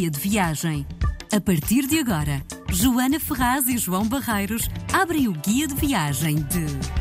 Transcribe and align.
guia 0.00 0.10
de 0.10 0.18
viagem. 0.18 0.86
A 1.30 1.38
partir 1.38 1.86
de 1.86 1.98
agora, 1.98 2.42
Joana 2.70 3.20
Ferraz 3.20 3.68
e 3.68 3.76
João 3.76 4.08
Barreiros 4.08 4.66
abrem 4.90 5.28
o 5.28 5.32
guia 5.32 5.68
de 5.68 5.74
viagem 5.74 6.36
de. 6.36 6.99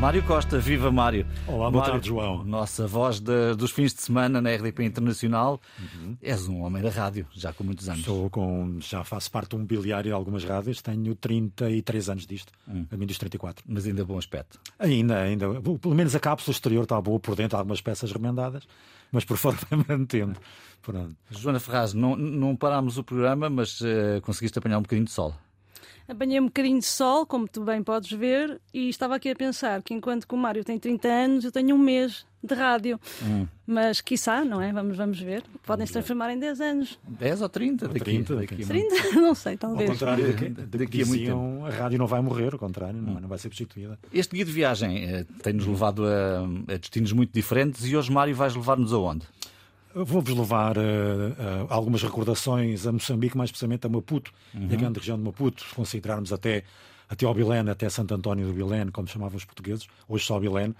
Mário 0.00 0.22
Costa, 0.22 0.58
viva 0.60 0.92
Mário. 0.92 1.26
Olá, 1.44 1.68
boa 1.70 1.70
Mário, 1.72 1.92
tarde, 1.94 2.06
João. 2.08 2.44
Nossa 2.44 2.86
voz 2.86 3.18
de- 3.18 3.54
dos 3.56 3.72
fins 3.72 3.92
de 3.92 4.00
semana 4.00 4.40
na 4.40 4.50
RDP 4.50 4.84
Internacional. 4.84 5.60
És 6.22 6.46
um 6.46 6.62
homem 6.62 6.80
da 6.80 6.88
rádio, 6.88 7.26
já 7.32 7.52
com 7.52 7.64
muitos 7.64 7.88
anos. 7.88 8.04
Sou 8.04 8.30
com, 8.30 8.78
já 8.80 9.02
faço 9.02 9.28
parte 9.28 9.50
do 9.50 9.58
mobiliário 9.58 10.08
de 10.10 10.12
algumas 10.12 10.44
rádios, 10.44 10.80
tenho 10.80 11.16
33 11.16 12.08
anos 12.10 12.26
disto, 12.28 12.52
a 12.92 12.96
mim 12.96 13.06
dos 13.06 13.18
34. 13.18 13.64
Mas 13.68 13.86
ainda 13.86 14.04
bom 14.04 14.16
aspecto. 14.16 14.60
Ainda, 14.78 15.18
ainda, 15.20 15.46
pelo 15.60 15.94
menos 15.96 16.14
a 16.14 16.20
cápsula 16.20 16.52
exterior 16.54 16.84
está 16.84 17.00
boa 17.00 17.18
por 17.18 17.34
dentro, 17.34 17.56
há 17.56 17.60
algumas 17.60 17.80
peças 17.80 18.12
remendadas, 18.12 18.68
mas 19.10 19.24
por 19.24 19.36
fora 19.36 19.56
vai 19.68 19.84
mantendo. 19.88 20.38
Pronto. 20.80 21.16
Joana 21.32 21.58
Ferraz, 21.58 21.92
não, 21.92 22.14
não 22.14 22.54
parámos 22.54 22.98
o 22.98 23.02
programa, 23.04 23.50
mas 23.50 23.80
eh, 23.82 24.20
conseguiste 24.22 24.56
apanhar 24.60 24.78
um 24.78 24.82
bocadinho 24.82 25.06
de 25.06 25.10
sol. 25.10 25.34
Apanhei 26.08 26.40
um 26.40 26.46
bocadinho 26.46 26.78
de 26.78 26.86
sol, 26.86 27.26
como 27.26 27.46
tu 27.46 27.62
bem 27.62 27.82
podes 27.82 28.10
ver, 28.10 28.58
e 28.72 28.88
estava 28.88 29.14
aqui 29.16 29.28
a 29.30 29.36
pensar 29.36 29.82
que 29.82 29.92
enquanto 29.92 30.26
que 30.26 30.34
o 30.34 30.38
Mário 30.38 30.64
tem 30.64 30.78
30 30.78 31.06
anos, 31.06 31.44
eu 31.44 31.52
tenho 31.52 31.76
um 31.76 31.78
mês 31.78 32.24
de 32.42 32.54
rádio. 32.54 32.98
Hum. 33.22 33.46
Mas, 33.66 34.00
quiçá, 34.00 34.42
não 34.42 34.62
é? 34.62 34.72
Vamos, 34.72 34.96
vamos 34.96 35.20
ver. 35.20 35.42
Podem 35.66 35.86
se 35.86 35.92
transformar 35.92 36.32
em 36.32 36.38
10 36.38 36.60
anos. 36.62 36.98
10 37.06 37.42
ou 37.42 37.48
30? 37.50 37.88
Daqui, 37.88 38.00
30, 38.00 38.36
daqui, 38.36 38.56
quem 38.56 38.64
a- 38.64 38.68
30? 38.68 39.20
Não 39.20 39.34
sei, 39.34 39.52
Ao 39.52 39.58
talvez. 39.58 39.90
contrário 39.90 40.26
do 40.28 40.34
que, 40.34 40.48
Daqui- 40.48 40.78
daqui 40.78 41.02
a 41.02 41.06
muito 41.06 41.18
diziam, 41.20 41.66
a 41.66 41.70
rádio 41.70 41.98
não 41.98 42.06
vai 42.06 42.22
morrer, 42.22 42.54
ao 42.54 42.58
contrário, 42.58 43.02
não, 43.02 43.20
não 43.20 43.28
vai 43.28 43.36
ser 43.36 43.42
substituída. 43.48 43.98
Este 44.10 44.34
guia 44.34 44.46
de 44.46 44.52
viagem 44.52 45.04
eh, 45.04 45.26
tem-nos 45.42 45.66
levado 45.66 46.06
a, 46.06 46.72
a 46.72 46.76
destinos 46.78 47.12
muito 47.12 47.32
diferentes 47.34 47.84
e 47.84 47.94
hoje, 47.94 48.10
Mário, 48.10 48.34
vais 48.34 48.54
levar-nos 48.54 48.94
aonde? 48.94 49.26
Vou-vos 49.94 50.34
levar 50.36 50.76
eh, 50.76 50.80
eh, 50.80 51.66
algumas 51.68 52.02
recordações 52.02 52.86
a 52.86 52.92
Moçambique, 52.92 53.36
mais 53.36 53.50
precisamente 53.50 53.86
a 53.86 53.88
Maputo, 53.90 54.32
Uhum. 54.54 54.64
a 54.72 54.76
grande 54.76 54.98
região 54.98 55.16
de 55.16 55.24
Maputo, 55.24 55.64
se 55.64 55.74
considerarmos 55.74 56.32
até, 56.32 56.62
até 57.08 57.24
ao 57.26 57.34
Bilene, 57.34 57.70
até 57.70 57.88
Santo 57.88 58.14
António 58.14 58.46
do 58.46 58.52
Bilene, 58.52 58.90
como 58.90 59.08
chamavam 59.08 59.36
os 59.36 59.44
portugueses, 59.44 59.86
hoje 60.08 60.24
só 60.24 60.38
Bilene, 60.38 60.74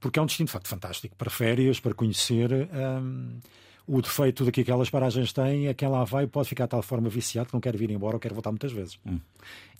porque 0.00 0.18
é 0.18 0.22
um 0.22 0.26
destino 0.26 0.46
de 0.46 0.52
facto 0.52 0.68
fantástico 0.68 1.14
para 1.16 1.30
férias, 1.30 1.80
para 1.80 1.94
conhecer. 1.94 2.50
ehm, 2.52 3.38
o 3.86 4.02
defeito 4.02 4.44
de 4.44 4.52
que 4.52 4.60
aquelas 4.60 4.90
paragens 4.90 5.32
têm 5.32 5.66
é 5.66 5.72
que 5.72 5.82
ela 5.82 6.00
lá 6.00 6.04
vai 6.04 6.26
pode 6.26 6.46
ficar 6.46 6.64
de 6.64 6.70
tal 6.72 6.82
forma 6.82 7.08
viciado 7.08 7.48
que 7.48 7.54
não 7.54 7.60
quer 7.60 7.74
vir 7.74 7.90
embora 7.90 8.16
ou 8.16 8.20
quer 8.20 8.34
voltar 8.34 8.50
muitas 8.50 8.70
vezes. 8.70 8.98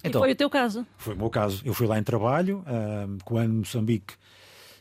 Então, 0.02 0.22
E 0.22 0.24
foi 0.24 0.32
o 0.32 0.34
teu 0.34 0.48
caso. 0.48 0.86
Foi 0.96 1.12
o 1.14 1.16
meu 1.18 1.28
caso. 1.28 1.60
Eu 1.62 1.74
fui 1.74 1.86
lá 1.86 1.98
em 1.98 2.02
trabalho, 2.02 2.64
ahm, 2.66 3.18
quando 3.22 3.52
Moçambique 3.52 4.14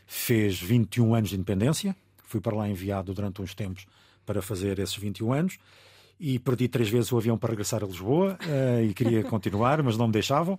fez 0.06 0.58
21 0.58 1.14
anos 1.14 1.28
de 1.28 1.34
independência. 1.36 1.94
Fui 2.28 2.40
para 2.40 2.54
lá 2.54 2.68
enviado 2.68 3.12
durante 3.14 3.40
uns 3.40 3.54
tempos 3.54 3.86
para 4.24 4.42
fazer 4.42 4.78
esses 4.78 4.96
21 4.96 5.32
anos. 5.32 5.58
E 6.20 6.38
perdi 6.38 6.66
três 6.68 6.88
vezes 6.88 7.10
o 7.12 7.16
avião 7.16 7.38
para 7.38 7.50
regressar 7.50 7.82
a 7.82 7.86
Lisboa 7.86 8.36
ah, 8.40 8.82
e 8.82 8.92
queria 8.92 9.22
continuar, 9.24 9.82
mas 9.82 9.96
não 9.96 10.08
me 10.08 10.12
deixavam. 10.12 10.58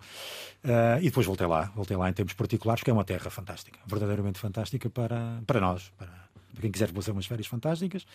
Ah, 0.63 0.97
e 0.99 1.05
depois 1.05 1.27
voltei 1.27 1.45
lá, 1.45 1.71
voltei 1.75 1.95
lá 1.95 2.09
em 2.09 2.13
termos 2.13 2.33
particulares, 2.33 2.81
porque 2.81 2.89
é 2.89 2.93
uma 2.93 3.03
terra 3.03 3.29
fantástica, 3.29 3.77
verdadeiramente 3.85 4.39
fantástica 4.39 4.89
para, 4.89 5.41
para 5.45 5.59
nós, 5.59 5.91
para, 5.97 6.07
para 6.07 6.61
quem 6.61 6.71
quiser 6.71 6.91
fazer 6.91 7.11
umas 7.11 7.25
férias 7.25 7.45
fantásticas, 7.45 8.07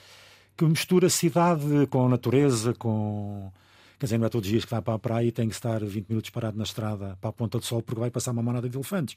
que 0.56 0.64
mistura 0.64 1.08
cidade 1.08 1.86
com 1.91 2.08
natureza, 2.08 2.75
com. 2.75 3.52
Quer 3.98 4.06
dizer, 4.06 4.19
não 4.19 4.27
é 4.27 4.28
todos 4.28 4.47
os 4.47 4.50
dias 4.50 4.64
que 4.64 4.70
vai 4.70 4.82
para 4.82 4.94
a 4.94 4.98
praia 4.98 5.27
e 5.27 5.32
tem 5.32 5.48
que 5.48 5.55
estar 5.55 5.84
20 5.84 6.08
minutos 6.08 6.30
parado 6.30 6.56
na 6.56 6.64
estrada 6.64 7.16
para 7.20 7.30
a 7.30 7.32
Ponta 7.32 7.58
do 7.58 7.64
Sol 7.64 7.80
porque 7.80 8.00
vai 8.00 8.10
passar 8.10 8.32
uma 8.32 8.42
manada 8.42 8.69
de 8.69 8.77
elefantes. 8.77 9.16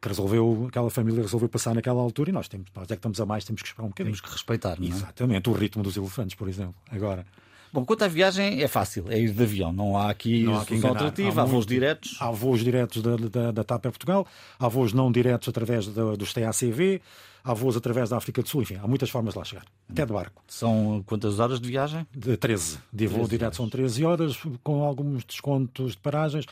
Que 0.00 0.08
resolveu, 0.08 0.66
aquela 0.68 0.90
família 0.90 1.22
resolveu 1.22 1.48
passar 1.48 1.74
naquela 1.74 2.00
altura 2.00 2.30
e 2.30 2.32
nós, 2.32 2.46
temos, 2.48 2.66
nós 2.74 2.84
é 2.84 2.88
que 2.88 2.94
estamos 2.94 3.20
a 3.20 3.26
mais, 3.26 3.44
temos 3.44 3.62
que 3.62 3.68
esperar 3.68 3.84
um 3.86 3.88
bocadinho. 3.88 4.14
temos 4.14 4.20
que 4.28 4.32
respeitar, 4.32 4.78
não 4.78 4.86
é? 4.86 4.90
Exatamente, 4.90 5.48
o 5.50 5.52
ritmo 5.52 5.82
dos 5.82 5.96
elefantes, 5.96 6.34
por 6.36 6.48
exemplo. 6.48 6.74
Agora, 6.90 7.26
Bom, 7.70 7.84
quanto 7.84 8.02
à 8.02 8.08
viagem, 8.08 8.62
é 8.62 8.66
fácil, 8.68 9.04
é 9.10 9.18
ir 9.20 9.30
de 9.30 9.42
avião. 9.42 9.70
Não 9.74 9.94
há 9.94 10.08
aqui 10.08 10.42
Não 10.42 10.56
há 10.56 10.64
solução 10.64 10.88
alternativa, 10.88 11.28
Há 11.28 11.42
há 11.42 11.44
voos 11.44 11.52
muito- 11.52 11.68
diretos. 11.68 12.16
há 12.18 12.30
voos 12.30 12.64
diretos 12.64 13.02
da, 13.02 13.16
da, 13.16 13.50
da 13.52 13.62
TAP 13.64 13.84
em 13.84 13.90
Portugal, 13.90 14.26
há 14.58 14.68
voos 14.68 14.94
não 14.94 15.12
diretos 15.12 15.50
através 15.50 15.86
da, 15.86 16.14
dos 16.16 16.32
TACV, 16.32 17.02
há 17.44 17.52
voos 17.52 17.76
através 17.76 18.08
da 18.08 18.16
África 18.16 18.40
do 18.40 18.48
Sul, 18.48 18.62
enfim, 18.62 18.76
há 18.82 18.86
muitas 18.86 19.10
formas 19.10 19.34
de 19.34 19.38
lá 19.38 19.44
chegar. 19.44 19.66
Até 19.90 20.06
de 20.06 20.12
barco. 20.14 20.42
São 20.48 21.02
quantas 21.04 21.38
horas 21.40 21.60
de 21.60 21.68
viagem? 21.68 22.06
De 22.10 22.38
13. 22.38 22.78
De 22.90 23.06
voo 23.06 23.16
13 23.18 23.30
direto 23.30 23.56
são 23.56 23.68
13 23.68 24.02
horas, 24.02 24.38
com 24.64 24.82
alguns 24.82 25.22
descontos 25.26 25.92
de 25.92 25.98
paragens. 25.98 26.46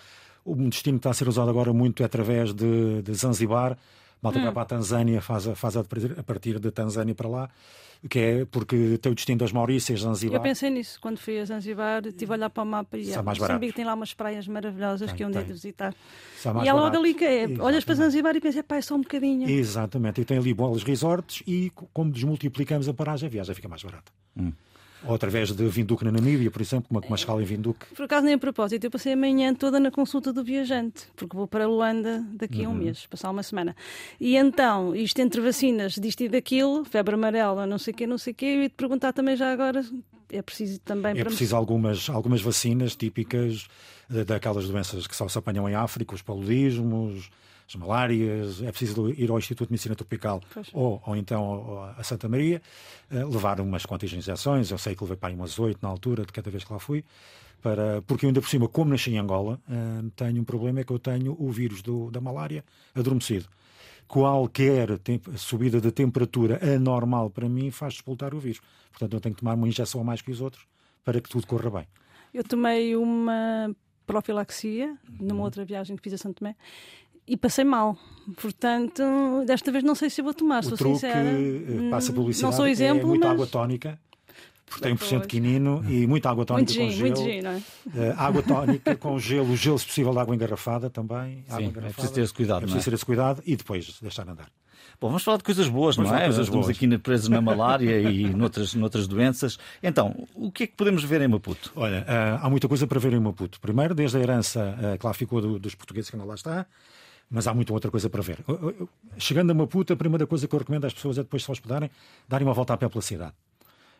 Um 0.46 0.68
destino 0.68 0.98
que 0.98 1.00
está 1.00 1.10
a 1.10 1.14
ser 1.14 1.28
usado 1.28 1.50
agora 1.50 1.72
muito 1.72 2.02
é 2.02 2.06
através 2.06 2.54
de, 2.54 3.02
de 3.02 3.14
Zanzibar. 3.14 3.76
Malta 4.22 4.40
vai 4.40 4.52
para 4.52 4.62
a 4.62 4.66
Tanzânia, 4.66 5.20
faz, 5.20 5.46
a, 5.46 5.54
faz 5.54 5.76
a, 5.76 5.80
a 5.80 6.22
partir 6.22 6.58
de 6.58 6.70
Tanzânia 6.70 7.14
para 7.14 7.28
lá, 7.28 7.50
que 8.08 8.18
é 8.18 8.44
porque 8.46 8.96
tem 8.98 9.12
o 9.12 9.14
destino 9.14 9.38
das 9.38 9.52
Maurícias, 9.52 10.00
Zanzibar. 10.00 10.38
Eu 10.38 10.42
pensei 10.42 10.70
nisso 10.70 10.98
quando 11.00 11.18
fui 11.18 11.38
a 11.38 11.44
Zanzibar, 11.44 12.04
estive 12.06 12.32
a 12.32 12.34
olhar 12.36 12.50
para 12.50 12.62
o 12.62 12.66
mapa 12.66 12.96
e 12.96 13.02
Está 13.02 13.20
ah, 13.20 13.22
mais 13.22 13.38
Moçambique 13.38 13.60
barato. 13.72 13.76
tem 13.76 13.84
lá 13.84 13.94
umas 13.94 14.14
praias 14.14 14.48
maravilhosas 14.48 15.08
Tem, 15.08 15.16
que 15.16 15.22
é 15.22 15.26
um 15.26 15.30
dia 15.30 15.44
de 15.44 15.52
visitar. 15.52 15.94
E 16.64 16.68
há 16.68 16.74
logo 16.74 16.96
ali 16.96 17.12
que 17.14 17.24
é, 17.24 17.46
olhas 17.60 17.84
para. 17.84 17.94
Zanzibar 17.96 18.34
e 18.34 18.40
pensas, 18.40 18.62
pá, 18.66 18.76
é 18.76 18.80
só 18.80 18.94
um 18.94 19.00
bocadinho. 19.02 19.48
Exatamente, 19.48 20.20
e 20.22 20.24
tem 20.24 20.38
ali 20.38 20.54
bons 20.54 20.82
resorts 20.82 21.42
e 21.46 21.70
co- 21.70 21.88
como 21.92 22.10
desmultiplicamos 22.10 22.88
a 22.88 22.94
paragem, 22.94 23.26
a 23.26 23.30
viagem 23.30 23.54
fica 23.54 23.68
mais 23.68 23.82
barata. 23.82 24.10
Ou 25.08 25.14
através 25.14 25.52
de 25.52 25.64
Vinduque 25.68 26.04
na 26.04 26.10
Namíbia, 26.12 26.50
por 26.50 26.60
exemplo, 26.60 26.86
uma, 26.90 27.00
uma 27.00 27.16
escala 27.16 27.40
em 27.40 27.44
Vinduque. 27.44 27.86
Por 27.94 28.04
acaso, 28.04 28.24
nem 28.24 28.34
a 28.34 28.38
propósito, 28.38 28.84
eu 28.84 28.90
passei 28.90 29.12
a 29.12 29.16
manhã 29.16 29.54
toda 29.54 29.78
na 29.78 29.90
consulta 29.90 30.32
do 30.32 30.42
viajante, 30.42 31.04
porque 31.14 31.36
vou 31.36 31.46
para 31.46 31.66
Luanda 31.66 32.24
daqui 32.32 32.62
Uhum. 32.62 32.66
a 32.66 32.70
um 32.70 32.74
mês, 32.74 33.06
passar 33.06 33.30
uma 33.30 33.42
semana. 33.42 33.76
E 34.20 34.36
então, 34.36 34.94
isto 34.96 35.18
entre 35.20 35.40
vacinas, 35.40 35.94
disto 35.94 36.22
e 36.22 36.28
daquilo, 36.28 36.84
febre 36.84 37.14
amarela, 37.14 37.66
não 37.66 37.78
sei 37.78 37.92
o 37.92 37.96
quê, 37.96 38.06
não 38.06 38.18
sei 38.18 38.32
o 38.32 38.36
quê, 38.36 38.46
eu 38.46 38.62
ia 38.62 38.68
te 38.68 38.74
perguntar 38.74 39.12
também 39.12 39.36
já 39.36 39.52
agora, 39.52 39.84
é 40.30 40.42
preciso 40.42 40.80
também 40.80 41.12
É 41.12 41.14
me- 41.14 41.24
preciso 41.24 41.54
algumas, 41.54 42.10
algumas 42.10 42.40
vacinas 42.42 42.96
típicas 42.96 43.68
eh, 44.12 44.24
daquelas 44.24 44.68
doenças 44.68 45.06
que 45.06 45.14
só 45.14 45.28
se 45.28 45.38
apanham 45.38 45.68
em 45.68 45.74
África, 45.76 46.14
os 46.14 46.22
paludismos, 46.22 47.30
as 47.68 47.74
malárias. 47.74 48.62
É 48.62 48.70
preciso 48.70 49.08
ir 49.10 49.30
ao 49.30 49.38
Instituto 49.38 49.68
de 49.68 49.72
Medicina 49.72 49.94
Tropical 49.94 50.40
Pois. 50.52 50.68
ou, 50.72 51.02
ou 51.06 51.16
então 51.16 51.82
a 51.96 52.02
Santa 52.02 52.28
Maria, 52.28 52.62
eh, 53.10 53.24
levar 53.24 53.60
umas 53.60 53.84
quantas 53.84 54.12
injeções. 54.12 54.70
Eu 54.70 54.78
sei 54.78 54.94
que 54.94 55.02
levei 55.02 55.16
para 55.16 55.30
aí 55.30 55.34
umas 55.34 55.58
oito 55.58 55.78
na 55.82 55.88
altura, 55.88 56.24
de 56.24 56.32
cada 56.32 56.50
vez 56.50 56.62
que 56.64 56.72
lá 56.72 56.78
fui. 56.78 57.04
Para, 57.62 58.02
porque 58.02 58.24
eu 58.26 58.28
ainda 58.28 58.40
por 58.40 58.48
cima, 58.48 58.68
como 58.68 58.90
nasci 58.90 59.10
em 59.10 59.18
Angola, 59.18 59.58
eh, 59.68 60.04
tenho 60.14 60.40
um 60.40 60.44
problema, 60.44 60.80
é 60.80 60.84
que 60.84 60.92
eu 60.92 60.98
tenho 60.98 61.34
o 61.38 61.50
vírus 61.50 61.82
do- 61.82 62.10
da 62.10 62.20
malária 62.20 62.64
adormecido. 62.94 63.46
Qualquer 64.06 65.00
subida 65.36 65.80
de 65.80 65.90
temperatura 65.90 66.60
anormal 66.74 67.28
para 67.28 67.48
mim 67.48 67.72
faz 67.72 67.94
despoltar 67.94 68.34
o 68.34 68.38
vírus. 68.38 68.60
Portanto, 68.90 69.14
eu 69.14 69.20
tenho 69.20 69.34
que 69.34 69.40
tomar 69.40 69.54
uma 69.54 69.66
injeção 69.66 70.00
a 70.00 70.04
mais 70.04 70.22
que 70.22 70.30
os 70.30 70.40
outros 70.40 70.64
para 71.04 71.20
que 71.20 71.28
tudo 71.28 71.44
corra 71.46 71.68
bem. 71.70 71.86
Eu 72.32 72.44
tomei 72.44 72.94
uma 72.94 73.74
profilaxia 74.06 74.86
Uhum. 75.08 75.26
numa 75.28 75.42
outra 75.42 75.64
viagem 75.64 75.96
que 75.96 76.02
fiz 76.02 76.12
a 76.12 76.18
Santo 76.18 76.36
Tomé 76.38 76.54
e 77.26 77.36
passei 77.36 77.64
mal. 77.64 77.96
Portanto, 78.40 79.02
desta 79.46 79.70
vez 79.70 79.84
não 79.84 79.94
sei 79.94 80.10
se 80.10 80.20
eu 80.20 80.24
vou 80.24 80.34
tomar, 80.34 80.60
o 80.60 80.68
sou 80.68 80.76
truque 80.76 80.94
sincera. 80.94 81.28
eh, 81.28 81.90
passa 81.90 82.10
Hum, 82.12 82.14
publicidade 82.16 82.50
Não 82.52 82.56
sou 82.56 82.66
exemplo, 82.66 83.02
é 83.02 83.04
muita 83.04 83.26
mas 83.26 83.34
água 83.34 83.46
tónica, 83.46 83.98
porque 84.66 84.82
tem 84.82 84.94
1% 84.94 85.20
de 85.22 85.26
quinino 85.28 85.84
e 85.88 86.06
muita 86.06 86.28
água 86.30 86.44
tónica 86.44 86.72
muito 86.72 86.82
com 86.84 86.90
gin, 86.90 86.96
gelo. 86.96 87.10
muito 87.10 87.22
gin, 87.22 87.40
não 87.42 87.50
é? 87.52 87.62
Eh, 87.94 88.14
água 88.18 88.42
tónica 88.42 88.96
com 88.96 89.18
gelo, 89.18 89.56
gelo 89.56 89.78
se 89.78 89.86
possível 89.86 90.12
de 90.12 90.18
água 90.18 90.34
engarrafada 90.34 90.90
também. 90.90 91.44
água 91.48 91.58
Sim, 91.58 91.64
é 91.64 91.68
engarrafada. 91.68 91.92
preciso 91.94 92.12
ter 92.14 92.20
esse 92.22 92.34
cuidado, 92.34 92.56
É 92.58 92.60
não 92.62 92.72
preciso 92.72 92.80
é? 92.80 92.90
ter 92.90 92.94
esse 92.96 93.06
cuidado 93.06 93.42
e 93.46 93.56
depois 93.56 93.98
deixar 94.00 94.28
andar. 94.28 94.48
Bom, 95.00 95.08
vamos 95.08 95.22
falar 95.22 95.36
de 95.38 95.44
coisas 95.44 95.68
boas, 95.68 95.94
Vamos 95.96 96.10
não 96.10 96.18
é? 96.18 96.24
coisas 96.24 96.46
Estamos 96.46 96.66
boas. 96.66 96.76
aqui 96.76 96.98
presos 96.98 97.28
na 97.28 97.40
malária 97.40 98.00
e 98.00 98.28
noutras, 98.34 98.74
noutras 98.74 99.06
doenças. 99.06 99.58
Então, 99.82 100.26
o 100.34 100.50
que 100.50 100.64
é 100.64 100.66
que 100.66 100.74
podemos 100.74 101.04
ver 101.04 101.20
em 101.20 101.28
Maputo? 101.28 101.70
Olha, 101.76 102.04
ah, 102.08 102.40
há 102.42 102.48
muita 102.50 102.66
coisa 102.66 102.86
para 102.86 102.98
ver 102.98 103.12
em 103.12 103.20
Maputo. 103.20 103.60
Primeiro, 103.60 103.94
desde 103.94 104.16
a 104.16 104.20
herança 104.20 104.96
que 104.98 105.06
lá 105.06 105.12
ficou 105.12 105.40
do- 105.42 105.58
dos 105.58 105.74
portugueses 105.74 106.08
que 106.10 106.16
ainda 106.16 106.26
lá 106.26 106.34
está, 106.34 106.66
mas 107.30 107.46
há 107.46 107.54
muita 107.54 107.72
outra 107.72 107.90
coisa 107.90 108.08
para 108.08 108.22
ver. 108.22 108.44
Chegando 109.18 109.50
a 109.50 109.54
Maputo, 109.54 109.92
a 109.92 109.96
primeira 109.96 110.26
coisa 110.26 110.46
que 110.46 110.54
eu 110.54 110.58
recomendo 110.58 110.84
às 110.84 110.94
pessoas 110.94 111.18
é 111.18 111.22
depois 111.22 111.42
de 111.42 111.46
se 111.46 111.52
hospedarem, 111.52 111.90
darem 112.28 112.46
uma 112.46 112.54
volta 112.54 112.74
a 112.74 112.76
pé 112.76 112.88
pela 112.88 113.02
cidade. 113.02 113.34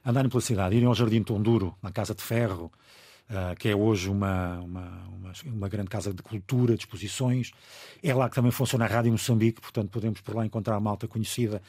Andarem 0.05 0.31
pela 0.31 0.41
cidade, 0.41 0.77
irem 0.77 0.87
ao 0.87 0.95
Jardim 0.95 1.23
Tonduro, 1.23 1.75
na 1.83 1.91
Casa 1.91 2.15
de 2.15 2.23
Ferro, 2.23 2.71
ah, 3.29 3.57
que 3.59 3.69
é 3.69 3.75
hoje 3.75 4.09
uma, 4.09 4.61
uma, 4.61 5.09
uma, 5.09 5.33
uma 5.45 5.69
grande 5.69 5.89
casa 5.89 6.15
de 6.15 6.23
cultura, 6.23 6.75
de 6.75 6.81
exposições. 6.81 7.51
É 8.03 8.15
lá 8.15 8.29
que 8.29 8.37
também 8.37 8.53
funciona 8.53 8.85
a 8.85 8.89
Rádio 8.89 9.11
Moçambique, 9.11 9.61
portanto 9.61 9.91
podemos 9.91 10.21
por 10.21 10.37
lá 10.37 10.47
encontrar 10.47 10.77
a 10.77 10.81
malta 10.81 11.09
conhecida 11.09 11.61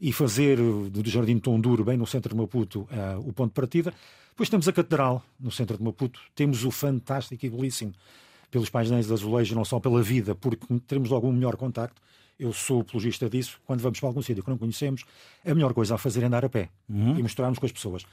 e 0.00 0.10
fazer 0.10 0.58
uh, 0.58 0.88
do 0.88 1.08
Jardim 1.08 1.38
Tonduro, 1.38 1.84
bem 1.84 1.98
no 1.98 2.06
centro 2.06 2.34
de 2.34 2.40
Maputo, 2.40 2.88
ah, 2.90 3.18
o 3.18 3.32
ponto 3.32 3.50
de 3.50 3.54
partida. 3.54 3.92
Depois 4.30 4.48
temos 4.48 4.66
a 4.66 4.72
Catedral, 4.72 5.22
no 5.38 5.50
centro 5.50 5.76
de 5.76 5.84
Maputo. 5.84 6.18
Temos 6.34 6.64
o 6.64 6.70
fantástico 6.70 7.44
e 7.44 7.50
belíssimo 7.50 7.92
pelos 8.52 8.68
painéis 8.68 9.06
de 9.06 9.12
azulejo, 9.14 9.54
não 9.54 9.64
só 9.64 9.80
pela 9.80 10.02
vida, 10.02 10.34
porque 10.34 10.66
teremos 10.86 11.10
algum 11.10 11.32
melhor 11.32 11.56
contacto. 11.56 12.00
Eu 12.38 12.52
sou 12.52 12.82
apologista 12.82 13.28
disso. 13.28 13.58
Quando 13.64 13.80
vamos 13.80 13.98
para 13.98 14.08
algum 14.10 14.20
sítio 14.20 14.44
que 14.44 14.50
não 14.50 14.58
conhecemos, 14.58 15.04
a 15.44 15.54
melhor 15.54 15.72
coisa 15.72 15.94
a 15.94 15.98
fazer 15.98 16.22
é 16.22 16.26
andar 16.26 16.44
a 16.44 16.48
pé 16.50 16.68
e 16.88 17.22
misturarmos 17.22 17.58
com 17.58 17.64
as 17.64 17.72
pessoas. 17.72 18.04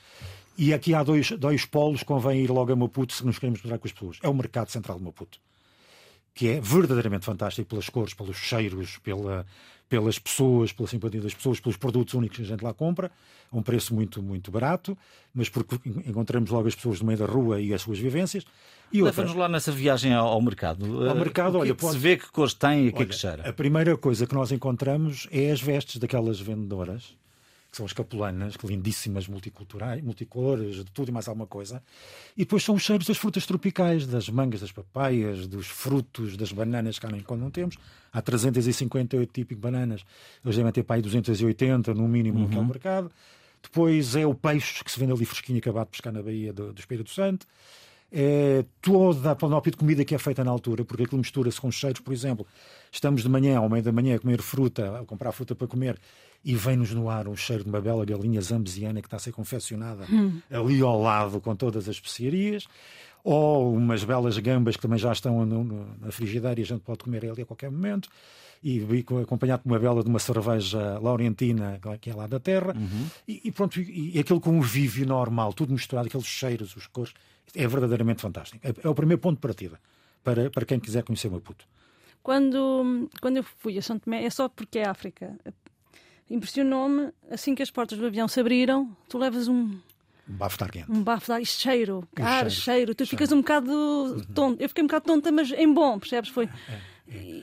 E 0.58 0.74
aqui 0.74 0.94
há 0.94 1.04
dois, 1.04 1.32
dois 1.32 1.66
polos, 1.66 2.04
convém 2.04 2.42
ir 2.42 2.50
logo 2.50 2.72
a 2.72 2.76
Maputo 2.76 3.14
se 3.14 3.26
nos 3.26 3.38
queremos 3.38 3.60
misturar 3.60 3.80
com 3.80 3.88
as 3.88 3.92
pessoas. 3.92 4.18
É 4.24 4.30
o 4.30 4.34
Mercado 4.34 4.70
Central 4.72 4.98
de 4.98 5.04
Maputo, 5.04 5.40
que 6.40 6.48
é 6.48 6.62
verdadeiramente 6.62 7.26
fantástico 7.26 7.68
pelas 7.68 7.90
cores, 7.90 8.14
pelos 8.14 8.38
cheiros, 8.38 8.98
pela, 9.00 9.46
pelas 9.90 10.18
pessoas, 10.18 10.72
pela 10.72 10.88
simpatia 10.88 11.20
das 11.20 11.34
pessoas, 11.34 11.60
pelos 11.60 11.76
produtos 11.76 12.14
únicos 12.14 12.38
que 12.38 12.44
a 12.44 12.46
gente 12.46 12.64
lá 12.64 12.74
compra, 12.74 13.12
a 13.52 13.58
um 13.58 13.62
preço 13.62 13.94
muito, 13.94 14.24
muito 14.24 14.50
barato, 14.50 14.98
mas 15.34 15.50
porque 15.50 15.78
encontramos 16.08 16.50
logo 16.50 16.70
as 16.70 16.76
pessoas 16.76 17.02
no 17.02 17.08
meio 17.08 17.20
da 17.20 17.26
rua 17.26 17.60
e 17.60 17.74
as 17.74 17.82
suas 17.82 18.00
vivências. 18.00 18.46
Leva-nos 18.94 19.36
lá 19.36 19.50
nessa 19.50 19.70
viagem 19.70 20.14
ao, 20.14 20.42
mercado. 20.42 21.10
Ao 21.10 21.14
mercado, 21.14 21.58
olha, 21.58 21.76
pode... 21.76 21.92
se 21.92 22.00
vê 22.00 22.16
que 22.16 22.32
cores 22.32 22.54
tem 22.54 22.86
e 22.86 22.88
o 22.88 22.94
que 22.94 23.04
é 23.04 23.06
que 23.06 23.16
cheira. 23.16 23.50
A 23.50 23.52
primeira 23.52 23.98
coisa 23.98 24.26
que 24.26 24.34
nós 24.34 24.50
encontramos 24.50 25.28
é 25.32 25.52
as 25.52 25.60
vestes 25.60 25.98
daquelas 25.98 26.40
vendedoras 26.40 27.18
que 27.70 27.78
são 27.78 27.86
as 27.86 27.94
capulanas, 27.94 28.56
lindíssimas, 28.64 29.28
multiculturais, 29.28 30.02
multicolores, 30.02 30.78
de 30.78 30.86
tudo 30.86 31.10
e 31.10 31.12
mais 31.12 31.28
alguma 31.28 31.46
coisa. 31.46 31.84
E 32.36 32.40
depois 32.40 32.64
são 32.64 32.76
os 32.76 32.82
cheiros 32.82 33.06
das 33.06 33.18
frutas 33.18 33.46
tropicais, 33.46 34.08
das 34.08 34.28
mangas, 34.30 34.62
das 34.62 34.72
papaias, 34.72 35.48
dos 35.48 35.68
frutos, 35.68 36.36
das 36.36 36.52
bananas 36.52 36.98
que 36.98 37.06
há 37.06 37.10
quando 37.24 37.42
não 37.42 37.52
temos. 37.52 37.78
Há 38.12 38.22
358 38.22 39.32
tipos 39.32 39.56
de 39.56 39.62
bananas. 39.62 40.04
Eles 40.44 40.58
devem 40.58 40.72
ter 40.72 40.84
para 40.84 40.96
aí 40.96 41.02
280, 41.02 41.94
no 41.94 42.08
mínimo, 42.08 42.40
uhum. 42.40 42.44
naquele 42.46 42.66
mercado. 42.66 43.12
Depois 43.62 44.16
é 44.16 44.26
o 44.26 44.34
peixe 44.34 44.84
que 44.84 44.92
se 44.92 45.00
vende 45.00 45.12
ali 45.12 45.26
fresquinho, 45.26 45.60
acabado 45.60 45.88
de 45.88 45.92
pescar 45.92 46.14
na 46.14 46.24
Baía 46.24 46.52
do, 46.52 46.74
do 46.74 46.80
Espírito 46.80 47.12
Santo. 47.12 47.46
É 48.12 48.66
toda 48.82 49.32
a 49.32 49.36
panóplia 49.36 49.72
de 49.72 49.78
comida 49.78 50.04
que 50.04 50.16
é 50.16 50.18
feita 50.18 50.44
na 50.44 50.50
altura, 50.50 50.84
porque 50.84 51.04
aquilo 51.04 51.20
mistura-se 51.20 51.62
com 51.62 51.72
cheiros, 51.72 52.02
por 52.02 52.12
exemplo. 52.12 52.46
Estamos 52.92 53.22
de 53.22 53.30
manhã, 53.30 53.60
ao 53.60 53.70
meio 53.70 53.84
da 53.84 53.92
manhã, 53.92 54.16
a 54.16 54.20
comer 54.20 54.42
fruta, 54.42 55.00
a 55.00 55.06
comprar 55.06 55.32
fruta 55.32 55.54
para 55.54 55.68
comer, 55.68 56.00
e 56.44 56.56
vem-nos 56.56 56.92
no 56.92 57.10
ar 57.10 57.28
um 57.28 57.36
cheiro 57.36 57.64
de 57.64 57.70
uma 57.70 57.82
bela 57.82 58.04
galinha 58.06 58.42
zambesiana 58.42 59.02
que 59.02 59.08
está 59.08 59.18
a 59.18 59.20
ser 59.20 59.32
confeccionada 59.32 60.06
hum. 60.10 60.40
ali 60.50 60.82
ao 60.82 61.00
lado 61.00 61.40
com 61.40 61.56
todas 61.56 61.88
as 61.88 61.96
especiarias, 61.96 62.66
ou 63.24 63.76
umas 63.76 64.04
belas 64.04 64.38
gambas 64.40 64.76
que 64.76 64.82
também 64.82 64.98
já 64.98 65.12
estão 65.12 65.46
no, 65.46 65.64
no, 65.64 65.88
na 66.00 66.12
frigideira 66.12 66.60
e 66.60 66.64
a 66.64 66.66
gente 66.66 66.82
pode 66.82 67.04
comer 67.04 67.26
ali 67.26 67.42
a 67.42 67.46
qualquer 67.46 67.70
momento, 67.70 68.10
e, 68.64 68.80
e 68.80 69.06
acompanhado 69.22 69.64
de 69.64 69.70
uma 69.70 69.80
bela 69.80 70.04
de 70.04 70.10
uma 70.10 70.20
cerveja 70.20 71.00
laurentina 71.00 71.80
que 72.02 72.10
é 72.10 72.16
lá 72.16 72.28
da 72.28 72.40
terra, 72.40 72.74
uhum. 72.76 73.08
e, 73.28 73.42
e, 73.46 73.52
pronto, 73.52 73.80
e, 73.80 74.16
e 74.16 74.20
aquele 74.20 74.40
convívio 74.40 75.06
normal, 75.06 75.54
tudo 75.54 75.74
misturado, 75.74 76.08
aqueles 76.08 76.26
cheiros, 76.26 76.76
os 76.76 76.88
cores, 76.88 77.14
é 77.56 77.68
verdadeiramente 77.68 78.22
fantástico. 78.22 78.60
É, 78.66 78.74
é 78.86 78.90
o 78.90 78.96
primeiro 78.96 79.22
ponto 79.22 79.36
de 79.36 79.42
partida 79.42 79.80
para, 80.24 80.50
para 80.50 80.66
quem 80.66 80.80
quiser 80.80 81.04
conhecer 81.04 81.30
Maputo. 81.30 81.66
Quando, 82.22 83.10
quando 83.22 83.38
eu 83.38 83.44
fui 83.44 83.78
a 83.78 83.82
São 83.82 83.98
Tomé, 83.98 84.24
é 84.24 84.30
só 84.30 84.50
porque 84.50 84.80
é 84.80 84.88
África 84.88 85.38
impressionou-me, 86.30 87.12
assim 87.30 87.56
que 87.56 87.64
as 87.64 87.72
portas 87.72 87.98
do 87.98 88.06
avião 88.06 88.28
se 88.28 88.40
abriram, 88.40 88.96
tu 89.08 89.18
levas 89.18 89.48
um. 89.48 89.80
Um 90.30 90.36
bafo 90.36 90.58
de 90.58 90.64
ar 90.64 90.72
quente. 90.72 90.92
Um 90.92 91.04
bafo 91.04 91.26
de 91.26 91.32
ar, 91.32 91.46
cheiro, 91.46 92.08
ar, 92.18 92.40
cheiro. 92.42 92.52
cheiro. 92.52 92.96
Tu 92.96 93.06
cheiro. 93.06 93.10
ficas 93.10 93.32
um 93.32 93.38
bocado 93.38 94.24
tonto. 94.36 94.62
Eu 94.62 94.70
fiquei 94.70 94.84
um 94.84 94.88
bocado 94.88 95.06
tonta, 95.06 95.32
mas 95.32 95.52
em 95.52 95.74
bom, 95.74 95.98
percebes? 95.98 96.30
Foi. 96.30 96.46
É. 96.46 96.80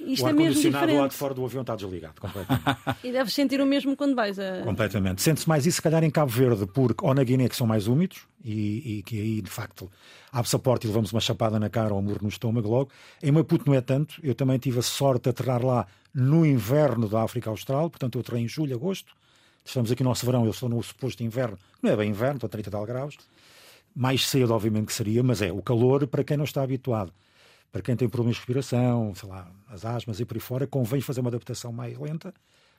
Isto 0.06 0.24
o 0.24 0.28
é 0.28 0.30
ar-condicionado 0.30 0.94
lá 0.94 1.08
de 1.08 1.14
fora 1.14 1.34
do 1.34 1.44
avião 1.44 1.62
está 1.62 1.74
desligado 1.74 2.20
completamente. 2.20 2.64
e 3.02 3.10
deves 3.10 3.34
sentir 3.34 3.60
o 3.60 3.66
mesmo 3.66 3.96
quando 3.96 4.14
vais 4.14 4.38
a. 4.38 4.62
Completamente. 4.62 5.20
Sente-se 5.20 5.48
mais 5.48 5.66
isso, 5.66 5.76
se 5.76 5.82
calhar, 5.82 6.04
em 6.04 6.10
Cabo 6.10 6.30
Verde, 6.30 6.66
porque, 6.66 7.04
ou 7.04 7.12
na 7.12 7.24
Guiné, 7.24 7.48
que 7.48 7.56
são 7.56 7.66
mais 7.66 7.88
úmidos, 7.88 8.20
e, 8.44 8.98
e 8.98 9.02
que 9.02 9.20
aí, 9.20 9.42
de 9.42 9.50
facto, 9.50 9.90
abre-se 10.30 10.54
a 10.54 10.58
porta 10.58 10.86
e 10.86 10.88
levamos 10.88 11.12
uma 11.12 11.20
chapada 11.20 11.58
na 11.58 11.68
cara 11.68 11.92
ou 11.92 11.98
um 11.98 12.02
muro 12.02 12.20
no 12.22 12.28
estômago 12.28 12.68
logo. 12.68 12.90
Em 13.20 13.32
Maputo 13.32 13.64
não 13.66 13.74
é 13.74 13.80
tanto. 13.80 14.20
Eu 14.22 14.34
também 14.34 14.58
tive 14.58 14.78
a 14.78 14.82
sorte 14.82 15.24
de 15.24 15.30
aterrar 15.30 15.64
lá 15.64 15.86
no 16.14 16.46
inverno 16.46 17.08
da 17.08 17.22
África 17.22 17.50
Austral, 17.50 17.90
portanto, 17.90 18.16
eu 18.16 18.20
aterrei 18.20 18.44
em 18.44 18.48
julho, 18.48 18.76
agosto. 18.76 19.12
Estamos 19.64 19.90
aqui 19.90 20.04
no 20.04 20.10
nosso 20.10 20.24
verão, 20.24 20.44
eu 20.44 20.52
estou 20.52 20.68
no 20.68 20.80
suposto 20.80 21.24
inverno, 21.24 21.58
não 21.82 21.90
é 21.90 21.96
bem 21.96 22.08
inverno, 22.08 22.36
estou 22.36 22.46
a 22.46 22.50
30 22.50 22.70
tal 22.70 22.86
graus. 22.86 23.16
Mais 23.94 24.28
cedo, 24.28 24.54
obviamente, 24.54 24.86
que 24.86 24.92
seria, 24.92 25.22
mas 25.24 25.42
é 25.42 25.50
o 25.50 25.60
calor 25.60 26.06
para 26.06 26.22
quem 26.22 26.36
não 26.36 26.44
está 26.44 26.62
habituado 26.62 27.12
para 27.70 27.82
quem 27.82 27.96
tem 27.96 28.08
problemas 28.08 28.36
de 28.36 28.40
respiração, 28.40 29.14
sei 29.14 29.28
lá, 29.28 29.50
as 29.68 29.84
asmas 29.84 30.20
e 30.20 30.24
por 30.24 30.36
aí 30.36 30.40
fora, 30.40 30.66
convém 30.66 31.00
fazer 31.00 31.20
uma 31.20 31.28
adaptação 31.28 31.72
mais 31.72 31.98
lenta, 31.98 32.32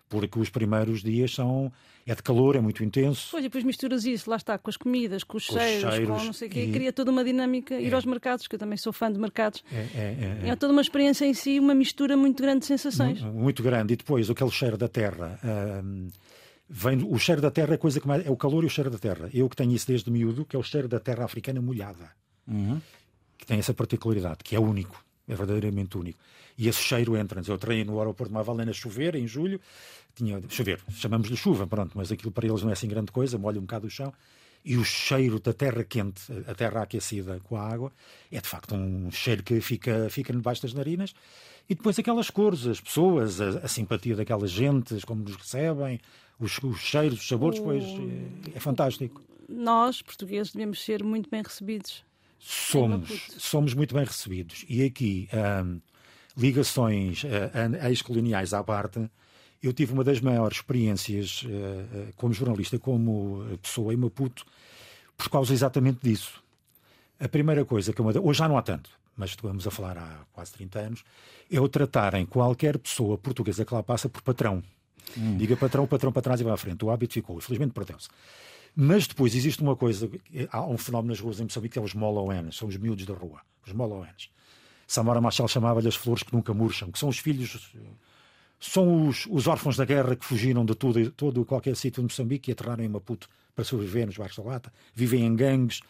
porque 0.10 0.40
os 0.40 0.50
primeiros 0.50 1.04
dias 1.04 1.34
são 1.34 1.72
é 2.06 2.16
de 2.16 2.24
calor, 2.24 2.56
é 2.56 2.62
muito 2.62 2.84
intenso. 2.84 3.28
Pois, 3.32 3.44
e 3.44 3.48
depois 3.48 3.64
misturas 3.64 4.06
isso, 4.06 4.30
lá 4.30 4.38
está, 4.38 4.58
com 4.58 4.70
as 4.70 4.78
comidas, 4.78 5.24
com 5.24 5.38
os, 5.38 5.46
com 5.46 5.60
cheiros, 5.60 5.94
cheiros, 5.94 6.18
com 6.18 6.26
não 6.26 6.34
sei 6.34 6.48
o 6.48 6.52
quê, 6.52 6.64
e... 6.64 6.72
cria 6.72 6.94
toda 6.94 7.12
uma 7.12 7.24
dinâmica. 7.24 7.80
Ir 7.80 7.92
é. 7.92 7.96
aos 7.96 8.06
mercados, 8.06 8.48
que 8.48 8.56
eu 8.56 8.60
também 8.60 8.78
sou 8.78 8.94
fã 8.94 9.12
de 9.12 9.20
mercados. 9.20 9.62
É, 9.72 9.76
é, 9.76 10.40
é, 10.46 10.50
é, 10.50 10.56
toda 10.56 10.72
uma 10.72 10.82
experiência 10.82 11.26
em 11.26 11.34
si, 11.34 11.60
uma 11.60 11.76
mistura 11.76 12.16
muito 12.16 12.42
grande 12.42 12.62
de 12.62 12.66
sensações. 12.68 13.22
Muito, 13.22 13.38
muito 13.38 13.64
grande. 13.64 13.94
E 13.94 13.98
depois, 13.98 14.30
aquele 14.30 14.52
cheiro 14.52 14.78
da 14.78 14.88
terra. 14.88 15.38
Hum, 15.84 16.08
vem, 16.70 17.06
o 17.06 17.20
cheiro 17.20 17.42
da 17.42 17.52
terra 17.52 17.74
é 17.74 17.78
coisa 17.78 18.00
que 18.00 18.08
mais, 18.08 18.26
é 18.26 18.32
o 18.32 18.38
calor 18.38 18.64
e 18.64 18.68
o 18.68 18.70
cheiro 18.70 18.90
da 18.90 18.98
terra. 18.98 19.30
Eu 19.34 19.50
que 19.50 19.56
tenho 19.58 19.74
isso 19.74 19.88
desde 19.88 20.10
miúdo, 20.10 20.46
que 20.46 20.56
é 20.56 20.60
o 20.60 20.64
cheiro 20.64 20.88
da 20.88 21.02
terra 21.02 21.26
africana 21.26 21.62
molhada. 21.62 22.10
Uhum 22.48 22.80
que 23.38 23.46
tem 23.46 23.60
essa 23.60 23.74
particularidade, 23.74 24.40
que 24.44 24.56
é 24.56 24.60
único, 24.60 25.04
é 25.28 25.36
verdadeiramente 25.36 25.98
único. 25.98 26.20
E 26.58 26.68
esse 26.68 26.82
cheiro 26.82 27.16
entra-nos. 27.16 27.48
Eu 27.48 27.58
treino 27.58 27.94
no 27.94 28.00
aeroporto 28.00 28.32
de 28.32 28.34
Mavalena 28.34 28.72
a 28.72 28.74
chover, 28.74 29.16
em 29.16 29.28
julho, 29.28 29.62
tinha 30.16 30.42
chover, 30.50 30.80
chamamos-lhe 30.90 31.38
chuva, 31.38 31.68
pronto, 31.68 31.92
mas 31.96 32.12
aquilo 32.12 32.32
para 32.32 32.48
eles 32.48 32.64
não 32.64 32.70
é 32.70 32.74
assim 32.74 32.88
grande 32.88 33.12
coisa, 33.12 33.38
molha 33.38 33.60
um 33.60 33.62
bocado 33.62 33.88
o 33.88 33.90
chão. 33.90 34.12
E 34.66 34.76
o 34.76 34.84
cheiro 34.84 35.40
da 35.40 35.54
terra 35.54 35.84
quente, 35.84 36.24
a 36.48 36.54
terra 36.54 36.82
aquecida 36.82 37.40
com 37.44 37.56
a 37.56 37.62
água, 37.62 37.92
é 38.32 38.42
de 38.42 38.48
facto 38.48 38.76
um 38.76 39.10
cheiro 39.12 39.44
que 39.44 39.62
fica, 39.62 40.10
fica 40.10 40.34
debaixo 40.34 40.64
das 40.64 40.74
narinas. 40.74 41.14
E 41.70 41.76
depois 41.76 41.98
aquelas 42.00 42.30
cores, 42.30 42.66
as 42.66 42.82
pessoas, 42.82 43.40
a, 43.40 43.50
a 43.60 43.68
simpatia 43.68 44.16
daquelas 44.16 44.52
gentes, 44.52 45.06
como 45.06 45.22
nos 45.22 45.36
recebem, 45.36 46.00
os, 46.40 46.58
os 46.64 46.80
cheiros, 46.80 47.20
os 47.20 47.28
sabores, 47.28 47.60
o... 47.60 47.64
pois 47.64 47.84
é, 47.84 48.58
é 48.58 48.60
fantástico. 48.60 49.22
Nós, 49.48 50.02
portugueses, 50.02 50.52
devemos 50.52 50.84
ser 50.84 51.04
muito 51.04 51.30
bem 51.30 51.42
recebidos 51.42 52.04
Somos, 52.40 53.10
somos 53.38 53.74
muito 53.74 53.94
bem 53.96 54.04
recebidos. 54.04 54.66
E 54.70 54.84
aqui, 54.84 55.28
um, 55.66 55.80
ligações 56.38 57.24
uh, 57.24 57.88
ex-coloniais 57.88 58.54
à 58.54 58.64
parte, 58.64 59.10
eu 59.62 59.74
tive 59.74 59.94
uma 59.94 60.04
das 60.04 60.22
maiores 60.22 60.58
experiências 60.58 61.44
uh, 61.44 62.14
como 62.16 62.34
jornalista, 62.34 62.78
como 62.78 63.58
pessoa 63.62 63.94
em 63.94 63.98
Maputo, 63.98 64.46
por 65.18 65.30
causa 65.30 65.54
exatamente 65.54 66.00
disso. 66.02 66.42
A 67.20 67.28
primeira 67.28 67.66
coisa 67.66 67.92
que 67.92 68.00
eu, 68.00 68.06
hoje 68.06 68.40
já 68.40 68.48
não 68.48 68.58
há 68.58 68.62
tanto, 68.62 68.92
mas 69.16 69.32
estamos 69.32 69.66
a 69.66 69.72
falar 69.72 69.98
há 69.98 70.20
quase 70.32 70.54
30 70.54 70.80
anos, 70.80 71.04
é 71.52 71.60
o 71.60 71.68
tratarem 71.68 72.26
qualquer 72.26 72.78
pessoa 72.78 73.18
portuguesa 73.18 73.66
que 73.66 73.74
lá 73.74 73.82
passa 73.82 74.08
por 74.08 74.22
patrão. 74.22 74.64
Hum. 75.18 75.38
Diga 75.38 75.58
patrão, 75.58 75.88
patrão 75.88 76.12
para 76.12 76.22
trás 76.22 76.40
e 76.40 76.44
vai 76.44 76.54
à 76.54 76.58
frente. 76.58 76.86
O 76.86 76.92
hábito 76.92 77.14
ficou, 77.14 77.38
infelizmente 77.38 77.72
perdeu-se. 77.72 78.10
Mas 78.80 79.08
depois 79.08 79.34
existe 79.34 79.64
uma 79.64 79.76
coisa, 79.76 80.08
há 80.52 80.64
um 80.64 80.78
fenómeno 80.78 81.10
nas 81.12 81.20
ruas 81.20 81.40
em 81.40 81.46
Moçambique 81.46 81.74
que 81.74 81.80
é 81.80 81.82
os 81.82 81.96
moloens, 81.96 82.56
são 82.56 82.68
os 82.68 82.78
miúdos 82.78 83.08
da 83.08 83.14
rua, 83.16 83.42
os 83.66 83.74
moloens. 83.74 84.30
Samora 84.86 85.20
Machel 85.20 85.48
chamava-lhe 85.48 85.88
as 85.88 85.96
flores 85.96 86.22
que 86.22 86.32
nunca 86.32 86.54
murcham, 86.54 86.92
que 86.92 87.00
são 87.00 87.10
os 87.10 87.18
filhos, 87.18 87.74
são 88.60 89.08
os, 89.08 89.26
os 89.32 89.48
órfãos 89.48 89.78
da 89.78 89.84
guerra 89.84 90.16
que 90.16 90.24
fugiram 90.24 90.64
de 90.64 90.76
tudo, 90.76 91.10
todo 91.10 91.44
qualquer 91.44 91.76
sítio 91.76 92.04
de 92.04 92.14
Moçambique 92.14 92.52
e 92.52 92.54
aterraram 92.54 92.84
em 92.84 92.88
Maputo 92.88 93.28
para 93.56 93.66
sobreviver 93.66 94.06
nos 94.06 94.16
bairros 94.16 94.38
da 94.38 94.44
Lata, 94.44 94.72
vivem 94.94 95.26
em 95.26 95.36
gangues, 95.36 95.82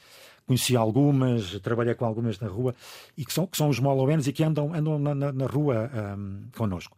conheci 0.46 0.78
algumas, 0.78 1.60
trabalhei 1.60 1.94
com 1.94 2.06
algumas 2.06 2.40
na 2.40 2.48
rua, 2.48 2.74
e 3.18 3.26
que 3.26 3.34
são, 3.34 3.46
que 3.46 3.58
são 3.58 3.68
os 3.68 3.82
moloens 3.82 4.28
e 4.28 4.32
que 4.32 4.46
andam, 4.46 4.74
andam 4.74 4.98
na, 4.98 5.14
na, 5.14 5.34
na 5.34 5.46
rua 5.46 5.92
um, 6.18 6.44
connosco. 6.56 6.96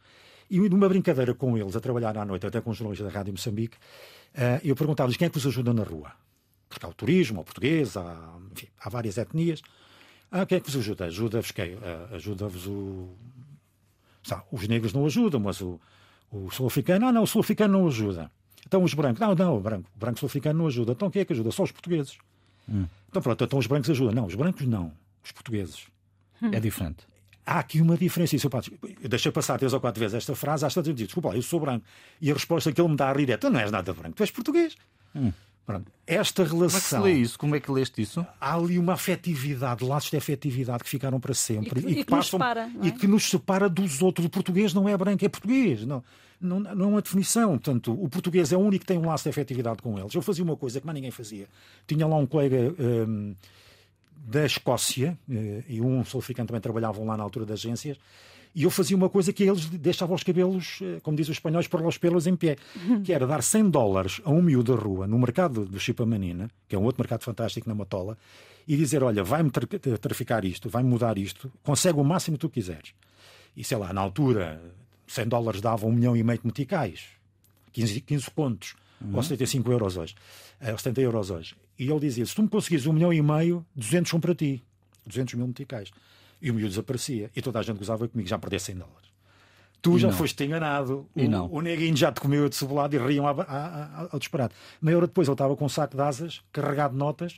E 0.49 0.59
numa 0.69 0.89
brincadeira 0.89 1.33
com 1.33 1.57
eles, 1.57 1.75
a 1.75 1.79
trabalhar 1.79 2.17
à 2.17 2.25
noite, 2.25 2.45
até 2.45 2.59
com 2.59 2.71
os 2.71 2.77
jornalistas 2.77 3.11
da 3.11 3.17
Rádio 3.17 3.33
Moçambique, 3.33 3.77
Uh, 4.33 4.61
eu 4.63 4.75
perguntava-lhes 4.75 5.17
quem 5.17 5.25
é 5.25 5.29
que 5.29 5.37
vos 5.37 5.47
ajuda 5.47 5.73
na 5.73 5.83
rua. 5.83 6.11
Porque 6.67 6.85
há 6.85 6.89
o 6.89 6.93
turismo, 6.93 7.41
o 7.41 7.43
português, 7.43 7.97
há, 7.97 8.37
enfim, 8.51 8.67
há 8.79 8.89
várias 8.89 9.17
etnias. 9.17 9.61
Ah, 10.31 10.45
quem 10.45 10.57
é 10.57 10.61
que 10.61 10.67
vos 10.69 10.79
ajuda? 10.79 11.05
Ajuda-vos 11.05 11.51
quem? 11.51 11.73
Uh, 11.73 12.15
ajuda-vos 12.15 12.67
o. 12.67 13.09
Sabe, 14.21 14.43
os 14.51 14.67
negros 14.67 14.93
não 14.93 15.05
ajudam, 15.05 15.39
mas 15.39 15.61
o, 15.61 15.79
o 16.31 16.51
sul-africano. 16.51 17.07
Ah, 17.07 17.11
não, 17.11 17.23
o 17.23 17.27
sul-africano 17.27 17.79
não 17.79 17.87
ajuda. 17.87 18.31
Então 18.67 18.83
os 18.83 18.93
brancos. 18.93 19.19
Não, 19.19 19.33
não, 19.33 19.57
o 19.57 19.59
branco, 19.59 19.89
o 19.95 19.99
branco 19.99 20.19
sul-africano 20.19 20.59
não 20.59 20.67
ajuda. 20.67 20.91
Então 20.91 21.09
quem 21.09 21.23
é 21.23 21.25
que 21.25 21.33
ajuda? 21.33 21.51
Só 21.51 21.63
os 21.63 21.71
portugueses. 21.71 22.17
Hum. 22.67 22.85
Então 23.09 23.21
pronto, 23.21 23.43
então 23.43 23.57
os 23.57 23.65
brancos 23.65 23.89
ajudam. 23.89 24.13
Não, 24.13 24.25
os 24.27 24.35
brancos 24.35 24.67
não. 24.67 24.93
Os 25.23 25.31
portugueses. 25.31 25.87
É 26.41 26.59
diferente 26.59 27.08
há 27.49 27.59
aqui 27.59 27.81
uma 27.81 27.97
diferença. 27.97 28.35
Isso, 28.35 28.49
pá, 28.49 28.61
eu 29.01 29.09
deixei 29.09 29.31
passar 29.31 29.57
três 29.57 29.73
ou 29.73 29.81
quatro 29.81 29.99
vezes 29.99 30.15
esta 30.15 30.35
frase, 30.35 30.65
às 30.65 30.73
tantas 30.73 30.87
eu 30.89 30.93
digo, 30.93 31.07
desculpa, 31.07 31.35
eu 31.35 31.41
sou 31.41 31.59
branco. 31.59 31.83
E 32.21 32.29
a 32.29 32.33
resposta 32.33 32.71
que 32.71 32.79
ele 32.79 32.89
me 32.89 32.95
dá 32.95 33.09
a 33.09 33.13
rir 33.13 33.29
é: 33.31 33.37
tu 33.37 33.49
não 33.49 33.59
és 33.59 33.71
nada 33.71 33.91
branco, 33.93 34.15
tu 34.15 34.23
és 34.23 34.31
português. 34.31 34.75
Hum. 35.15 35.33
Pronto. 35.65 35.91
Esta 36.07 36.43
relação. 36.43 36.99
Como 36.99 37.07
é 37.07 37.11
que 37.11 37.15
se 37.15 37.19
lê 37.19 37.23
isso? 37.23 37.39
Como 37.39 37.55
é 37.55 37.59
que 37.59 37.71
leste 37.71 38.01
isso? 38.01 38.25
Há 38.41 38.55
ali 38.55 38.79
uma 38.79 38.93
afetividade, 38.93 39.85
laços 39.85 40.09
de 40.09 40.17
afetividade 40.17 40.83
que 40.83 40.89
ficaram 40.89 41.19
para 41.19 41.33
sempre 41.35 41.79
e 41.79 41.83
que, 41.83 41.91
e 41.91 41.95
que, 41.95 42.03
que 42.05 42.09
passam, 42.09 42.39
nos 42.39 42.47
separa, 42.47 42.71
é? 42.81 42.87
e 42.87 42.91
que 42.91 43.07
nos 43.07 43.29
separa 43.29 43.69
dos 43.69 44.01
outros. 44.01 44.25
O 44.25 44.29
português 44.29 44.73
não 44.73 44.89
é 44.89 44.97
branco, 44.97 45.23
é 45.23 45.29
português. 45.29 45.85
Não, 45.85 46.03
não, 46.41 46.59
não 46.59 46.85
é 46.85 46.87
uma 46.87 47.01
definição. 47.03 47.49
Portanto, 47.49 47.93
o 47.93 48.09
português 48.09 48.51
é 48.51 48.57
o 48.57 48.59
único 48.59 48.81
que 48.81 48.87
tem 48.87 48.97
um 48.97 49.05
laço 49.05 49.25
de 49.25 49.29
afetividade 49.29 49.79
com 49.83 49.99
eles. 49.99 50.11
Eu 50.15 50.23
fazia 50.23 50.43
uma 50.43 50.57
coisa 50.57 50.79
que 50.79 50.87
mais 50.87 50.95
ninguém 50.95 51.11
fazia. 51.11 51.47
Tinha 51.85 52.07
lá 52.07 52.15
um 52.15 52.25
colega. 52.25 52.73
Hum, 52.79 53.35
da 54.25 54.45
Escócia, 54.45 55.17
eh, 55.29 55.63
e 55.67 55.81
um 55.81 56.03
sul-africano 56.03 56.47
também 56.47 56.61
trabalhavam 56.61 57.05
lá 57.05 57.17
na 57.17 57.23
altura 57.23 57.45
das 57.45 57.59
agências, 57.59 57.97
e 58.53 58.63
eu 58.63 58.71
fazia 58.71 58.97
uma 58.97 59.09
coisa 59.09 59.31
que 59.31 59.43
eles 59.43 59.65
deixavam 59.65 60.15
os 60.15 60.23
cabelos, 60.23 60.79
eh, 60.81 60.99
como 61.01 61.15
dizem 61.15 61.31
os 61.31 61.37
espanhóis, 61.37 61.67
por 61.67 61.81
os 61.85 61.97
pelos 61.97 62.27
em 62.27 62.35
pé, 62.35 62.57
que 63.03 63.13
era 63.13 63.25
dar 63.25 63.41
100 63.41 63.69
dólares 63.69 64.21
a 64.23 64.31
um 64.31 64.41
miúdo 64.41 64.75
da 64.75 64.81
rua, 64.81 65.07
no 65.07 65.17
mercado 65.17 65.65
do 65.65 65.79
Chipamanina, 65.79 66.49
que 66.67 66.75
é 66.75 66.79
um 66.79 66.83
outro 66.83 67.01
mercado 67.01 67.23
fantástico 67.23 67.67
na 67.69 67.75
Matola, 67.75 68.17
e 68.67 68.75
dizer, 68.75 69.03
olha, 69.03 69.23
vai-me 69.23 69.49
traficar 69.49 70.45
isto, 70.45 70.69
vai-me 70.69 70.89
mudar 70.89 71.17
isto, 71.17 71.51
consegue 71.63 71.99
o 71.99 72.03
máximo 72.03 72.37
que 72.37 72.41
tu 72.41 72.49
quiseres. 72.49 72.93
E 73.57 73.63
sei 73.63 73.77
lá, 73.77 73.91
na 73.91 74.01
altura, 74.01 74.61
100 75.07 75.27
dólares 75.27 75.61
davam 75.61 75.89
um 75.89 75.93
milhão 75.93 76.15
e 76.15 76.23
meio 76.23 76.39
de 76.39 76.45
meticais, 76.45 77.07
15, 77.71 78.01
15 78.01 78.31
pontos, 78.31 78.75
uhum. 79.01 79.15
ou 79.15 79.23
75 79.23 79.71
euros 79.71 79.97
hoje, 79.97 80.15
ou 80.61 80.77
70 80.77 81.01
euros 81.01 81.29
hoje. 81.29 81.55
E 81.77 81.89
ele 81.89 81.99
dizia: 81.99 82.25
se 82.25 82.35
tu 82.35 82.43
me 82.43 82.49
conseguires 82.49 82.85
um 82.85 82.93
milhão 82.93 83.13
e 83.13 83.21
meio, 83.21 83.65
200 83.75 84.09
são 84.09 84.19
para 84.19 84.35
ti, 84.35 84.63
200 85.05 85.35
mil 85.35 85.47
meticais. 85.47 85.91
E 86.41 86.49
o 86.49 86.53
miúdo 86.53 86.69
desaparecia. 86.69 87.29
E 87.35 87.41
toda 87.41 87.59
a 87.59 87.61
gente 87.61 87.77
gozava 87.77 88.07
comigo, 88.07 88.29
já 88.29 88.39
perdi 88.39 88.59
100 88.59 88.75
dólares. 88.75 89.09
Tu 89.81 89.97
e 89.97 89.99
já 89.99 90.07
não. 90.07 90.15
foste 90.15 90.43
enganado. 90.43 91.07
E 91.15 91.25
o, 91.25 91.29
não. 91.29 91.51
o 91.51 91.61
neguinho 91.61 91.95
já 91.95 92.11
te 92.11 92.21
comeu 92.21 92.47
de 92.47 92.55
cebolado 92.55 92.95
e 92.95 92.99
riam 92.99 93.25
ao 93.27 94.19
disparate. 94.19 94.55
Meia 94.81 94.97
hora 94.97 95.07
depois 95.07 95.27
ele 95.27 95.33
estava 95.33 95.55
com 95.55 95.65
um 95.65 95.69
saco 95.69 95.95
de 95.95 96.01
asas, 96.01 96.41
carregado 96.51 96.93
de 96.93 96.99
notas, 96.99 97.35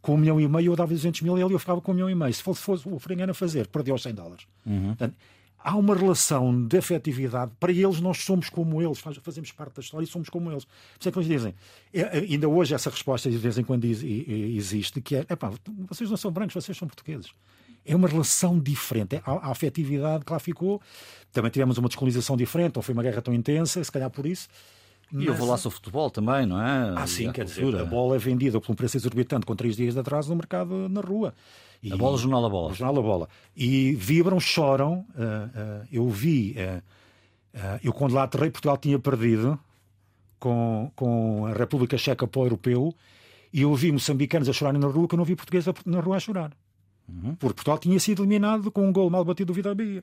com 0.00 0.14
um 0.14 0.16
milhão 0.16 0.40
e 0.40 0.48
meio, 0.48 0.72
eu 0.72 0.76
dava 0.76 0.92
200 0.92 1.20
mil 1.22 1.38
e 1.38 1.42
ele 1.42 1.54
eu 1.54 1.58
ficava 1.58 1.80
com 1.80 1.92
um 1.92 1.94
milhão 1.94 2.10
e 2.10 2.14
meio. 2.14 2.34
Se 2.34 2.42
fosse, 2.42 2.60
fosse 2.60 2.88
o 2.88 2.98
Frengano 2.98 3.30
a 3.30 3.34
fazer, 3.34 3.68
perdeu 3.68 3.94
os 3.94 4.02
100 4.02 4.14
dólares. 4.14 4.46
Uhum. 4.66 4.88
Portanto, 4.88 5.14
há 5.62 5.76
uma 5.76 5.94
relação 5.94 6.66
de 6.66 6.76
afetividade. 6.76 7.52
Para 7.58 7.72
eles, 7.72 8.00
nós 8.00 8.18
somos 8.18 8.48
como 8.48 8.82
eles, 8.82 8.98
fazemos 8.98 9.52
parte 9.52 9.76
da 9.76 9.80
história 9.80 10.04
e 10.04 10.08
somos 10.08 10.28
como 10.28 10.50
eles. 10.50 10.64
Por 10.64 11.00
isso 11.00 11.08
é 11.08 11.12
que 11.12 11.18
eles 11.18 11.28
dizem. 11.28 11.54
É, 11.92 12.00
é, 12.00 12.18
ainda 12.18 12.48
hoje 12.48 12.74
essa 12.74 12.90
resposta 12.90 13.30
de 13.30 13.38
vez 13.38 13.58
em 13.58 13.64
quando 13.64 13.84
existe, 13.84 15.00
que 15.00 15.16
é, 15.16 15.20
epá, 15.28 15.52
vocês 15.88 16.10
não 16.10 16.16
são 16.16 16.30
brancos, 16.30 16.54
vocês 16.54 16.76
são 16.76 16.88
portugueses. 16.88 17.30
É 17.84 17.96
uma 17.96 18.08
relação 18.08 18.58
diferente. 18.58 19.20
A, 19.24 19.50
afetividade 19.50 20.24
que 20.24 20.32
lá 20.32 20.38
ficou. 20.38 20.80
Também 21.32 21.50
tivemos 21.50 21.78
uma 21.78 21.88
descolonização 21.88 22.36
diferente, 22.36 22.76
ou 22.76 22.82
foi 22.82 22.92
uma 22.92 23.02
guerra 23.02 23.20
tão 23.20 23.34
intensa, 23.34 23.82
se 23.82 23.90
calhar 23.90 24.10
por 24.10 24.26
isso. 24.26 24.48
E 25.12 25.26
eu 25.26 25.34
vou 25.34 25.46
lá 25.46 25.58
sobre 25.58 25.76
futebol 25.76 26.10
também, 26.10 26.46
não 26.46 26.62
é? 26.62 26.94
Ah, 26.96 27.06
sim, 27.06 27.30
quer 27.32 27.44
dizer, 27.44 27.76
a 27.76 27.84
bola 27.84 28.16
é 28.16 28.18
vendida 28.18 28.58
por 28.60 28.72
um 28.72 28.74
preço 28.74 28.96
exorbitante 28.96 29.44
com 29.44 29.54
três 29.54 29.76
dias 29.76 29.92
de 29.92 30.00
atraso 30.00 30.30
no 30.30 30.36
mercado 30.36 30.88
na 30.88 31.00
rua. 31.02 31.34
E, 31.82 31.92
a 31.92 31.96
bola, 31.96 32.14
o 32.14 32.18
jornal 32.18 32.44
a 32.46 32.48
bola. 32.48 32.70
O 32.70 32.74
jornal 32.74 32.98
a 32.98 33.02
bola. 33.02 33.28
E 33.56 33.94
vibram, 33.94 34.38
choram. 34.38 35.04
Uh, 35.10 35.82
uh, 35.82 35.88
eu 35.90 36.08
vi, 36.08 36.54
uh, 36.56 36.82
eu 37.82 37.92
quando 37.92 38.14
lá 38.14 38.22
aterrei, 38.22 38.50
Portugal 38.50 38.76
tinha 38.76 38.98
perdido 38.98 39.58
com, 40.38 40.90
com 40.94 41.46
a 41.46 41.52
República 41.52 41.98
Checa 41.98 42.26
para 42.26 42.40
o 42.40 42.44
Europeu 42.44 42.94
e 43.52 43.62
eu 43.62 43.74
vi 43.74 43.92
moçambicanos 43.92 44.48
a 44.48 44.52
chorarem 44.52 44.80
na 44.80 44.86
rua 44.86 45.06
que 45.06 45.14
eu 45.14 45.18
não 45.18 45.24
vi 45.24 45.36
portugueses 45.36 45.72
na 45.84 46.00
rua 46.00 46.16
a 46.16 46.20
chorar. 46.20 46.52
Uhum. 47.08 47.34
Porque 47.34 47.54
Portugal 47.54 47.78
tinha 47.78 47.98
sido 48.00 48.22
eliminado 48.22 48.70
com 48.70 48.88
um 48.88 48.92
gol 48.92 49.10
mal 49.10 49.24
batido 49.24 49.52
do 49.52 49.54
Vida 49.54 49.74
Bahia. 49.74 50.02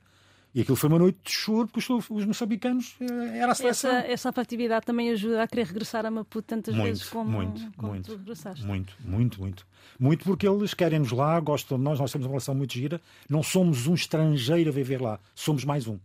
E 0.54 0.62
aquilo 0.62 0.76
foi 0.76 0.90
uma 0.90 0.98
noite 0.98 1.20
de 1.24 1.32
choro, 1.32 1.68
porque 1.68 1.94
os, 1.94 2.10
os 2.10 2.26
moçambicanos 2.26 2.96
eh, 3.00 3.38
era 3.38 3.52
a 3.52 3.56
seleção. 3.56 3.92
Essa, 3.92 4.08
essa 4.08 4.30
afetividade 4.30 4.86
também 4.86 5.12
ajuda 5.12 5.44
a 5.44 5.48
querer 5.48 5.68
regressar 5.68 6.06
a 6.06 6.12
Maputo 6.12 6.48
tantas 6.48 6.74
muito, 6.74 6.88
vezes 6.88 7.10
como, 7.10 7.30
muito, 7.30 7.72
como 7.78 7.94
muito, 7.94 8.06
tu 8.12 8.18
regressaste. 8.18 8.66
Muito, 8.66 8.96
muito, 9.00 9.40
muito. 9.40 9.68
Muito 10.00 10.24
porque 10.24 10.48
eles 10.48 10.74
querem-nos 10.74 11.12
lá, 11.12 11.40
gostam 11.40 11.78
de 11.78 11.84
nós, 11.84 12.00
nós 12.00 12.12
temos 12.12 12.26
uma 12.26 12.32
relação 12.32 12.56
muito 12.56 12.74
gira. 12.74 13.00
Não 13.30 13.44
somos 13.44 13.86
um 13.86 13.94
estrangeiro 13.94 14.70
a 14.70 14.74
viver 14.74 15.00
lá, 15.00 15.20
somos 15.36 15.64
mais 15.64 15.88
um 15.88 16.00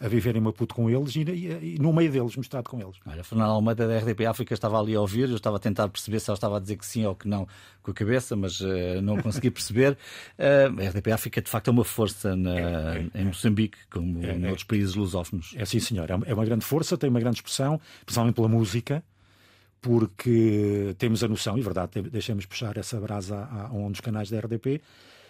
a 0.00 0.08
viver 0.08 0.34
em 0.34 0.40
Maputo 0.40 0.74
com 0.74 0.88
eles 0.88 1.14
e, 1.14 1.20
e, 1.20 1.74
e, 1.74 1.78
no 1.78 1.92
meio 1.92 2.10
deles, 2.10 2.34
misturado 2.34 2.70
com 2.70 2.80
eles. 2.80 2.96
Olha, 3.06 3.22
Fernando 3.22 3.50
Almeida 3.50 3.86
da 3.86 3.98
RDP 3.98 4.24
África 4.24 4.54
estava 4.54 4.80
ali 4.80 4.94
a 4.94 5.00
ouvir, 5.00 5.28
eu 5.28 5.36
estava 5.36 5.58
a 5.58 5.60
tentar 5.60 5.88
perceber 5.88 6.18
se 6.20 6.30
ela 6.30 6.36
estava 6.36 6.56
a 6.56 6.60
dizer 6.60 6.76
que 6.76 6.86
sim 6.86 7.04
ou 7.04 7.14
que 7.14 7.28
não 7.28 7.46
com 7.82 7.90
a 7.90 7.94
cabeça, 7.94 8.34
mas 8.34 8.60
uh, 8.60 9.02
não 9.02 9.20
consegui 9.20 9.50
perceber. 9.52 9.98
Uh, 10.38 10.80
a 10.80 10.88
RDP 10.88 11.12
África, 11.12 11.42
de 11.42 11.50
facto, 11.50 11.68
é 11.68 11.70
uma 11.70 11.84
força 11.84 12.34
na, 12.34 12.58
é, 12.58 13.08
é, 13.12 13.20
em 13.20 13.24
Moçambique, 13.26 13.76
como 13.90 14.24
é, 14.24 14.34
em 14.34 14.46
outros 14.46 14.64
países 14.64 14.94
lusófonos. 14.94 15.52
É 15.54 15.66
sim, 15.66 15.78
senhor. 15.78 16.10
É, 16.10 16.18
é 16.30 16.34
uma 16.34 16.44
grande 16.46 16.64
força, 16.64 16.96
tem 16.96 17.10
uma 17.10 17.20
grande 17.20 17.36
expressão, 17.36 17.78
principalmente 18.06 18.36
pela 18.36 18.48
música, 18.48 19.04
porque 19.82 20.94
temos 20.98 21.22
a 21.22 21.28
noção, 21.28 21.58
e 21.58 21.60
verdade, 21.60 22.00
deixemos 22.02 22.46
puxar 22.46 22.76
essa 22.78 22.98
brasa 22.98 23.36
a, 23.36 23.66
a 23.66 23.72
um 23.72 23.90
dos 23.90 24.00
canais 24.00 24.30
da 24.30 24.38
RDP, 24.38 24.80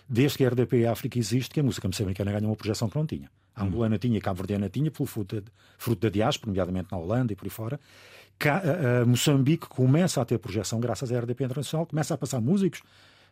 desde 0.09 0.39
que 0.39 0.45
a 0.45 0.49
RDP 0.49 0.87
África 0.87 1.19
existe, 1.19 1.51
que 1.51 1.59
a 1.59 1.63
música 1.63 1.89
moçambicana 1.89 2.31
ganha 2.31 2.47
uma 2.47 2.57
projeção 2.57 2.89
que 2.89 2.97
não 2.97 3.07
tinha. 3.07 3.29
A 3.55 3.65
angolana 3.65 3.99
tinha, 3.99 4.19
a 4.19 4.23
cabo-verdiana 4.23 4.69
tinha, 4.69 4.91
pelo 4.91 5.07
fruto, 5.07 5.43
fruto 5.77 6.01
da 6.01 6.09
diáspora, 6.09 6.51
nomeadamente 6.51 6.89
na 6.91 6.99
Holanda 6.99 7.33
e 7.33 7.37
por 7.37 7.45
aí 7.45 7.51
fora. 7.51 7.81
a, 8.45 9.05
Moçambique 9.05 9.67
começa 9.69 10.21
a 10.21 10.25
ter 10.25 10.39
projeção 10.39 10.81
graças 10.81 11.13
à 11.13 11.19
RDP 11.19 11.45
Internacional, 11.45 11.87
começa 11.87 12.15
a 12.15 12.19
passar 12.19 12.41
músicos 12.41 12.83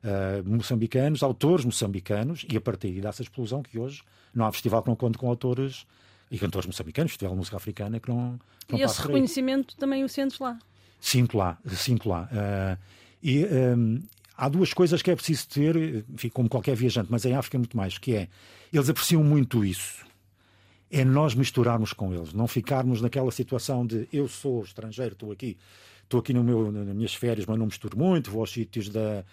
uh, 0.04 0.48
moçambicanos, 0.48 1.22
autores 1.22 1.64
moçambicanos, 1.64 2.44
e 2.50 2.56
a 2.56 2.60
partir 2.60 3.00
dessa 3.00 3.22
explosão 3.22 3.62
que 3.62 3.78
hoje 3.78 4.02
não 4.34 4.46
há 4.46 4.52
festival 4.52 4.82
que 4.82 4.88
não 4.88 4.96
conte 4.96 5.18
com 5.18 5.28
autores 5.28 5.86
e 6.30 6.38
cantores 6.38 6.66
moçambicanos, 6.66 7.12
festival 7.12 7.32
de 7.32 7.38
música 7.38 7.56
africana 7.56 8.00
que 8.00 8.08
não, 8.08 8.38
que 8.66 8.72
não 8.72 8.78
E 8.78 8.82
esse 8.82 9.00
reconhecimento 9.00 9.76
também 9.76 10.04
o 10.04 10.08
sentes 10.08 10.38
lá? 10.38 10.58
Sinto 11.00 11.36
lá, 11.36 11.58
sinto 11.68 12.08
lá. 12.08 12.28
Uh, 12.32 12.78
e 13.22 13.44
um, 13.46 14.00
há 14.36 14.48
duas 14.48 14.74
coisas 14.74 15.00
que 15.00 15.10
é 15.10 15.16
preciso 15.16 15.48
ter, 15.48 16.04
enfim, 16.12 16.28
como 16.28 16.48
qualquer 16.48 16.76
viajante, 16.76 17.08
mas 17.10 17.24
em 17.24 17.34
África 17.34 17.56
muito 17.56 17.76
mais, 17.76 17.98
que 17.98 18.14
é, 18.14 18.28
eles 18.72 18.88
apreciam 18.88 19.22
muito 19.24 19.64
isso 19.64 20.07
é 20.90 21.04
nós 21.04 21.34
misturarmos 21.34 21.92
com 21.92 22.14
eles, 22.14 22.32
não 22.32 22.48
ficarmos 22.48 23.00
naquela 23.00 23.30
situação 23.30 23.86
de 23.86 24.08
eu 24.12 24.26
sou 24.26 24.62
estrangeiro, 24.62 25.12
estou 25.12 25.30
aqui, 25.30 25.56
estou 26.02 26.20
aqui 26.20 26.32
no 26.32 26.42
meu, 26.42 26.72
nas 26.72 26.94
minhas 26.94 27.14
férias, 27.14 27.46
mas 27.46 27.58
não 27.58 27.66
misturo 27.66 27.98
muito, 27.98 28.30
vou 28.30 28.40
aos 28.40 28.50
sítios 28.50 28.88
da, 28.88 29.24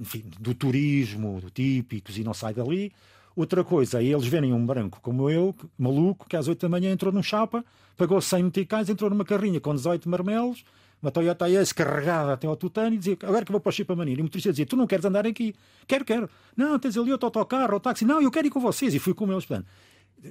enfim, 0.00 0.24
do 0.38 0.54
turismo, 0.54 1.40
do 1.40 1.50
típicos 1.50 2.18
e 2.18 2.24
não 2.24 2.34
sai 2.34 2.54
dali. 2.54 2.92
Outra 3.36 3.62
coisa 3.62 4.02
é 4.02 4.04
eles 4.04 4.26
verem 4.26 4.52
um 4.52 4.66
branco 4.66 5.00
como 5.00 5.30
eu, 5.30 5.54
maluco, 5.78 6.28
que 6.28 6.36
às 6.36 6.48
8 6.48 6.60
da 6.60 6.68
manhã 6.68 6.90
entrou 6.90 7.12
num 7.12 7.22
chapa, 7.22 7.64
pagou 7.96 8.20
100 8.20 8.42
meticais, 8.42 8.88
entrou 8.88 9.08
numa 9.08 9.24
carrinha 9.24 9.60
com 9.60 9.72
18 9.72 10.08
marmelos, 10.08 10.64
uma 11.02 11.10
Toyota 11.10 11.48
Ace 11.48 11.74
carregada 11.74 12.34
até 12.34 12.46
ao 12.46 12.56
tutano 12.56 12.94
e 12.94 12.98
dizia 12.98 13.16
agora 13.22 13.44
que 13.44 13.50
vou 13.50 13.60
para 13.60 13.70
o 13.70 13.72
Chipamania. 13.72 14.14
E 14.14 14.20
o 14.20 14.24
motorista 14.24 14.50
dizia: 14.50 14.66
Tu 14.66 14.76
não 14.76 14.86
queres 14.86 15.04
andar 15.04 15.26
aqui? 15.26 15.54
Quero, 15.86 16.04
quero. 16.04 16.28
Não, 16.54 16.78
tens 16.78 16.96
ali 16.98 17.10
outro 17.10 17.26
autocarro, 17.26 17.76
o 17.76 17.80
táxi. 17.80 18.04
Não, 18.04 18.20
eu 18.20 18.30
quero 18.30 18.46
ir 18.46 18.50
com 18.50 18.60
vocês. 18.60 18.94
E 18.94 18.98
fui 18.98 19.14
com 19.14 19.30
eles. 19.32 19.46
Portanto, 19.46 19.66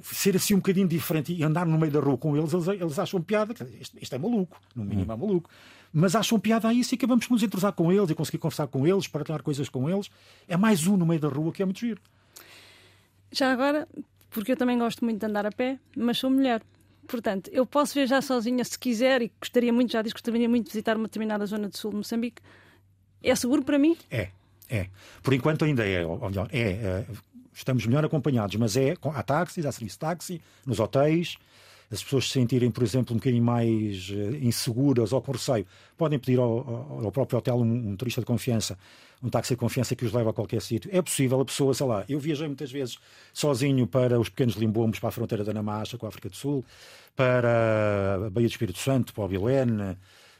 ser 0.03 0.35
assim 0.35 0.53
um 0.53 0.57
bocadinho 0.57 0.87
diferente 0.87 1.33
e 1.33 1.43
andar 1.43 1.65
no 1.65 1.77
meio 1.77 1.91
da 1.91 1.99
rua 1.99 2.17
com 2.17 2.35
eles, 2.37 2.53
eles, 2.53 2.67
eles 2.67 2.99
acham 2.99 3.21
piada. 3.21 3.53
Isto, 3.79 3.97
isto, 4.01 4.15
é 4.15 4.17
maluco, 4.17 4.59
no 4.75 4.83
mínimo 4.83 5.11
é 5.11 5.15
maluco. 5.15 5.49
Mas 5.91 6.15
acham 6.15 6.39
piada 6.39 6.67
a 6.67 6.73
isso 6.73 6.93
e 6.93 6.95
acabamos 6.95 7.25
por 7.25 7.33
nos 7.33 7.43
entrosar 7.43 7.73
com 7.73 7.91
eles 7.91 8.09
e 8.09 8.15
conseguir 8.15 8.37
conversar 8.37 8.67
com 8.67 8.85
eles, 8.85 9.07
partilhar 9.07 9.41
coisas 9.41 9.67
com 9.69 9.89
eles. 9.89 10.09
É 10.47 10.55
mais 10.55 10.85
um 10.85 10.95
no 10.95 11.05
meio 11.05 11.19
da 11.19 11.27
rua 11.27 11.51
que 11.51 11.63
é 11.63 11.65
muito 11.65 11.79
giro. 11.79 12.01
Já 13.31 13.51
agora, 13.51 13.87
porque 14.29 14.51
eu 14.51 14.57
também 14.57 14.77
gosto 14.77 15.03
muito 15.03 15.19
de 15.19 15.25
andar 15.25 15.45
a 15.45 15.51
pé, 15.51 15.79
mas 15.95 16.17
sou 16.17 16.29
mulher. 16.29 16.61
Portanto, 17.07 17.49
eu 17.51 17.65
posso 17.65 17.95
viajar 17.95 18.21
sozinha 18.21 18.63
se 18.63 18.77
quiser 18.77 19.21
e 19.23 19.31
gostaria 19.39 19.73
muito, 19.73 19.91
já 19.91 20.01
disse 20.03 20.13
que 20.13 20.21
gostaria 20.21 20.47
muito 20.47 20.65
de 20.65 20.71
visitar 20.71 20.95
uma 20.95 21.05
determinada 21.05 21.45
zona 21.47 21.67
do 21.67 21.75
sul 21.75 21.89
de 21.91 21.97
Moçambique. 21.97 22.41
É 23.23 23.35
seguro 23.35 23.63
para 23.63 23.79
mim? 23.79 23.97
É, 24.11 24.29
é. 24.69 24.87
Por 25.23 25.33
enquanto 25.33 25.65
ainda 25.65 25.85
é. 25.85 26.05
Ou 26.05 26.29
melhor, 26.29 26.47
é, 26.51 26.61
é 26.61 27.05
estamos 27.59 27.85
melhor 27.85 28.05
acompanhados, 28.05 28.55
mas 28.55 28.75
é 28.75 28.95
há 29.13 29.23
táxis, 29.23 29.65
há 29.65 29.71
serviço 29.71 29.95
de 29.95 29.99
táxi, 29.99 30.41
nos 30.65 30.79
hotéis. 30.79 31.37
As 31.91 32.03
pessoas 32.03 32.25
se 32.25 32.33
sentirem, 32.33 32.69
por 32.69 32.83
exemplo, 32.83 33.15
um 33.15 33.17
bocadinho 33.17 33.43
mais 33.43 34.09
uh, 34.09 34.35
inseguras 34.41 35.11
ou 35.11 35.21
com 35.21 35.31
receio, 35.31 35.65
podem 35.97 36.19
pedir 36.19 36.39
ao, 36.39 37.03
ao 37.03 37.11
próprio 37.11 37.39
hotel 37.39 37.57
um, 37.57 37.89
um, 37.89 37.95
turista 37.95 38.21
de 38.21 38.27
confiança, 38.27 38.77
um 39.23 39.29
táxi 39.29 39.55
de 39.55 39.57
confiança 39.57 39.95
que 39.95 40.05
os 40.05 40.13
leve 40.13 40.29
a 40.29 40.33
qualquer 40.33 40.61
sítio. 40.61 40.89
É 40.93 41.01
possível 41.01 41.41
a 41.41 41.45
pessoa, 41.45 41.73
sei 41.73 41.87
lá, 41.87 42.05
eu 42.07 42.19
viajei 42.19 42.45
muitas 42.45 42.71
vezes 42.71 42.99
sozinho 43.33 43.87
para 43.87 44.19
os 44.19 44.29
pequenos 44.29 44.53
limbombos, 44.53 44.99
para 44.99 45.09
a 45.09 45.11
fronteira 45.11 45.43
da 45.43 45.51
Namacha 45.51 45.97
com 45.97 46.05
a 46.05 46.09
África 46.09 46.29
do 46.29 46.35
Sul, 46.35 46.63
para 47.15 48.17
a 48.27 48.29
Baía 48.29 48.47
do 48.47 48.51
Espírito 48.51 48.77
Santo, 48.77 49.11
para 49.11 49.23
o 49.23 49.27
Bilene, 49.27 49.97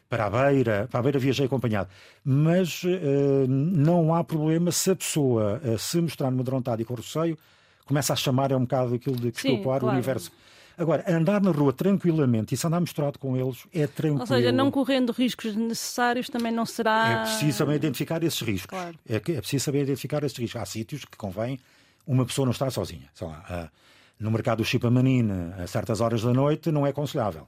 para 0.10 0.26
a 0.26 0.30
beira, 0.30 0.88
para 0.90 1.00
a 1.00 1.04
beira 1.04 1.20
viajei 1.20 1.46
acompanhado. 1.46 1.90
Mas 2.24 2.84
uh, 2.84 3.48
não 3.48 4.14
há 4.14 4.24
problema 4.24 4.72
se 4.72 4.92
a 4.92 4.96
pessoa 4.96 5.62
uh, 5.64 5.78
se 5.78 6.02
mostrar 6.02 6.32
vontade 6.32 6.82
e 6.82 6.86
com 6.86 6.96
receio, 6.96 7.38
começa 7.86 8.14
a 8.14 8.16
chamar, 8.16 8.52
é 8.52 8.56
um 8.56 8.62
bocado 8.62 8.96
aquilo 8.96 9.16
de 9.16 9.32
que 9.32 9.38
estou 9.38 9.62
claro. 9.62 9.86
o 9.86 9.90
universo. 9.90 10.32
Agora, 10.78 11.04
andar 11.08 11.42
na 11.42 11.52
rua 11.52 11.74
tranquilamente 11.74 12.56
e 12.56 12.58
se 12.58 12.66
andar 12.66 12.80
misturado 12.80 13.20
com 13.20 13.36
eles 13.36 13.66
é 13.74 13.86
tranquilo. 13.86 14.22
Ou 14.22 14.28
seja, 14.28 14.52
não 14.52 14.72
correndo 14.72 15.12
riscos 15.12 15.54
necessários 15.54 16.30
também 16.30 16.54
não 16.54 16.66
será. 16.66 17.10
É 17.10 17.16
preciso 17.24 17.58
saber 17.58 17.76
identificar 17.76 18.24
esses 18.24 18.42
riscos. 18.42 18.70
Claro. 18.70 18.98
É, 19.08 19.16
é 19.16 19.20
preciso 19.20 19.66
saber 19.66 19.84
identificar 19.84 20.24
esses 20.24 20.38
riscos. 20.38 20.62
Há 20.62 20.66
sítios 20.66 21.04
que 21.04 21.18
convém 21.18 21.60
uma 22.08 22.26
pessoa 22.26 22.46
não 22.46 22.54
estar 22.54 22.72
sozinha. 22.72 23.10
Sei 23.14 23.28
lá, 23.28 23.70
uh, 23.70 24.24
no 24.24 24.32
mercado 24.32 24.60
do 24.60 24.66
Chipamanine, 24.66 25.54
a 25.62 25.68
certas 25.68 26.00
horas 26.00 26.24
da 26.24 26.34
noite, 26.34 26.72
não 26.72 26.88
é 26.88 26.92
aconselhável. 26.92 27.46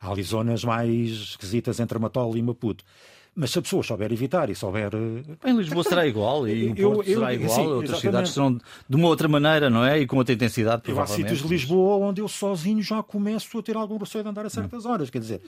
Há 0.00 0.10
ali 0.10 0.22
zonas 0.22 0.64
mais 0.64 1.10
esquisitas 1.10 1.80
entre 1.80 1.98
Matol 1.98 2.36
e 2.36 2.42
Maputo. 2.42 2.84
Mas 3.38 3.50
se 3.50 3.58
a 3.58 3.62
pessoa 3.62 3.82
souber 3.82 4.10
evitar 4.10 4.48
e 4.48 4.54
souber. 4.54 4.90
Eh, 4.94 5.50
em 5.50 5.56
Lisboa 5.58 5.84
será 5.84 6.06
igual 6.06 6.48
e 6.48 6.74
Porto 6.74 7.02
eu, 7.06 7.16
será 7.16 7.34
igual, 7.34 7.50
sim, 7.50 7.60
outras 7.60 7.82
exatamente. 7.82 8.00
cidades 8.00 8.32
serão 8.32 8.58
de 8.88 8.96
uma 8.96 9.08
outra 9.08 9.28
maneira, 9.28 9.68
não 9.68 9.84
é? 9.84 10.00
E 10.00 10.06
com 10.06 10.16
outra 10.16 10.32
intensidade, 10.32 10.80
provavelmente. 10.80 11.26
há 11.26 11.28
sítios 11.28 11.42
de 11.42 11.54
Lisboa 11.54 11.96
onde 11.96 12.22
eu 12.22 12.28
sozinho 12.28 12.82
já 12.82 13.02
começo 13.02 13.58
a 13.58 13.62
ter 13.62 13.76
algum 13.76 13.98
receio 13.98 14.24
de 14.24 14.30
andar 14.30 14.46
a 14.46 14.48
certas 14.48 14.86
hum. 14.86 14.90
horas. 14.90 15.10
Quer 15.10 15.18
dizer, 15.18 15.42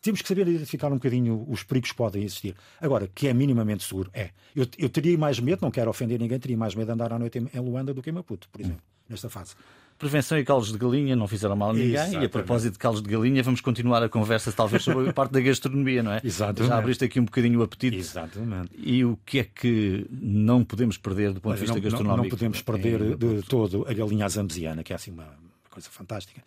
temos 0.00 0.22
que 0.22 0.28
saber 0.28 0.46
identificar 0.46 0.92
um 0.92 0.94
bocadinho 0.94 1.44
os 1.48 1.64
perigos 1.64 1.90
que 1.90 1.96
podem 1.96 2.22
existir. 2.22 2.54
Agora, 2.80 3.08
que 3.12 3.26
é 3.26 3.34
minimamente 3.34 3.82
seguro, 3.82 4.10
é. 4.14 4.30
Eu, 4.54 4.64
eu 4.78 4.88
teria 4.88 5.18
mais 5.18 5.40
medo, 5.40 5.58
não 5.62 5.72
quero 5.72 5.90
ofender 5.90 6.20
ninguém, 6.20 6.38
teria 6.38 6.56
mais 6.56 6.76
medo 6.76 6.86
de 6.86 6.92
andar 6.92 7.12
à 7.12 7.18
noite 7.18 7.38
em 7.38 7.60
Luanda 7.60 7.92
do 7.92 8.00
que 8.00 8.10
em 8.10 8.12
Maputo, 8.12 8.48
por 8.48 8.60
exemplo, 8.60 8.80
hum. 8.80 9.04
nesta 9.08 9.28
fase. 9.28 9.56
Prevenção 9.98 10.38
e 10.38 10.44
calos 10.44 10.70
de 10.70 10.78
galinha 10.78 11.16
não 11.16 11.26
fizeram 11.26 11.56
mal 11.56 11.70
a 11.70 11.72
ninguém. 11.72 11.92
Exatamente. 11.94 12.22
E 12.22 12.26
a 12.26 12.28
propósito 12.28 12.74
de 12.74 12.78
calos 12.78 13.02
de 13.02 13.08
galinha, 13.10 13.42
vamos 13.42 13.60
continuar 13.60 14.00
a 14.02 14.08
conversa, 14.08 14.52
talvez, 14.52 14.84
sobre 14.84 15.08
a 15.08 15.12
parte 15.12 15.32
da 15.32 15.40
gastronomia, 15.40 16.02
não 16.04 16.12
é? 16.12 16.20
Exatamente. 16.22 16.68
Já 16.68 16.78
abriste 16.78 17.04
aqui 17.04 17.18
um 17.18 17.24
bocadinho 17.24 17.58
o 17.58 17.62
apetite. 17.64 17.96
Exatamente. 17.96 18.70
E 18.78 19.04
o 19.04 19.18
que 19.26 19.40
é 19.40 19.44
que 19.44 20.06
não 20.10 20.64
podemos 20.64 20.96
perder 20.96 21.32
do 21.32 21.40
ponto 21.40 21.54
de 21.54 21.60
vista 21.62 21.74
não, 21.74 21.82
não- 21.82 21.90
gastronómico? 21.90 22.22
não 22.22 22.30
podemos 22.30 22.62
perder 22.62 23.00
Em- 23.00 23.16
de 23.16 23.42
todo 23.42 23.84
a 23.88 23.92
galinha 23.92 24.24
azambiana, 24.24 24.84
que 24.84 24.92
é 24.92 24.96
assim 24.96 25.10
uma, 25.10 25.24
uma 25.24 25.70
coisa 25.70 25.88
fantástica, 25.90 26.40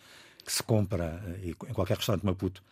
que 0.46 0.52
se 0.52 0.64
compra 0.64 1.22
eh, 1.44 1.50
em 1.50 1.74
qualquer 1.74 1.98
restaurante 1.98 2.22
de 2.22 2.28
Maputo. 2.28 2.64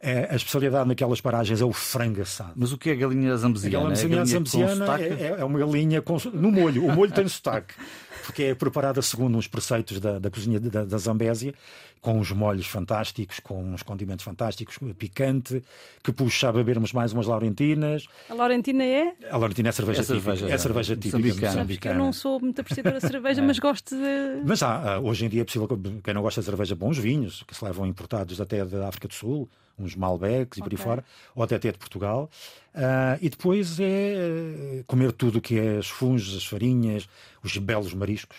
É, 0.00 0.28
a 0.30 0.36
especialidade 0.36 0.86
naquelas 0.88 1.20
paragens 1.20 1.60
é 1.60 1.64
o 1.64 1.72
frango 1.72 2.22
assado. 2.22 2.52
Mas 2.54 2.72
o 2.72 2.78
que 2.78 2.88
é 2.90 2.94
galinha 2.94 3.32
A 3.32 3.36
zambuziana? 3.36 3.76
galinha 3.78 3.94
É 3.94 4.02
galinha 4.02 4.20
com 4.20 4.26
zambuziana 4.26 4.86
sotaque? 4.86 5.04
é, 5.04 5.36
é 5.40 5.44
uma 5.44 5.58
galinha 5.58 6.00
com, 6.00 6.16
no 6.32 6.52
molho. 6.52 6.84
O 6.86 6.92
molho 6.94 7.10
tem 7.10 7.26
sotaque, 7.26 7.74
porque 8.24 8.44
é 8.44 8.54
preparada 8.54 9.02
segundo 9.02 9.36
uns 9.36 9.48
preceitos 9.48 9.98
da, 9.98 10.20
da 10.20 10.30
cozinha 10.30 10.60
da, 10.60 10.84
da 10.84 10.98
Zambésia, 10.98 11.52
com 12.00 12.16
uns 12.16 12.30
molhos 12.30 12.68
fantásticos, 12.68 13.40
com 13.40 13.60
uns 13.74 13.82
condimentos 13.82 14.24
fantásticos, 14.24 14.78
picante, 14.96 15.64
que 16.04 16.12
puxa 16.12 16.48
a 16.48 16.52
bebermos 16.52 16.92
mais 16.92 17.12
umas 17.12 17.26
laurentinas. 17.26 18.06
A 18.30 18.34
Laurentina 18.34 18.84
é? 18.84 19.14
A 19.28 19.36
laurentina 19.36 19.70
é 19.70 19.72
cerveja 19.72 20.02
É 20.02 20.04
cerveja, 20.04 20.36
típica. 20.36 20.54
É 20.54 20.58
cerveja 20.58 20.96
típica 20.96 21.16
moçambicana. 21.18 21.52
Sabes 21.52 21.76
que 21.78 21.88
eu 21.88 21.94
não 21.96 22.12
sou 22.12 22.38
muito 22.38 22.60
apreciadora 22.60 23.00
de 23.00 23.04
É. 23.04 23.08
cerveja, 23.08 23.42
mas 23.42 23.58
gosto 23.58 23.96
de. 23.96 24.42
Mas 24.46 24.62
há, 24.62 25.00
hoje 25.00 25.26
em 25.26 25.28
dia 25.28 25.42
é 25.42 25.44
possível, 25.44 25.66
que 25.66 25.76
quem 26.04 26.14
não 26.14 26.22
gosta 26.22 26.40
de 26.40 26.44
cerveja, 26.44 26.76
bons 26.76 26.96
vinhos, 26.98 27.42
que 27.48 27.52
se 27.56 27.64
levam 27.64 27.84
importados 27.84 28.40
até 28.40 28.64
da 28.64 28.86
África 28.86 29.08
do 29.08 29.14
Sul, 29.14 29.48
uns 29.78 29.94
Malbecs 29.94 30.58
e 30.58 30.62
por 30.62 30.72
aí 30.72 30.76
fora, 30.84 31.04
ou 31.34 31.42
até 31.42 31.56
até 31.56 31.72
de 31.72 31.78
Portugal. 31.78 32.30
Ah, 32.74 33.18
e 33.20 33.28
depois 33.28 33.78
é 33.80 33.84
eh, 33.84 34.84
comer 34.86 35.12
tudo 35.12 35.38
o 35.38 35.40
que 35.40 35.58
é 35.58 35.78
as 35.78 35.88
funges, 35.88 36.36
as 36.36 36.44
farinhas, 36.46 37.08
os 37.42 37.56
belos 37.58 37.92
mariscos. 37.94 38.36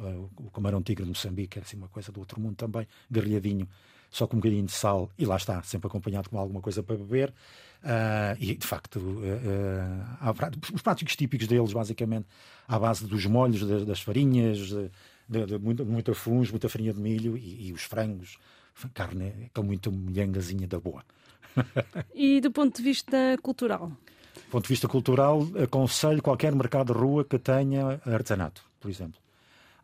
Ah, 0.00 0.04
o- 0.38 0.46
o 0.46 0.50
camarão 0.50 0.82
tigre 0.82 1.04
de 1.04 1.10
Moçambique 1.10 1.58
é 1.58 1.62
assim 1.62 1.76
uma 1.76 1.88
coisa 1.88 2.10
do 2.10 2.20
outro 2.20 2.40
mundo 2.40 2.56
também, 2.56 2.86
garrilhadinho, 3.10 3.68
só 4.10 4.26
com 4.26 4.36
um 4.36 4.40
bocadinho 4.40 4.64
de 4.66 4.72
sal, 4.72 5.10
e 5.18 5.24
lá 5.24 5.36
está, 5.36 5.62
sempre 5.62 5.86
acompanhado 5.86 6.28
com 6.30 6.38
alguma 6.38 6.60
coisa 6.60 6.82
para 6.82 6.96
beber. 6.96 7.32
Ah, 7.82 8.34
e 8.38 8.54
de 8.54 8.66
facto, 8.66 9.00
há 10.20 10.34
prá- 10.34 10.50
os 10.74 10.82
práticos 10.82 11.16
típicos 11.16 11.46
deles, 11.46 11.72
basicamente, 11.72 12.26
à 12.66 12.78
base 12.78 13.06
dos 13.06 13.24
molhos, 13.26 13.66
das, 13.66 13.84
das 13.84 14.00
farinhas, 14.00 14.58
de, 14.58 14.90
de- 15.28 15.46
de 15.46 15.58
muita, 15.58 15.84
muita 15.84 16.14
funge, 16.14 16.50
muita 16.50 16.68
farinha 16.68 16.92
de 16.92 17.00
milho 17.00 17.36
e, 17.36 17.68
e 17.68 17.72
os 17.72 17.82
frangos, 17.82 18.38
carne 18.94 19.50
com 19.54 19.62
muita 19.62 19.90
molhangazinha 19.90 20.66
da 20.66 20.78
boa. 20.78 21.04
E 22.14 22.40
do 22.40 22.50
ponto 22.50 22.76
de 22.76 22.82
vista 22.82 23.16
cultural? 23.42 23.88
Do 23.88 24.50
ponto 24.50 24.64
de 24.64 24.68
vista 24.68 24.88
cultural, 24.88 25.46
aconselho 25.62 26.22
qualquer 26.22 26.54
mercado 26.54 26.92
de 26.92 26.98
rua 26.98 27.24
que 27.24 27.38
tenha 27.38 28.00
artesanato, 28.06 28.62
por 28.80 28.90
exemplo. 28.90 29.18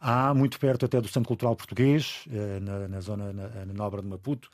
Há 0.01 0.33
muito 0.35 0.59
perto 0.59 0.85
até 0.85 1.01
do 1.01 1.09
Centro 1.09 1.29
Cultural 1.29 1.57
Português, 1.57 2.25
eh, 2.31 2.61
na, 2.61 2.89
na 2.89 3.01
zona 3.01 3.33
na, 3.33 3.49
na 3.65 3.73
Nobra 3.73 4.03
de 4.03 4.09
Maputo, 4.09 4.51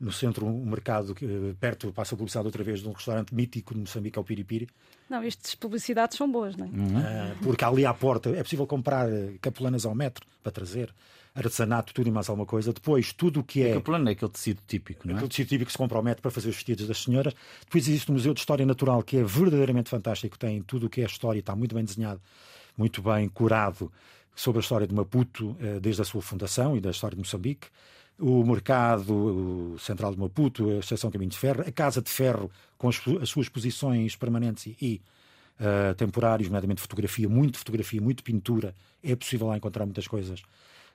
no 0.00 0.12
centro 0.12 0.46
um 0.46 0.64
mercado 0.66 1.14
que, 1.14 1.24
eh, 1.24 1.54
perto, 1.58 1.92
passa 1.92 2.14
a 2.14 2.18
publicidade 2.18 2.46
outra 2.46 2.62
vez, 2.62 2.80
de 2.80 2.88
um 2.88 2.92
restaurante 2.92 3.34
mítico 3.34 3.74
de 3.74 3.80
Moçambique, 3.80 4.18
ao 4.18 4.24
Piripiri, 4.24 4.68
Não, 5.08 5.22
estas 5.22 5.54
publicidades 5.54 6.16
são 6.16 6.30
boas, 6.30 6.56
não 6.56 6.66
é? 6.66 6.70
Ah, 6.96 7.34
porque 7.42 7.64
ali 7.64 7.84
à 7.84 7.94
porta 7.94 8.30
é 8.30 8.42
possível 8.42 8.66
comprar 8.66 9.10
eh, 9.10 9.34
capelanas 9.40 9.84
ao 9.84 9.94
metro 9.94 10.26
para 10.42 10.52
trazer, 10.52 10.94
artesanato, 11.38 11.94
tudo 11.94 12.08
e 12.08 12.10
mais 12.10 12.28
alguma 12.28 12.46
coisa. 12.46 12.72
Depois, 12.72 13.12
tudo 13.12 13.40
o 13.40 13.44
que 13.44 13.62
é. 13.62 13.76
O 13.76 13.80
plano 13.80 14.08
é 14.08 14.12
aquele 14.12 14.30
tecido 14.30 14.60
típico, 14.66 15.06
não 15.06 15.14
é? 15.14 15.16
Aquele 15.16 15.30
tecido 15.30 15.48
típico 15.48 15.70
que 15.70 15.76
se 15.76 16.02
metro 16.02 16.22
para 16.22 16.30
fazer 16.30 16.48
os 16.48 16.54
vestidos 16.56 16.86
das 16.86 17.02
senhoras. 17.02 17.34
Depois 17.64 17.88
existe 17.88 18.10
o 18.10 18.12
Museu 18.12 18.34
de 18.34 18.40
História 18.40 18.66
Natural, 18.66 19.02
que 19.02 19.16
é 19.16 19.22
verdadeiramente 19.22 19.88
fantástico, 19.88 20.38
tem 20.38 20.62
tudo 20.62 20.86
o 20.86 20.90
que 20.90 21.00
é 21.00 21.04
história, 21.04 21.38
está 21.38 21.54
muito 21.54 21.74
bem 21.74 21.84
desenhado, 21.84 22.20
muito 22.76 23.00
bem 23.00 23.28
curado 23.28 23.90
sobre 24.34 24.58
a 24.60 24.62
história 24.62 24.86
de 24.86 24.94
Maputo, 24.94 25.56
eh, 25.60 25.80
desde 25.80 26.02
a 26.02 26.04
sua 26.04 26.22
fundação 26.22 26.76
e 26.76 26.80
da 26.80 26.90
história 26.90 27.16
de 27.16 27.20
Moçambique. 27.20 27.68
O 28.18 28.44
mercado 28.44 29.74
o 29.74 29.78
central 29.78 30.12
de 30.12 30.18
Maputo, 30.18 30.70
a 30.70 30.78
Estação 30.78 31.10
Caminho 31.10 31.30
de 31.30 31.38
Ferro, 31.38 31.62
a 31.66 31.70
Casa 31.70 32.02
de 32.02 32.10
Ferro, 32.10 32.50
com 32.76 32.88
as, 32.88 33.00
as 33.20 33.28
suas 33.28 33.48
posições 33.48 34.16
permanentes 34.16 34.66
e, 34.66 34.76
e 34.80 35.00
eh, 35.60 35.94
temporários, 35.94 36.48
nomeadamente 36.48 36.80
fotografia, 36.80 37.28
muito 37.28 37.58
fotografia, 37.58 38.00
muito 38.00 38.22
pintura. 38.22 38.74
É 39.02 39.14
possível 39.16 39.48
lá 39.48 39.56
encontrar 39.56 39.84
muitas 39.84 40.06
coisas. 40.06 40.42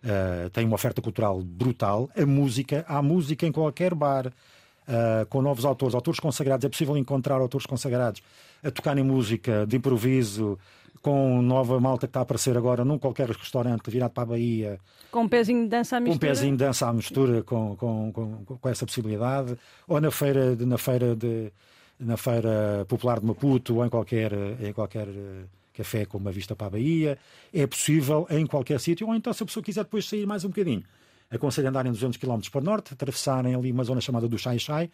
Uh, 0.03 0.49
tem 0.49 0.65
uma 0.65 0.75
oferta 0.75 1.01
cultural 1.01 1.41
brutal. 1.41 2.09
A 2.17 2.25
música, 2.25 2.83
há 2.87 3.01
música 3.01 3.45
em 3.47 3.51
qualquer 3.51 3.95
bar, 3.95 4.27
uh, 4.27 5.25
com 5.29 5.41
novos 5.41 5.63
autores, 5.63 5.95
autores 5.95 6.19
consagrados. 6.19 6.65
É 6.65 6.69
possível 6.69 6.97
encontrar 6.97 7.35
autores 7.35 7.65
consagrados 7.65 8.21
a 8.61 8.69
tocarem 8.69 9.03
música 9.03 9.65
de 9.65 9.77
improviso, 9.77 10.59
com 11.01 11.41
nova 11.41 11.79
malta 11.79 12.07
que 12.07 12.11
está 12.11 12.21
a 12.21 12.23
aparecer 12.23 12.57
agora 12.57 12.83
num 12.85 12.97
qualquer 12.97 13.29
restaurante 13.29 13.89
virado 13.89 14.11
para 14.11 14.23
a 14.23 14.25
Bahia, 14.25 14.79
Com 15.11 15.23
um 15.23 15.29
pezinho 15.29 15.63
de 15.63 15.69
dança 15.69 15.97
à 15.97 15.99
com 15.99 16.05
um 16.05 16.09
mistura. 16.09 16.31
pezinho 16.31 16.51
de 16.51 16.57
dança 16.57 16.87
à 16.87 16.93
mistura 16.93 17.43
com, 17.43 17.75
com, 17.75 18.11
com, 18.13 18.57
com 18.57 18.69
essa 18.69 18.85
possibilidade, 18.85 19.57
ou 19.87 19.99
na 19.99 20.11
feira, 20.11 20.55
na 20.55 20.77
feira 20.77 21.15
de 21.15 21.51
na 21.99 22.17
feira 22.17 22.85
popular 22.87 23.19
de 23.19 23.25
Maputo 23.25 23.75
ou 23.75 23.85
em 23.85 23.89
qualquer 23.89 24.33
em 24.61 24.73
qualquer 24.73 25.07
eh, 25.07 25.45
café 25.73 26.05
com 26.05 26.17
uma 26.17 26.31
vista 26.31 26.55
para 26.55 26.67
a 26.67 26.69
Bahia, 26.69 27.17
é 27.53 27.65
possível 27.65 28.27
em 28.29 28.45
qualquer 28.45 28.79
sítio, 28.79 29.07
ou 29.07 29.15
então 29.15 29.33
se 29.33 29.43
a 29.43 29.45
pessoa 29.45 29.63
quiser 29.63 29.83
depois 29.83 30.07
sair 30.07 30.25
mais 30.25 30.45
um 30.45 30.49
bocadinho, 30.49 30.83
aconselho 31.29 31.67
a 31.67 31.69
andarem 31.69 31.91
200 31.91 32.17
km 32.17 32.39
para 32.51 32.61
o 32.61 32.63
norte, 32.63 32.93
atravessarem 32.93 33.55
ali 33.55 33.71
uma 33.71 33.83
zona 33.83 33.99
chamada 33.99 34.27
do 34.27 34.37
Chai 34.37 34.59
Chai, 34.59 34.89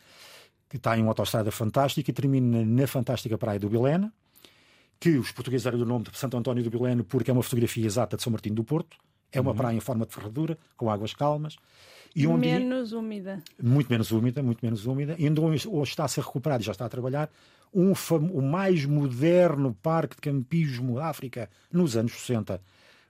que 0.70 0.78
está 0.78 0.98
em 0.98 1.02
uma 1.02 1.12
autostrada 1.12 1.52
fantástica 1.52 2.10
e 2.10 2.14
termina 2.14 2.64
na 2.64 2.88
fantástica 2.88 3.38
praia 3.38 3.60
do 3.60 3.70
Bilena, 3.70 4.14
que 5.00 5.18
os 5.18 5.32
portugueses 5.32 5.64
deram 5.64 5.80
o 5.80 5.86
nome 5.86 6.06
de 6.06 6.18
Santo 6.18 6.38
António 6.38 6.64
do 6.64 6.70
Bileno 6.70 7.04
porque 7.04 7.32
é 7.32 7.34
uma 7.34 7.44
fotografia 7.44 7.86
exata 7.86 8.18
de 8.18 8.24
São 8.24 8.32
Martinho 8.32 8.56
do 8.56 8.64
Porto. 8.64 8.98
É 9.32 9.40
uma 9.40 9.54
praia 9.54 9.76
em 9.76 9.80
forma 9.80 10.06
de 10.06 10.14
ferradura, 10.14 10.58
com 10.76 10.90
águas 10.90 11.14
calmas. 11.14 11.56
E 12.16 12.26
onde 12.28 12.48
Menos 12.48 12.92
úmida. 12.92 13.42
muito 13.62 13.90
menos 13.90 14.12
úmida, 14.12 14.42
muito 14.42 14.64
menos 14.64 14.86
úmida, 14.86 15.16
e 15.18 15.30
onde 15.30 15.40
hoje 15.42 15.92
está 15.92 16.06
a 16.06 16.08
ser 16.08 16.22
recuperado 16.24 16.64
e 16.64 16.66
já 16.66 16.72
está 16.72 16.86
a 16.86 16.90
trabalhar 16.90 17.30
um 17.74 17.94
o 17.94 18.42
mais 18.42 18.86
moderno 18.86 19.76
parque 19.82 20.16
de 20.16 20.22
campismo 20.22 20.96
da 20.96 21.08
África 21.08 21.50
nos 21.72 21.96
anos 21.96 22.14
60 22.14 22.60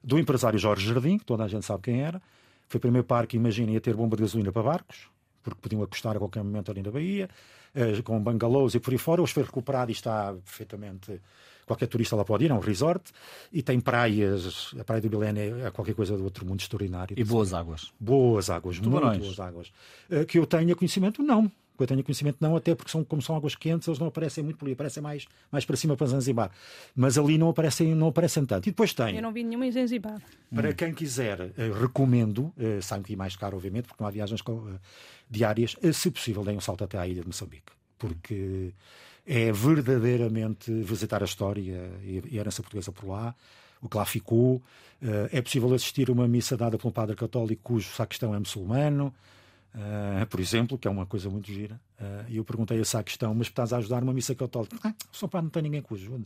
do 0.04 0.20
empresário 0.20 0.60
Jorge 0.60 0.88
Jardim, 0.88 1.18
que 1.18 1.26
toda 1.26 1.44
a 1.44 1.48
gente 1.48 1.66
sabe 1.66 1.84
quem 1.84 2.02
era. 2.02 2.22
Foi 2.68 2.78
o 2.78 2.82
primeiro 2.82 3.06
parque, 3.06 3.38
imaginem, 3.38 3.76
a 3.78 3.82
ter 3.82 3.96
bomba 3.96 4.16
de 4.16 4.24
gasolina 4.24 4.52
para 4.52 4.62
barcos, 4.64 5.10
porque 5.42 5.60
podiam 5.62 5.82
acostar 5.82 6.16
a 6.16 6.20
qualquer 6.20 6.44
momento 6.44 6.72
ali 6.72 6.82
na 6.84 6.92
Bahia, 6.92 7.30
eh, 7.74 8.02
com 8.04 8.22
bangalôs 8.22 8.76
e 8.76 8.80
por 8.80 8.92
aí 8.92 8.98
fora. 8.98 9.22
Hoje 9.22 9.34
foi 9.34 9.44
recuperado 9.44 9.92
e 9.92 9.94
está 9.94 10.34
perfeitamente. 10.34 11.22
Qualquer 11.70 11.86
turista 11.88 12.16
lá 12.16 12.26
pode 12.26 12.46
ir, 12.46 12.50
é 12.50 12.54
um 12.56 12.60
resort 12.60 13.12
e 13.54 13.62
tem 13.62 13.80
praias. 13.80 14.74
A 14.80 14.84
Praia 14.84 15.00
do 15.00 15.08
Bilene 15.08 15.40
é 15.62 15.70
qualquer 15.70 15.94
coisa 15.94 16.18
do 16.18 16.24
outro 16.24 16.44
mundo 16.44 16.60
extraordinário. 16.62 17.14
E 17.16 17.24
boas 17.24 17.54
águas. 17.54 17.92
Boas 18.00 18.50
águas, 18.50 18.80
Tubarões. 18.80 19.20
muito 19.20 19.26
boas 19.36 19.40
águas. 19.40 19.72
Eh, 20.10 20.26
Que 20.26 20.40
eu 20.40 20.48
tenha 20.48 20.76
conhecimento, 20.76 21.22
não. 21.22 21.48
Que 21.78 21.84
eu 21.84 21.88
tenha 21.88 22.04
conhecimento, 22.04 22.38
não, 22.42 22.56
até 22.56 22.74
porque 22.74 22.92
são, 22.92 23.04
como 23.04 23.22
são 23.22 23.36
águas 23.36 23.54
quentes, 23.56 23.88
eles 23.88 24.00
não 24.00 24.08
aparecem 24.08 24.44
muito 24.44 24.58
por 24.58 24.66
ali, 24.66 24.74
aparecem 24.74 25.02
mais, 25.04 25.28
mais 25.52 25.64
para 25.64 25.78
cima 25.78 25.96
para 25.96 26.08
Zanzibar. 26.08 26.50
Mas 26.96 27.20
ali 27.20 27.38
não 27.38 27.50
aparecem, 27.50 27.94
não 27.94 28.08
aparecem 28.08 28.44
tanto. 28.46 28.68
E 28.68 28.72
depois 28.72 28.92
tem, 28.94 29.16
Eu 29.16 29.22
não 29.22 29.32
vi 29.32 29.44
nenhuma 29.44 29.66
em 29.68 29.72
Zanzibar. 29.72 30.20
para 30.54 30.74
quem 30.74 30.92
quiser, 30.92 31.40
eh, 31.56 31.72
recomendo, 31.80 32.52
eh, 32.58 32.80
sai 32.82 32.98
um 32.98 33.02
bocadinho 33.02 33.20
mais 33.20 33.36
caro, 33.36 33.56
obviamente, 33.58 33.86
porque 33.88 34.02
não 34.04 34.08
há 34.08 34.12
viagens 34.12 34.42
co- 34.42 34.68
eh, 34.74 34.80
diárias, 35.30 35.76
eh, 35.84 35.94
se 35.94 36.10
possível, 36.10 36.44
deem 36.44 36.58
um 36.58 36.62
salto 36.62 36.84
até 36.84 36.98
à 36.98 37.08
ilha 37.08 37.22
de 37.22 37.28
Moçambique. 37.28 37.72
Porque 37.98 38.74
é 39.32 39.52
verdadeiramente 39.52 40.72
visitar 40.82 41.22
a 41.22 41.26
história 41.26 41.92
e 42.04 42.20
a 42.36 42.42
herança 42.42 42.64
portuguesa 42.64 42.92
por 42.92 43.08
lá, 43.08 43.36
o 43.80 43.88
que 43.88 43.96
lá 43.96 44.04
ficou. 44.04 44.60
Eh, 45.00 45.30
É 45.34 45.42
possível 45.42 45.72
assistir 45.76 46.10
a 46.10 46.14
uma 46.14 46.28
missa 46.28 46.58
dada 46.58 46.80
por 46.80 46.88
um 46.88 46.92
padre 46.92 47.16
católico 47.16 47.62
cujo 47.62 47.94
sacristão 47.94 48.34
é 48.34 48.40
muçulmano, 48.40 49.14
eh, 49.76 50.26
por 50.26 50.40
exemplo, 50.40 50.78
que 50.78 50.88
é 50.88 50.92
uma 50.92 51.06
coisa 51.06 51.30
muito 51.30 51.52
gira. 51.52 51.80
Eh, 52.00 52.26
E 52.30 52.38
eu 52.38 52.44
perguntei 52.44 52.80
a 52.80 52.86
sacristão, 52.86 53.34
mas 53.34 53.48
estás 53.48 53.72
a 53.74 53.78
ajudar 53.78 54.04
uma 54.04 54.14
missa 54.14 54.34
católica? 54.36 54.76
Ah, 54.84 54.94
o 55.12 55.16
São 55.18 55.28
Padre 55.30 55.46
não 55.46 55.52
tem 55.52 55.64
ninguém 55.64 55.82
que 55.82 55.94
o 55.94 55.96
ajude. 55.96 56.26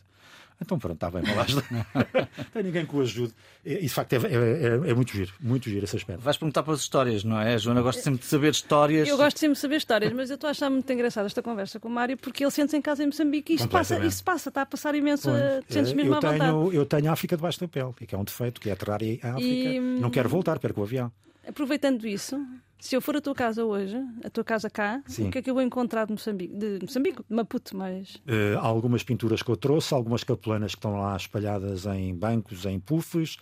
Então 0.62 0.78
pronto, 0.80 0.94
está 0.94 1.10
bem, 1.10 1.24
vou 1.24 1.36
lá 1.36 1.42
ajudar. 1.42 1.66
não 1.72 2.46
tem 2.54 2.64
ninguém 2.64 2.86
que 2.86 2.96
o 2.96 3.02
ajude. 3.02 3.34
E, 3.66 3.76
de 3.82 3.90
facto, 3.90 4.14
é, 4.14 4.18
é- 4.18 4.90
é 4.92 4.94
muito 4.94 5.12
giro, 5.12 5.34
muito 5.42 5.68
giro 5.70 5.84
esse 5.84 5.96
aspecto. 5.98 6.22
Vais 6.22 6.38
perguntar 6.38 6.62
pelas 6.64 6.80
histórias, 6.80 7.24
não 7.24 7.40
é? 7.40 7.58
Joana 7.58 7.82
gosta 7.82 8.02
sempre 8.02 8.20
de 8.20 8.26
saber 8.28 8.52
histórias. 8.52 9.08
Eu 9.08 9.18
gosto 9.18 9.40
sempre 9.40 9.56
de 9.56 9.60
saber 9.60 9.78
histórias, 9.78 10.14
mas 10.14 10.30
eu 10.30 10.36
estou 10.36 10.48
a 10.48 10.52
achar 10.52 10.70
muito 10.70 10.90
engraçada 10.94 11.26
esta 11.26 11.42
conversa 11.42 11.80
com 11.80 11.88
o 11.88 11.92
Mário 11.92 12.16
porque 12.18 12.44
ele 12.44 12.52
sente-se 12.52 12.78
em 12.78 12.82
casa 12.82 13.04
em 13.04 13.08
Moçambique 13.08 13.52
e 13.52 13.56
isto 13.56 13.68
passa, 13.68 14.00
isto 14.06 14.24
passa, 14.24 14.50
está 14.50 14.62
a 14.62 14.66
passar 14.66 14.94
imenso, 14.96 15.30
te 15.68 15.74
sentes 15.74 15.92
Eh, 15.92 15.96
mesmo 15.96 16.12
eu, 16.12 16.18
à 16.18 16.22
vontade. 16.22 16.40
tenho, 16.40 16.72
eu 16.74 16.86
tenho 16.86 17.10
a 17.10 17.14
África 17.14 17.36
debaixo 17.36 17.60
da 17.60 17.68
pele, 17.68 17.92
que 18.08 18.14
é 18.14 18.18
um 18.18 18.24
defeito, 18.24 18.62
que 18.62 18.70
é 18.70 18.74
aterrar 18.74 19.00
a 19.24 19.30
África. 19.34 19.70
E- 19.70 19.80
Não 19.80 20.12
quero 20.12 20.30
voltar, 20.30 20.60
perco 20.60 20.80
o 20.82 20.84
avião. 20.84 21.12
Aproveitando 21.48 22.08
isso, 22.08 22.42
se 22.80 22.96
eu 22.96 23.02
for 23.02 23.16
à 23.18 23.22
tua 23.22 23.36
casa 23.36 23.64
hoje, 23.66 23.98
a 24.24 24.30
tua 24.30 24.44
casa 24.44 24.70
cá, 24.70 25.02
Sim. 25.06 25.28
o 25.28 25.32
que 25.32 25.38
é 25.38 25.42
que 25.42 25.50
eu 25.50 25.54
vou 25.54 25.64
encontrar 25.64 26.06
de 26.06 26.12
Moçambique? 26.14 26.54
De 26.56 26.80
Moçambique, 26.82 27.22
de 27.30 27.36
Maputo, 27.36 27.76
mas 27.76 28.18
Eh, 28.28 28.56
há 28.56 28.62
algumas 28.66 29.04
pinturas 29.04 29.42
que 29.42 29.50
eu 29.50 29.58
trouxe, 29.58 29.94
algumas 29.94 30.24
capelanas 30.24 30.74
que 30.74 30.80
estão 30.80 31.00
lá 31.00 31.16
espalhadas 31.18 31.86
em 31.86 32.16
bancos, 32.16 32.66
em 32.66 32.80
puffs, 32.80 33.38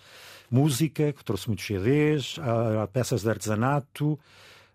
música, 0.50 1.14
que 1.14 1.24
trouxe 1.24 1.48
muitos 1.48 1.66
CDs, 1.66 2.38
há, 2.40 2.84
há 2.84 2.88
peças 2.88 3.22
de 3.22 3.30
artesanato 3.30 4.20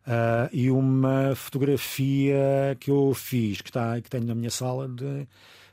ah, 0.06 0.48
e 0.52 0.70
uma 0.70 1.34
fotografia 1.34 2.76
que 2.78 2.90
eu 2.90 3.12
fiz, 3.14 3.60
que, 3.60 3.70
está, 3.70 4.00
que 4.00 4.08
tenho 4.08 4.24
na 4.24 4.34
minha 4.34 4.50
sala, 4.50 4.88
de, 4.88 5.26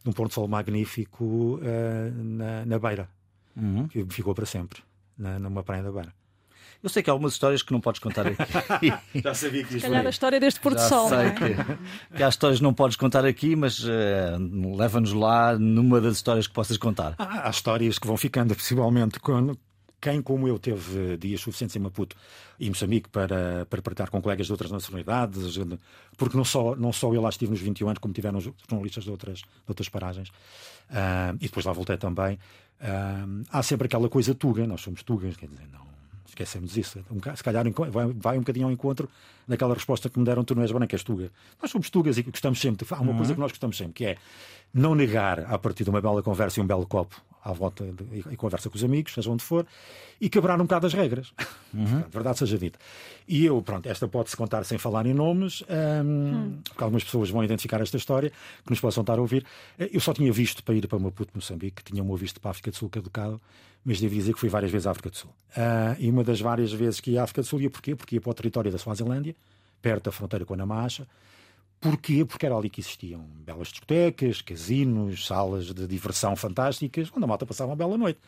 de 0.04 0.10
um 0.10 0.12
pôr 0.12 0.28
de 0.28 0.34
sol 0.34 0.48
magnífico 0.48 1.60
ah, 1.64 2.12
na, 2.16 2.66
na 2.66 2.80
Beira, 2.80 3.08
Uhum. 3.56 3.88
que 3.88 4.04
ficou 4.10 4.34
para 4.34 4.48
sempre, 4.48 4.82
na, 5.16 5.38
numa 5.38 5.62
praia 5.64 5.84
da 5.84 5.92
Beira. 5.92 6.12
Eu 6.84 6.90
sei 6.90 7.02
que 7.02 7.10
há 7.10 7.14
algumas 7.14 7.32
histórias 7.32 7.64
que 7.64 7.72
não 7.72 7.80
podes 7.80 8.00
contar 8.00 8.26
aqui. 8.28 8.94
Já 9.24 9.34
sabia 9.34 9.64
que 9.64 9.74
Se 9.74 9.80
calhar 9.80 10.06
a 10.06 10.10
história 10.10 10.38
deste 10.38 10.60
pôr 10.60 10.74
do 10.74 10.82
Já 10.82 10.90
sol. 10.90 11.10
não 11.10 11.18
sei 11.18 11.28
é? 11.28 11.32
que, 11.32 12.18
que 12.18 12.24
há 12.24 12.28
histórias 12.28 12.60
que 12.60 12.64
não 12.64 12.74
podes 12.74 12.98
contar 12.98 13.26
aqui, 13.26 13.56
mas 13.56 13.86
eh, 13.88 14.36
leva-nos 14.76 15.14
lá 15.14 15.58
numa 15.58 16.02
das 16.02 16.18
histórias 16.18 16.46
que 16.46 16.54
possas 16.54 16.76
contar. 16.76 17.16
Há, 17.18 17.48
há 17.48 17.50
histórias 17.50 17.98
que 17.98 18.06
vão 18.06 18.18
ficando, 18.18 18.54
possivelmente, 18.54 19.18
quando 19.22 19.58
quem, 20.02 20.22
como 20.22 20.46
eu, 20.46 20.60
teve 20.60 21.16
dias 21.16 21.40
suficientes 21.40 21.74
em 21.78 21.80
Maputo 21.80 22.18
e 22.60 22.68
Moçambique 22.68 23.08
para, 23.08 23.66
para 23.70 23.82
partilhar 23.82 24.12
com 24.12 24.22
colegas 24.22 24.48
de 24.48 24.52
outras 24.52 24.70
nacionalidades, 24.70 25.58
porque 26.18 26.36
não 26.36 26.44
só, 26.44 26.76
não 26.76 26.92
só 26.92 27.14
eu 27.14 27.22
lá 27.22 27.30
estive 27.30 27.52
nos 27.52 27.62
21 27.62 27.88
anos, 27.88 28.00
como 28.00 28.14
tiveram 28.14 28.40
os 28.40 28.44
jornalistas 28.70 29.06
de 29.06 29.10
outras, 29.10 29.38
de 29.38 29.46
outras 29.66 29.88
paragens, 29.88 30.30
ah, 30.90 31.34
e 31.40 31.46
depois 31.46 31.66
lá 31.66 31.72
voltei 31.72 31.96
também. 31.96 32.38
Ah, 32.82 33.26
há 33.50 33.64
sempre 33.64 33.86
aquela 33.86 34.10
coisa 34.10 34.36
tuga, 34.36 34.68
nós 34.68 34.82
somos 34.82 35.02
tugas, 35.04 35.38
quer 35.38 35.48
dizer, 35.48 35.70
não 35.72 35.93
esquecemos 36.28 36.76
isso. 36.78 37.04
Um 37.12 37.20
se 37.36 37.44
calhar 37.44 37.66
vai, 37.92 38.08
vai 38.14 38.38
um 38.38 38.42
bocadinho 38.42 38.66
ao 38.68 38.72
encontro 38.72 39.10
daquela 39.48 39.74
resposta 39.74 40.10
que 40.10 40.18
me 40.20 40.26
deram: 40.26 40.44
tu 40.44 40.56
não 40.56 40.62
és 40.64 40.72
branco, 40.72 40.94
és 40.96 41.04
tuga. 41.04 41.32
Nós 41.62 41.70
somos 41.72 41.90
tugas 41.90 42.18
e 42.18 42.24
gostamos 42.24 42.60
sempre. 42.60 42.86
de- 42.86 42.94
Há 42.94 43.00
uma 43.00 43.14
coisa 43.16 43.34
que 43.34 43.40
nós 43.40 43.52
gostamos 43.52 43.78
sempre, 43.78 43.94
que 43.94 44.06
é 44.06 44.18
não 44.74 44.96
negar 44.96 45.42
a 45.42 45.58
partir 45.58 45.84
de 45.84 45.90
uma 45.90 46.02
bela 46.02 46.22
conversa 46.24 46.60
e 46.60 46.64
um 46.64 46.68
belo 46.68 46.86
copo 46.86 47.22
à 47.44 47.52
volta 47.52 47.84
de, 47.84 48.04
e, 48.16 48.34
e 48.34 48.38
conversa 48.38 48.70
com 48.70 48.76
os 48.76 48.84
amigos, 48.84 49.14
seja 49.14 49.30
onde 49.30 49.44
for, 49.44 49.66
e 50.20 50.30
quebrar 50.30 50.60
um 50.60 50.64
bocado 50.64 50.88
as 50.88 50.94
regras. 50.94 51.34
Portanto, 51.72 52.12
verdade 52.12 52.40
seja 52.40 52.58
dita. 52.58 52.80
E 53.28 53.46
eu, 53.46 53.62
pronto, 53.62 53.88
esta 53.88 54.08
pode-se 54.08 54.38
contar 54.38 54.64
sem 54.64 54.78
falar 54.78 55.06
em 55.06 55.14
nomes, 55.14 55.64
hum, 56.04 56.60
porque 56.64 56.84
algumas 56.84 57.04
pessoas 57.04 57.30
vão 57.30 57.44
identificar 57.44 57.82
esta 57.82 57.98
história 57.98 58.32
que 58.64 58.70
nos 58.70 58.80
possam 58.80 59.02
estar 59.02 59.18
a 59.18 59.22
ouvir. 59.22 59.46
Eu 59.78 60.00
só 60.00 60.14
tinha 60.14 60.32
visto 60.32 60.64
para 60.64 60.76
ir 60.76 60.88
para 60.88 61.00
Maputo, 61.00 61.32
Moçambique, 61.36 61.84
tinha 61.84 62.04
um 62.04 62.16
visto 62.16 62.40
para 62.40 62.50
a 62.50 62.52
África 62.52 62.72
do 62.72 62.78
Sul 62.78 62.90
caducado, 62.90 63.42
mas 63.84 64.00
devo 64.00 64.14
dizer 64.14 64.34
que 64.34 64.40
fui 64.40 64.50
várias 64.50 64.72
vezes 64.72 64.88
à 64.88 64.92
África 64.92 65.10
do 65.10 65.18
Sul. 65.18 65.30
Ah, 65.56 65.96
e 66.00 66.10
uma 66.10 66.24
das 66.24 66.40
várias 66.40 66.72
vezes 66.72 67.00
que 67.00 67.12
ia 67.12 67.22
à 67.22 67.24
África 67.24 67.42
do 67.42 67.48
Sul, 67.48 67.62
ia 67.62 67.70
porquê? 67.70 67.96
Porque 67.96 68.16
ia 68.16 68.22
para 68.22 68.32
o 68.32 68.34
território 68.34 68.72
da 68.72 68.78
Suazilândia, 68.78 69.36
perto 69.82 70.06
da 70.06 70.12
fronteira 70.12 70.46
com 70.46 70.54
a 70.54 70.58
Namacha. 70.58 71.08
Porquê? 71.84 72.24
Porque 72.24 72.46
era 72.46 72.56
ali 72.56 72.70
que 72.70 72.80
existiam 72.80 73.20
belas 73.46 73.68
discotecas, 73.68 74.42
casinos, 74.42 75.28
salas 75.28 75.66
de 75.66 75.86
diversão 75.86 76.34
fantásticas, 76.34 77.12
onde 77.14 77.26
a 77.26 77.28
malta 77.28 77.46
passava 77.46 77.72
uma 77.72 77.76
bela 77.76 77.98
noite. 77.98 78.22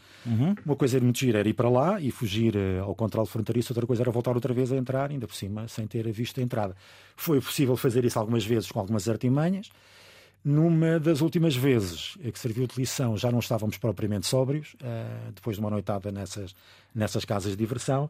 Uma 0.66 0.76
coisa 0.76 0.98
era 0.98 1.06
muito 1.06 1.20
gira, 1.20 1.40
era 1.40 1.48
ir 1.48 1.54
para 1.54 1.70
lá 1.70 2.02
e 2.02 2.12
fugir 2.12 2.54
eh, 2.58 2.80
ao 2.80 2.94
controle 2.94 3.26
fronteiriço, 3.30 3.72
outra 3.72 3.88
coisa 3.88 4.04
era 4.04 4.12
voltar 4.12 4.36
outra 4.36 4.54
vez 4.54 4.74
a 4.74 4.76
entrar, 4.76 5.10
ainda 5.10 5.26
por 5.26 5.36
cima, 5.36 5.70
sem 5.70 5.88
ter 5.88 6.12
visto 6.12 6.38
a 6.42 6.44
entrada. 6.44 6.76
Foi 7.16 7.40
possível 7.40 7.78
fazer 7.78 8.04
isso 8.04 8.20
algumas 8.20 8.46
vezes 8.46 8.70
com 8.70 8.78
algumas 8.78 9.08
artimanhas. 9.08 9.70
Numa 10.44 11.00
das 11.00 11.22
últimas 11.22 11.56
vezes 11.56 12.18
que 12.22 12.38
serviu 12.38 12.68
de 12.68 12.76
lição, 12.78 13.16
já 13.18 13.32
não 13.32 13.40
estávamos 13.40 13.78
propriamente 13.78 14.28
sóbrios, 14.28 14.76
eh, 14.84 15.32
depois 15.34 15.56
de 15.56 15.62
uma 15.62 15.70
noitada 15.70 16.12
nessas, 16.12 16.54
nessas 16.94 17.24
casas 17.24 17.52
de 17.52 17.58
diversão, 17.58 18.10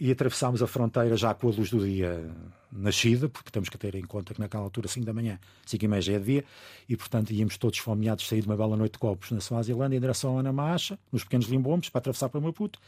e 0.00 0.10
atravessámos 0.10 0.62
a 0.62 0.66
fronteira 0.66 1.16
já 1.16 1.34
com 1.34 1.48
a 1.48 1.50
luz 1.50 1.70
do 1.70 1.84
dia 1.84 2.30
nascida, 2.70 3.28
porque 3.28 3.50
temos 3.50 3.68
que 3.68 3.76
ter 3.76 3.94
em 3.94 4.02
conta 4.02 4.34
que 4.34 4.40
naquela 4.40 4.62
altura, 4.62 4.86
5 4.86 5.04
da 5.04 5.12
manhã, 5.12 5.38
5 5.66 5.84
e 5.84 5.88
meia 5.88 6.02
já 6.02 6.12
é 6.12 6.18
dia, 6.18 6.44
e 6.88 6.96
portanto 6.96 7.30
íamos 7.30 7.56
todos 7.56 7.78
fomeados 7.78 8.28
sair 8.28 8.42
de 8.42 8.46
uma 8.46 8.56
bela 8.56 8.76
noite 8.76 8.92
de 8.92 8.98
copos 8.98 9.30
na 9.30 9.40
Suazilândia 9.40 9.96
em 9.96 10.00
direção 10.00 10.38
a 10.38 10.42
Namacha, 10.42 10.98
nos 11.10 11.24
pequenos 11.24 11.46
limbombos, 11.46 11.88
para 11.88 11.98
atravessar 11.98 12.28
para 12.28 12.40
Maputo. 12.40 12.78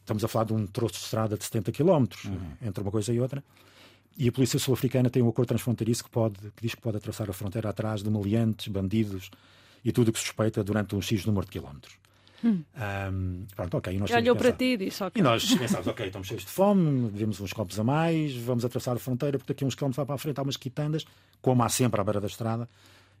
Estamos 0.00 0.24
a 0.24 0.28
falar 0.28 0.46
de 0.46 0.52
um 0.52 0.66
troço 0.66 0.94
de 0.94 1.00
estrada 1.00 1.36
de 1.36 1.44
70 1.44 1.70
km, 1.70 2.06
entre 2.60 2.82
uma 2.82 2.90
coisa 2.90 3.12
e 3.12 3.20
outra. 3.20 3.42
E 4.18 4.28
a 4.28 4.32
polícia 4.32 4.58
sul-africana 4.58 5.08
tem 5.08 5.22
um 5.22 5.28
acordo 5.28 5.48
transfronteiriço 5.48 6.04
que, 6.04 6.10
pode, 6.10 6.38
que 6.56 6.62
diz 6.62 6.74
que 6.74 6.80
pode 6.80 6.96
atravessar 6.96 7.30
a 7.30 7.32
fronteira 7.32 7.70
atrás 7.70 8.02
de 8.02 8.10
meliantes, 8.10 8.66
bandidos 8.66 9.30
e 9.84 9.92
tudo 9.92 10.08
o 10.08 10.12
que 10.12 10.18
suspeita 10.18 10.62
durante 10.62 10.94
um 10.96 11.00
X 11.00 11.24
número 11.24 11.46
de 11.46 11.52
quilómetros. 11.52 12.01
Ahm, 12.44 13.44
pronto, 13.54 13.76
ok. 13.76 13.94
e 13.94 13.98
nós 13.98 14.10
E 14.10 14.14
olhou 14.14 14.34
para 14.36 14.52
ti 14.52 14.64
e 14.64 14.76
disse: 14.76 15.02
e 15.02 15.06
ok. 15.06 15.22
nós 15.22 15.54
pensámos, 15.54 15.86
ok, 15.86 16.06
estamos 16.06 16.26
cheios 16.28 16.42
de 16.44 16.50
fome, 16.50 17.10
devemos 17.10 17.40
uns 17.40 17.52
copos 17.52 17.78
a 17.78 17.84
mais, 17.84 18.34
vamos 18.36 18.64
atravessar 18.64 18.96
a 18.96 18.98
fronteira, 18.98 19.38
porque 19.38 19.52
daqui 19.52 19.64
a 19.64 19.66
uns 19.66 19.74
quilómetros 19.74 19.98
lá 19.98 20.06
para 20.06 20.14
a 20.14 20.18
frente 20.18 20.38
há 20.38 20.42
umas 20.42 20.56
quitandas, 20.56 21.04
como 21.40 21.62
há 21.62 21.68
sempre 21.68 22.00
à 22.00 22.04
beira 22.04 22.20
da 22.20 22.26
estrada, 22.26 22.68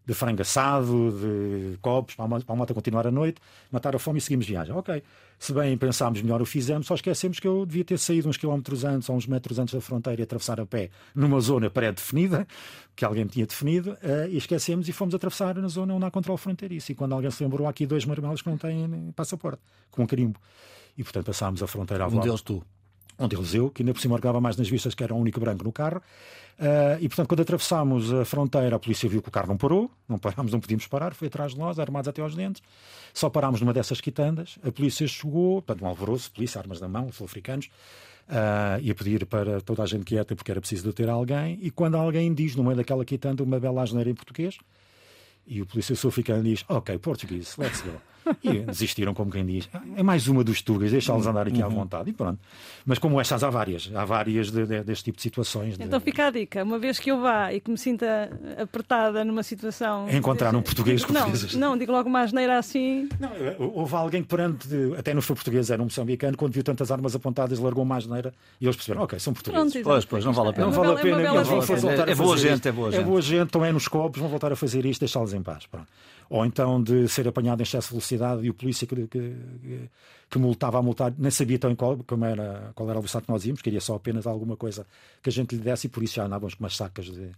de 0.04 0.14
frango 0.14 0.42
assado, 0.42 1.12
de 1.12 1.78
copos, 1.80 2.14
para 2.14 2.24
a 2.24 2.28
moto- 2.28 2.44
para 2.44 2.54
a 2.54 2.58
moto 2.58 2.74
continuar 2.74 3.06
a 3.06 3.10
noite, 3.10 3.40
matar 3.70 3.94
a 3.94 3.98
fome 3.98 4.18
e 4.18 4.20
seguimos 4.20 4.46
viagem. 4.46 4.74
Ok, 4.74 5.02
se 5.38 5.52
bem 5.52 5.76
pensámos 5.78 6.20
melhor 6.20 6.42
o 6.42 6.44
fizemos, 6.44 6.86
só 6.86 6.94
esquecemos 6.94 7.38
que 7.38 7.46
eu 7.46 7.64
devia 7.64 7.84
ter 7.84 7.98
saído 7.98 8.28
uns 8.28 8.36
quilómetros 8.36 8.84
antes, 8.84 9.08
ou 9.08 9.16
uns 9.16 9.26
metros 9.26 9.58
antes 9.58 9.72
da 9.74 9.80
fronteira 9.80 10.20
e 10.20 10.24
atravessar 10.24 10.60
a 10.60 10.66
pé 10.66 10.90
numa 11.14 11.40
zona 11.40 11.70
pré-definida, 11.70 12.46
que 12.96 13.04
alguém 13.04 13.26
tinha 13.26 13.46
definido, 13.46 13.96
eh, 14.02 14.28
e 14.30 14.36
esquecemos 14.36 14.88
e 14.88 14.92
fomos 14.92 15.14
atravessar 15.14 15.54
na 15.56 15.68
zona 15.68 15.94
onde 15.94 16.04
há 16.04 16.10
controle 16.10 16.38
fronteiriço. 16.38 16.90
E 16.92 16.94
quando 16.94 17.12
alguém 17.14 17.30
se 17.30 17.42
lembrou, 17.42 17.66
há 17.66 17.70
aqui 17.70 17.86
dois 17.86 18.04
marmelos 18.04 18.42
que 18.42 18.50
não 18.50 18.58
têm 18.58 18.84
eh, 18.84 19.12
passaporte, 19.14 19.62
com 19.90 20.02
um 20.02 20.06
carimbo. 20.06 20.40
E 20.98 21.02
portanto 21.04 21.26
passámos 21.26 21.62
a 21.62 21.66
fronteira 21.66 22.04
à 22.04 22.06
Um 22.08 22.20
deles 22.20 22.42
tu. 22.42 22.62
Um 23.22 23.28
deles 23.28 23.54
eu, 23.54 23.70
que 23.70 23.82
ainda 23.82 23.94
por 23.94 24.00
cima 24.00 24.14
orgava 24.14 24.40
mais 24.40 24.56
nas 24.56 24.68
vistas 24.68 24.94
que 24.94 25.04
era 25.04 25.14
o 25.14 25.18
único 25.18 25.38
branco 25.38 25.62
no 25.64 25.72
carro. 25.72 26.02
Ah, 26.58 26.96
e 27.00 27.08
portanto, 27.08 27.28
quando 27.28 27.40
atravessámos 27.40 28.12
a 28.12 28.24
fronteira, 28.24 28.76
a 28.76 28.78
polícia 28.78 29.08
viu 29.08 29.22
que 29.22 29.28
o 29.28 29.32
carro 29.32 29.48
não 29.48 29.56
parou, 29.56 29.90
não 30.08 30.18
parámos, 30.18 30.52
não 30.52 30.60
podíamos 30.60 30.86
parar, 30.86 31.14
foi 31.14 31.28
atrás 31.28 31.52
de 31.52 31.58
nós, 31.58 31.78
armados 31.78 32.08
até 32.08 32.22
aos 32.22 32.34
dentes. 32.34 32.62
Só 33.14 33.28
parámos 33.30 33.60
numa 33.60 33.72
dessas 33.72 34.00
quitandas. 34.00 34.58
A 34.66 34.70
polícia 34.70 35.06
chegou, 35.06 35.62
portanto, 35.62 35.84
um 35.84 35.88
alvoroço, 35.88 36.30
polícia, 36.30 36.60
armas 36.60 36.80
na 36.80 36.88
mão, 36.88 37.10
sul-africanos, 37.12 37.68
ah, 38.28 38.78
e 38.80 38.90
a 38.90 38.94
pedir 38.94 39.26
para 39.26 39.60
toda 39.60 39.82
a 39.82 39.86
gente 39.86 40.04
quieta 40.04 40.34
porque 40.34 40.50
era 40.50 40.60
preciso 40.60 40.84
deter 40.84 41.08
alguém. 41.08 41.58
E 41.62 41.70
quando 41.70 41.96
alguém 41.96 42.32
diz, 42.32 42.54
no 42.56 42.62
meio 42.62 42.76
daquela 42.76 43.04
quitanda, 43.04 43.42
uma 43.42 43.58
bela 43.58 43.82
asneira 43.82 44.10
em 44.10 44.14
português, 44.14 44.58
e 45.46 45.60
o 45.60 45.66
polícia 45.66 45.94
sul-africano 45.96 46.42
diz: 46.42 46.64
Ok, 46.68 46.96
português, 46.98 47.56
let's 47.56 47.80
go. 47.82 48.11
E 48.42 48.60
desistiram, 48.60 49.14
como 49.14 49.30
quem 49.30 49.44
diz: 49.44 49.68
É 49.96 50.02
mais 50.02 50.28
uma 50.28 50.44
dos 50.44 50.62
tugas, 50.62 50.90
deixá-los 50.90 51.26
andar 51.26 51.46
aqui 51.48 51.62
à 51.62 51.68
vontade. 51.68 52.10
E 52.10 52.12
pronto. 52.12 52.38
Mas 52.86 52.98
como 52.98 53.20
estas, 53.20 53.42
há 53.42 53.50
várias. 53.50 53.90
Há 53.94 54.04
várias 54.04 54.50
de- 54.50 54.66
de- 54.66 54.82
deste 54.82 55.04
tipo 55.04 55.16
de 55.16 55.22
situações. 55.22 55.76
de- 55.76 55.84
Então 55.84 56.00
fica 56.00 56.26
a 56.26 56.30
dica, 56.30 56.62
uma 56.62 56.78
vez 56.78 56.98
que 56.98 57.10
eu 57.10 57.20
vá 57.20 57.52
e 57.52 57.60
que 57.60 57.70
me 57.70 57.78
sinta 57.78 58.30
apertada 58.60 59.24
numa 59.24 59.42
situação. 59.42 60.08
Encontrar 60.10 60.54
um 60.54 60.62
português 60.62 61.04
com 61.04 61.12
não, 61.12 61.22
coisas. 61.28 61.54
não, 61.54 61.76
digo 61.76 61.92
logo 61.92 62.08
uma 62.08 62.20
asneira 62.20 62.58
assim. 62.58 63.08
Não, 63.18 63.30
houve 63.74 63.94
alguém 63.94 64.22
que 64.22 64.28
perante, 64.28 64.68
até 64.98 65.12
não 65.14 65.22
foi 65.22 65.34
português, 65.36 65.70
era 65.70 65.80
um 65.80 65.86
moçambicano, 65.86 66.36
quando 66.36 66.52
viu 66.52 66.62
tantas 66.62 66.90
armas 66.90 67.14
apontadas, 67.14 67.58
largou 67.58 67.82
uma 67.84 67.96
asneira 67.96 68.32
e 68.60 68.64
eles 68.66 68.76
perceberam: 68.76 69.02
Ok, 69.04 69.18
são 69.18 69.32
portugueses. 69.32 69.72
Pronto. 69.72 69.84
Pois, 69.84 70.04
pois, 70.04 70.24
não 70.24 70.32
vale 70.32 70.50
a 70.50 70.52
pena. 70.52 70.66
É 70.66 70.70
Não 70.70 70.76
uma 70.76 70.82
vale 70.84 70.96
a 70.96 71.00
é 71.00 71.02
pena, 71.02 71.22
É 71.22 72.12
a 72.12 72.14
boa 72.16 72.36
gente, 72.36 72.68
é 72.68 72.72
boa 72.72 72.88
É 72.88 72.92
gente. 72.92 73.04
boa 73.04 73.22
gente, 73.22 73.46
estão 73.46 73.64
é 73.64 73.72
nos 73.72 73.88
copos, 73.88 74.20
vão 74.20 74.28
voltar 74.28 74.52
a 74.52 74.56
fazer 74.56 74.84
isto, 74.86 75.00
deixá-los 75.00 75.32
em 75.34 75.42
paz. 75.42 75.66
Pronto. 75.66 75.86
Ou 76.28 76.44
então 76.46 76.82
de 76.82 77.08
ser 77.08 77.26
apanhado 77.28 77.60
em 77.60 77.62
excesso 77.62 77.88
de 77.88 77.94
velocidade 77.94 78.46
e 78.46 78.50
o 78.50 78.54
polícia 78.54 78.86
que, 78.86 79.06
que, 79.06 79.36
que 80.30 80.38
multava 80.38 80.78
a 80.78 80.82
multar, 80.82 81.12
nem 81.18 81.30
sabia 81.30 81.58
tão 81.58 81.74
qual, 81.76 81.98
como 82.06 82.24
era, 82.24 82.72
qual 82.74 82.88
era 82.88 82.98
a 82.98 83.00
velocidade 83.00 83.26
que 83.26 83.32
nós 83.32 83.44
íamos, 83.44 83.62
queria 83.62 83.80
só 83.80 83.94
apenas 83.94 84.26
alguma 84.26 84.56
coisa 84.56 84.86
que 85.22 85.28
a 85.28 85.32
gente 85.32 85.54
lhe 85.54 85.62
desse 85.62 85.86
e 85.86 85.90
por 85.90 86.02
isso 86.02 86.14
já 86.14 86.24
andávamos 86.24 86.54
com 86.54 86.64
umas 86.64 86.76
sacas 86.76 87.06
de, 87.06 87.30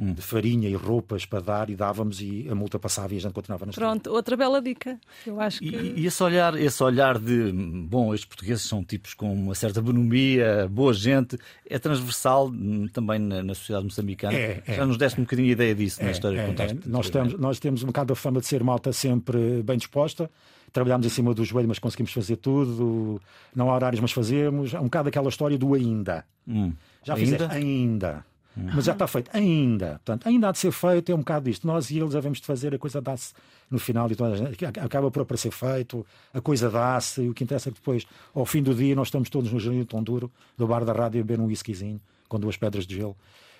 de 0.00 0.22
farinha 0.22 0.66
e 0.68 0.74
roupas 0.74 1.26
para 1.26 1.40
dar 1.40 1.68
e 1.68 1.76
dávamos 1.76 2.22
e 2.22 2.48
a 2.50 2.54
multa 2.54 2.78
passava 2.78 3.12
e 3.12 3.18
a 3.18 3.20
gente 3.20 3.32
continuava 3.34 3.66
na 3.66 3.70
estrada. 3.70 3.92
Pronto, 4.00 4.10
outra 4.16 4.34
bela 4.36 4.60
dica. 4.62 4.98
Eu 5.26 5.38
acho 5.38 5.58
que. 5.60 5.66
E, 5.68 6.00
e 6.00 6.06
esse 6.06 6.22
olhar, 6.22 6.58
esse 6.58 6.82
olhar 6.82 7.18
de 7.18 7.52
bom, 7.52 8.14
estes 8.14 8.26
portugueses 8.26 8.64
são 8.64 8.82
tipos 8.82 9.12
com 9.12 9.30
uma 9.32 9.54
certa 9.54 9.82
bonomia, 9.82 10.66
boa 10.70 10.94
gente, 10.94 11.36
é 11.68 11.78
transversal 11.78 12.48
hum, 12.48 12.88
também 12.92 13.18
na, 13.18 13.42
na 13.42 13.54
sociedade 13.54 13.84
moçambicana. 13.84 14.34
É, 14.34 14.62
é, 14.66 14.74
Já 14.74 14.86
nos 14.86 14.96
deste 14.96 15.20
um 15.20 15.24
bocadinho 15.24 15.48
a 15.48 15.52
ideia 15.52 15.74
disso 15.74 16.00
na 16.02 16.08
É, 16.08 16.12
história 16.12 16.38
é, 16.38 16.42
que 16.44 16.48
contaste. 16.48 16.78
é. 16.78 16.88
Nós, 16.88 17.10
temos, 17.10 17.34
nós 17.38 17.58
temos 17.58 17.82
um 17.82 17.86
bocado 17.88 18.12
a 18.12 18.16
fama 18.16 18.40
de 18.40 18.46
ser 18.46 18.64
malta 18.64 18.92
sempre 18.94 19.62
bem 19.62 19.76
disposta. 19.76 20.30
Trabalhámos 20.72 21.04
em 21.06 21.10
cima 21.10 21.34
do 21.34 21.44
joelho, 21.44 21.68
mas 21.68 21.78
conseguimos 21.80 22.12
fazer 22.12 22.36
tudo. 22.36 23.20
Não 23.54 23.70
há 23.70 23.74
horários, 23.74 24.00
mas 24.00 24.12
fazemos. 24.12 24.72
É 24.72 24.78
um 24.80 24.84
bocado 24.84 25.08
aquela 25.08 25.28
história 25.28 25.58
do 25.58 25.74
ainda. 25.74 26.24
Hum. 26.46 26.72
Já 27.02 27.14
Ainda? 27.14 27.26
fizeste 27.32 27.56
ainda. 27.56 28.24
Mas 28.56 28.84
já 28.84 28.92
está 28.92 29.06
feito, 29.06 29.30
ainda. 29.32 30.00
Portanto, 30.04 30.26
ainda 30.26 30.48
há 30.48 30.52
de 30.52 30.58
ser 30.58 30.72
feito, 30.72 31.10
é 31.12 31.14
um 31.14 31.18
bocado 31.18 31.48
isto. 31.48 31.66
Nós 31.66 31.90
e 31.90 31.98
eles 31.98 32.14
havemos 32.14 32.40
de 32.40 32.46
fazer, 32.46 32.74
a 32.74 32.78
coisa 32.78 33.00
dá-se 33.00 33.32
no 33.70 33.78
final 33.78 34.10
e 34.10 34.16
toda 34.16 34.34
a 34.34 34.36
gente, 34.36 34.64
acaba 34.64 35.10
por 35.10 35.22
aparecer 35.22 35.52
feito, 35.52 36.04
a 36.34 36.40
coisa 36.40 36.68
dá-se, 36.68 37.22
e 37.22 37.28
o 37.28 37.34
que 37.34 37.44
interessa 37.44 37.68
é 37.68 37.72
que 37.72 37.78
depois, 37.78 38.04
ao 38.34 38.44
fim 38.44 38.62
do 38.62 38.74
dia, 38.74 38.94
nós 38.94 39.06
estamos 39.06 39.30
todos 39.30 39.52
no 39.52 39.60
jardim 39.60 39.84
tão 39.84 40.02
duro, 40.02 40.30
do 40.58 40.66
bar 40.66 40.84
da 40.84 40.92
rádio, 40.92 41.20
a 41.20 41.24
beber 41.24 41.40
um 41.40 41.46
whiskyzinho, 41.46 42.00
com 42.28 42.38
duas 42.40 42.56
pedras 42.56 42.86
de 42.86 42.96
gelo, 42.96 43.16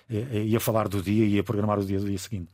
e, 0.09 0.49
e 0.49 0.55
a 0.55 0.59
falar 0.59 0.89
do 0.89 1.01
dia 1.01 1.25
e 1.25 1.39
a 1.39 1.43
programar 1.43 1.79
o 1.79 1.85
dia 1.85 1.99
do 1.99 2.05
dia 2.05 2.17
seguinte. 2.17 2.49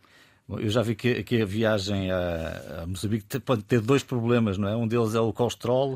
Bom, 0.47 0.59
Eu 0.59 0.69
já 0.69 0.81
vi 0.81 0.95
que, 0.95 1.23
que 1.23 1.41
a 1.41 1.45
viagem 1.45 2.09
a, 2.09 2.83
a 2.83 2.87
Moçambique 2.87 3.39
pode 3.41 3.63
ter 3.63 3.81
dois 3.81 4.01
problemas, 4.01 4.57
não 4.57 4.67
é? 4.67 4.75
Um 4.75 4.87
deles 4.87 5.13
é 5.13 5.19
o 5.19 5.33
colesterol, 5.33 5.95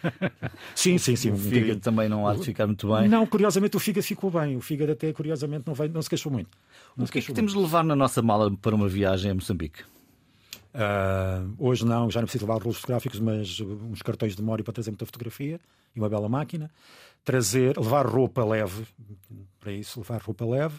Sim, 0.74 0.96
sim, 0.96 1.14
sim. 1.14 1.30
o 1.30 1.36
fígado 1.36 1.80
também 1.80 2.08
não 2.08 2.26
há 2.26 2.34
de 2.34 2.42
ficar 2.42 2.66
muito 2.66 2.88
bem. 2.94 3.08
Não, 3.08 3.26
curiosamente 3.26 3.76
o 3.76 3.80
fígado 3.80 4.06
ficou 4.06 4.30
bem. 4.30 4.56
O 4.56 4.60
fígado 4.60 4.92
até, 4.92 5.12
curiosamente, 5.12 5.64
não, 5.66 5.74
veio, 5.74 5.92
não 5.92 6.00
se 6.00 6.08
queixou 6.08 6.32
muito. 6.32 6.56
Não 6.96 7.04
O 7.04 7.08
que 7.08 7.18
é 7.18 7.22
que 7.22 7.32
temos 7.32 7.52
de 7.52 7.58
levar 7.58 7.84
na 7.84 7.94
nossa 7.94 8.22
mala 8.22 8.50
para 8.56 8.74
uma 8.74 8.88
viagem 8.88 9.30
a 9.30 9.34
Moçambique? 9.34 9.84
Ah, 10.72 11.42
hoje 11.58 11.84
não, 11.86 12.10
já 12.10 12.20
não 12.20 12.26
preciso 12.26 12.46
levar 12.46 12.60
rolos 12.62 12.76
fotográficos, 12.76 13.18
mas 13.20 13.60
uns 13.60 14.02
cartões 14.02 14.36
de 14.36 14.42
memória 14.42 14.62
para 14.62 14.74
trazer 14.74 14.90
muita 14.90 15.06
fotografia 15.06 15.58
e 15.94 15.98
uma 15.98 16.08
bela 16.08 16.28
máquina. 16.28 16.70
Trazer, 17.24 17.76
levar 17.78 18.06
roupa 18.06 18.44
leve, 18.44 18.86
para 19.58 19.72
isso, 19.72 20.00
levar 20.00 20.20
roupa 20.22 20.44
leve. 20.44 20.78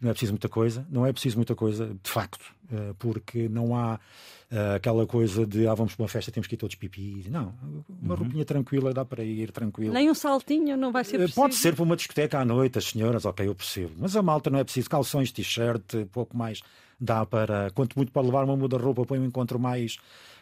Não 0.00 0.10
é 0.10 0.12
preciso 0.12 0.32
muita 0.32 0.48
coisa, 0.48 0.86
não 0.90 1.06
é 1.06 1.12
preciso 1.12 1.36
muita 1.36 1.54
coisa, 1.54 1.96
de 2.02 2.10
facto, 2.10 2.42
uh, 2.72 2.94
porque 2.98 3.48
não 3.48 3.76
há 3.76 3.94
uh, 3.94 4.74
aquela 4.76 5.06
coisa 5.06 5.46
de 5.46 5.66
ah, 5.66 5.74
vamos 5.74 5.94
para 5.94 6.02
uma 6.02 6.08
festa, 6.08 6.30
temos 6.30 6.46
que 6.46 6.54
ir 6.54 6.58
todos 6.58 6.74
pipi. 6.74 7.24
Não, 7.28 7.54
uma 8.02 8.14
uhum. 8.14 8.20
roupinha 8.20 8.44
tranquila, 8.44 8.92
dá 8.92 9.04
para 9.04 9.22
ir 9.24 9.50
tranquilo. 9.52 9.92
Nem 9.92 10.10
um 10.10 10.14
saltinho, 10.14 10.76
não 10.76 10.92
vai 10.92 11.04
ser 11.04 11.18
possível. 11.18 11.42
Pode 11.42 11.54
ser 11.54 11.74
para 11.74 11.84
uma 11.84 11.96
discoteca 11.96 12.38
à 12.38 12.44
noite, 12.44 12.78
as 12.78 12.86
senhoras, 12.86 13.24
ok, 13.24 13.46
eu 13.46 13.54
percebo. 13.54 13.92
Mas 13.98 14.16
a 14.16 14.22
malta 14.22 14.50
não 14.50 14.58
é 14.58 14.64
preciso 14.64 14.90
calções, 14.90 15.30
t-shirt, 15.32 16.06
pouco 16.12 16.36
mais 16.36 16.60
dá 17.00 17.26
para, 17.26 17.70
quanto 17.72 17.96
muito 17.96 18.12
pode 18.12 18.26
levar 18.26 18.44
uma 18.44 18.56
muda-roupa 18.56 19.04
para 19.04 19.18
um 19.18 19.24
encontro 19.24 19.58
mais, 19.58 19.98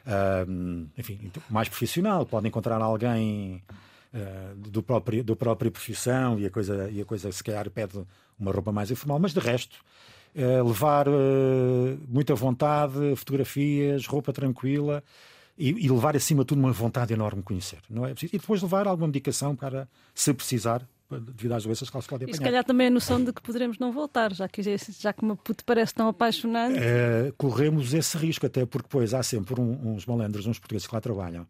uh, 0.06 0.88
enfim, 0.96 1.30
mais 1.50 1.68
profissional. 1.68 2.24
Pode 2.26 2.46
encontrar 2.48 2.80
alguém 2.80 3.62
uh, 4.14 4.54
do, 4.56 4.82
próprio, 4.82 5.22
do 5.24 5.36
próprio 5.36 5.70
profissão 5.70 6.38
e 6.38 6.46
a 6.46 6.50
coisa, 6.50 6.90
e 6.90 7.00
a 7.00 7.04
coisa 7.04 7.30
se 7.30 7.42
calhar 7.42 7.68
pede 7.70 8.00
uma 8.38 8.52
roupa 8.52 8.72
mais 8.72 8.90
informal, 8.90 9.18
mas 9.18 9.32
de 9.32 9.40
resto. 9.40 9.76
Uh, 10.34 10.66
levar 10.66 11.06
muita 12.08 12.34
vontade, 12.34 13.14
fotografias, 13.16 14.06
roupa 14.06 14.32
tranquila 14.32 15.04
e, 15.58 15.68
e, 15.68 15.90
levar 15.90 16.16
acima 16.16 16.42
de 16.42 16.46
tudo 16.46 16.58
uma 16.58 16.72
vontade 16.72 17.12
enorme 17.12 17.40
de 17.40 17.46
conhecer. 17.46 17.80
Não 17.90 18.06
é? 18.06 18.14
E 18.22 18.38
depois 18.38 18.62
levar 18.62 18.86
alguma 18.86 19.06
medicação 19.06 19.54
para, 19.54 19.86
se 20.14 20.32
precisar, 20.32 20.86
devido 21.20 21.52
às 21.52 21.64
doenças 21.64 21.90
que 21.90 22.00
se 22.00 22.08
pode 22.08 22.24
apanhar. 22.24 22.34
E 22.34 22.36
se 22.36 22.42
calhar 22.42 22.64
também 22.64 22.86
a 22.86 22.90
noção 22.90 23.22
de 23.22 23.32
que 23.32 23.42
poderemos 23.42 23.78
não 23.78 23.92
voltar, 23.92 24.32
já 24.32 24.48
que, 24.48 24.62
já 24.62 25.12
que 25.12 25.22
uma 25.22 25.36
puta 25.36 25.62
parece 25.66 25.94
tão 25.94 26.08
apaixonante. 26.08 26.78
É, 26.78 27.32
corremos 27.36 27.92
esse 27.92 28.16
risco, 28.16 28.46
até 28.46 28.64
porque 28.64 28.88
depois 28.88 29.12
há 29.12 29.22
sempre 29.22 29.60
um, 29.60 29.94
uns 29.94 30.06
malandros, 30.06 30.46
uns 30.46 30.58
portugueses 30.58 30.86
que 30.86 30.94
lá 30.94 31.00
trabalham, 31.00 31.46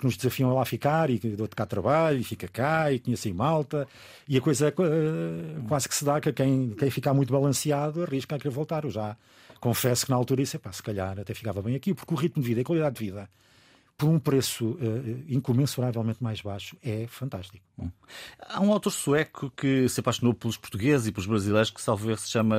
que 0.00 0.06
nos 0.06 0.16
desafiam 0.16 0.50
a 0.50 0.54
lá 0.54 0.64
ficar 0.64 1.10
e 1.10 1.18
que 1.18 1.28
dou-te 1.28 1.54
cá 1.54 1.66
trabalho 1.66 2.18
e 2.18 2.24
fica 2.24 2.48
cá 2.48 2.90
e 2.90 2.98
conhece 2.98 3.28
em 3.28 3.34
malta 3.34 3.86
e 4.26 4.36
a 4.38 4.40
coisa 4.40 4.68
uh, 4.70 5.62
quase 5.68 5.88
que 5.88 5.94
se 5.94 6.04
dá 6.04 6.20
que 6.20 6.32
quem, 6.32 6.70
quem 6.70 6.90
ficar 6.90 7.12
muito 7.12 7.30
balanceado 7.30 8.02
arrisca 8.02 8.34
a 8.34 8.38
querer 8.38 8.50
voltar. 8.50 8.84
Eu 8.84 8.90
já 8.90 9.14
confesso 9.60 10.06
que 10.06 10.10
na 10.10 10.16
altura 10.16 10.42
disse, 10.42 10.58
pá, 10.58 10.72
se 10.72 10.82
calhar 10.82 11.20
até 11.20 11.34
ficava 11.34 11.60
bem 11.60 11.76
aqui, 11.76 11.92
porque 11.92 12.14
o 12.14 12.16
ritmo 12.16 12.42
de 12.42 12.48
vida 12.48 12.60
e 12.60 12.62
a 12.62 12.64
qualidade 12.64 12.96
de 12.96 13.04
vida 13.04 13.28
por 13.98 14.08
um 14.08 14.18
preço 14.18 14.70
uh, 14.70 15.24
incomensuravelmente 15.28 16.22
mais 16.22 16.40
baixo, 16.40 16.74
é 16.82 17.06
fantástico. 17.06 17.62
Há 18.48 18.58
um 18.58 18.72
autor 18.72 18.90
sueco 18.90 19.50
que 19.50 19.86
se 19.90 20.00
apaixonou 20.00 20.32
pelos 20.32 20.56
portugueses 20.56 21.08
e 21.08 21.12
pelos 21.12 21.26
brasileiros 21.26 21.70
que, 21.70 21.82
salvo 21.82 22.16
se 22.16 22.30
chama 22.30 22.56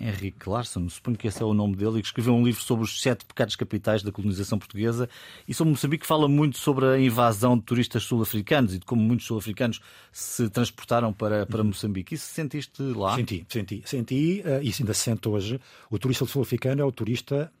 Henrique 0.00 0.48
Larsson, 0.48 0.88
suponho 0.88 1.16
que 1.16 1.26
esse 1.26 1.42
é 1.42 1.44
o 1.44 1.52
nome 1.52 1.76
dele, 1.76 1.98
e 1.98 2.00
que 2.00 2.06
escreveu 2.06 2.34
um 2.34 2.44
livro 2.44 2.62
sobre 2.62 2.84
os 2.84 3.00
sete 3.00 3.24
pecados 3.24 3.56
capitais 3.56 4.02
da 4.02 4.12
colonização 4.12 4.58
portuguesa 4.58 5.08
e 5.46 5.54
sobre 5.54 5.72
Moçambique 5.72 6.06
fala 6.06 6.28
muito 6.28 6.58
sobre 6.58 6.86
a 6.86 7.00
invasão 7.00 7.56
de 7.56 7.64
turistas 7.64 8.04
sul-africanos 8.04 8.74
e 8.74 8.78
de 8.78 8.84
como 8.84 9.02
muitos 9.02 9.26
sul-africanos 9.26 9.80
se 10.12 10.48
transportaram 10.48 11.12
para, 11.12 11.46
para 11.46 11.64
Moçambique. 11.64 12.14
Isso 12.14 12.32
sentiste 12.32 12.82
lá? 12.82 13.16
Senti, 13.16 13.46
senti. 13.48 13.82
Senti, 13.84 14.42
uh, 14.44 14.62
isso 14.62 14.82
ainda 14.82 14.94
se 14.94 15.00
sente 15.00 15.28
hoje. 15.28 15.60
O 15.90 15.98
turista 15.98 16.24
sul-africano 16.26 16.80
é 16.80 16.84
o 16.84 16.92
turista 16.92 17.52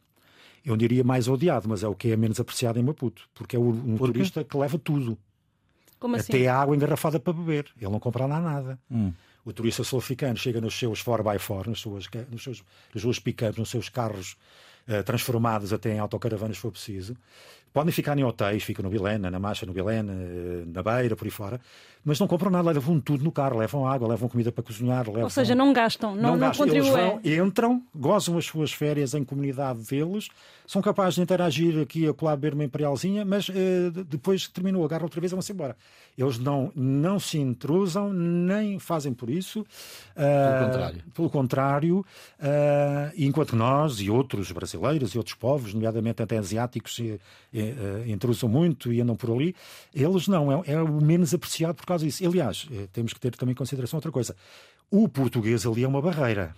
eu 0.64 0.76
diria 0.76 1.02
mais 1.02 1.28
odiado, 1.28 1.68
mas 1.68 1.82
é 1.82 1.88
o 1.88 1.94
que 1.94 2.10
é 2.10 2.16
menos 2.16 2.38
apreciado 2.38 2.78
em 2.78 2.82
Maputo, 2.82 3.28
porque 3.34 3.56
é 3.56 3.58
um 3.58 3.96
Por 3.96 4.12
turista 4.12 4.44
que 4.44 4.56
leva 4.56 4.78
tudo. 4.78 5.16
Como 5.98 6.14
assim? 6.16 6.32
Até 6.32 6.48
a 6.48 6.60
água 6.60 6.76
engarrafada 6.76 7.18
para 7.18 7.32
beber. 7.32 7.66
Ele 7.80 7.90
não 7.90 7.98
compra 7.98 8.26
lá 8.26 8.40
nada. 8.40 8.78
Hum. 8.90 9.12
O 9.48 9.52
turista 9.54 9.82
sul-africano 9.82 10.36
chega 10.36 10.60
nos 10.60 10.78
seus 10.78 11.02
4x4, 11.02 11.68
nas 11.68 11.80
suas, 11.80 12.06
nos 12.30 12.42
seus, 12.42 12.62
nas 12.92 13.02
suas 13.02 13.18
pick-ups, 13.18 13.56
nos 13.56 13.70
seus 13.70 13.88
carros 13.88 14.36
uh, 14.86 15.02
transformados 15.02 15.72
até 15.72 15.94
em 15.94 15.98
autocaravanas, 15.98 16.58
se 16.58 16.60
for 16.60 16.70
preciso. 16.70 17.16
Podem 17.72 17.90
ficar 17.90 18.18
em 18.18 18.24
hotéis, 18.24 18.62
ficam 18.62 18.82
no 18.82 18.90
Vilena, 18.90 19.30
na 19.30 19.38
Marcha, 19.38 19.64
no 19.64 19.72
Vilena, 19.72 20.12
eh, 20.12 20.64
na 20.66 20.82
Beira, 20.82 21.16
por 21.16 21.24
aí 21.24 21.30
fora, 21.30 21.60
mas 22.08 22.18
não 22.18 22.26
compram 22.26 22.50
nada, 22.50 22.70
levam 22.70 22.98
tudo 22.98 23.22
no 23.22 23.30
carro, 23.30 23.58
levam 23.58 23.86
água, 23.86 24.08
levam 24.08 24.30
comida 24.30 24.50
para 24.50 24.64
cozinhar. 24.64 25.06
Levam... 25.06 25.24
Ou 25.24 25.30
seja, 25.30 25.54
não 25.54 25.74
gastam, 25.74 26.16
não, 26.16 26.30
não, 26.30 26.36
não 26.38 26.52
contribuem. 26.52 27.20
Eles 27.22 27.36
vão, 27.36 27.46
entram, 27.46 27.82
gozam 27.94 28.38
as 28.38 28.46
suas 28.46 28.72
férias 28.72 29.12
em 29.12 29.22
comunidade 29.22 29.80
deles, 29.82 30.30
são 30.66 30.80
capazes 30.80 31.14
de 31.14 31.22
interagir 31.22 31.80
aqui 31.80 32.06
a 32.06 32.14
colar 32.14 32.36
beber 32.36 32.54
uma 32.54 32.64
imperialzinha, 32.64 33.24
mas 33.24 33.48
uh, 33.48 33.52
depois 34.06 34.46
que 34.46 34.52
terminou, 34.54 34.84
agarram 34.84 35.04
outra 35.04 35.20
vez 35.20 35.32
e 35.32 35.34
vão-se 35.34 35.52
embora. 35.52 35.76
Eles 36.16 36.38
não, 36.38 36.72
não 36.74 37.18
se 37.18 37.38
intrusam, 37.38 38.12
nem 38.12 38.78
fazem 38.78 39.14
por 39.14 39.30
isso. 39.30 39.60
Uh, 39.60 39.64
pelo 40.14 40.66
contrário. 40.66 41.02
Pelo 41.14 41.30
contrário, 41.30 41.98
uh, 42.38 43.12
enquanto 43.16 43.56
nós 43.56 44.00
e 44.00 44.10
outros 44.10 44.50
brasileiros 44.50 45.12
e 45.12 45.18
outros 45.18 45.34
povos, 45.36 45.72
nomeadamente 45.72 46.22
até 46.22 46.36
asiáticos, 46.36 47.00
intrusam 48.06 48.48
muito 48.48 48.92
e 48.92 49.00
andam 49.00 49.16
por 49.16 49.30
ali, 49.30 49.54
eles 49.94 50.28
não, 50.28 50.52
é, 50.52 50.62
é 50.66 50.82
o 50.82 51.00
menos 51.00 51.32
apreciado 51.32 51.76
por 51.76 51.86
causa 51.86 51.97
Aliás, 52.26 52.68
temos 52.92 53.12
que 53.12 53.20
ter 53.20 53.34
também 53.36 53.52
em 53.52 53.56
consideração 53.56 53.98
outra 53.98 54.12
coisa. 54.12 54.36
O 54.90 55.08
português 55.08 55.66
ali 55.66 55.84
é 55.84 55.88
uma 55.88 56.00
barreira 56.00 56.54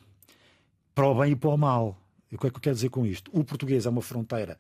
para 0.95 1.07
o 1.07 1.15
bem 1.15 1.33
e 1.33 1.37
para 1.37 1.51
o 1.51 1.57
mal. 1.57 1.97
E 2.31 2.37
o 2.37 2.39
que 2.39 2.47
é 2.47 2.51
que 2.51 2.57
eu 2.57 2.61
quero 2.61 2.75
dizer 2.75 2.91
com 2.91 3.05
isto? 3.05 3.31
O 3.35 3.43
português 3.43 3.87
é 3.87 3.91
uma 3.91 4.03
fronteira, 4.03 4.59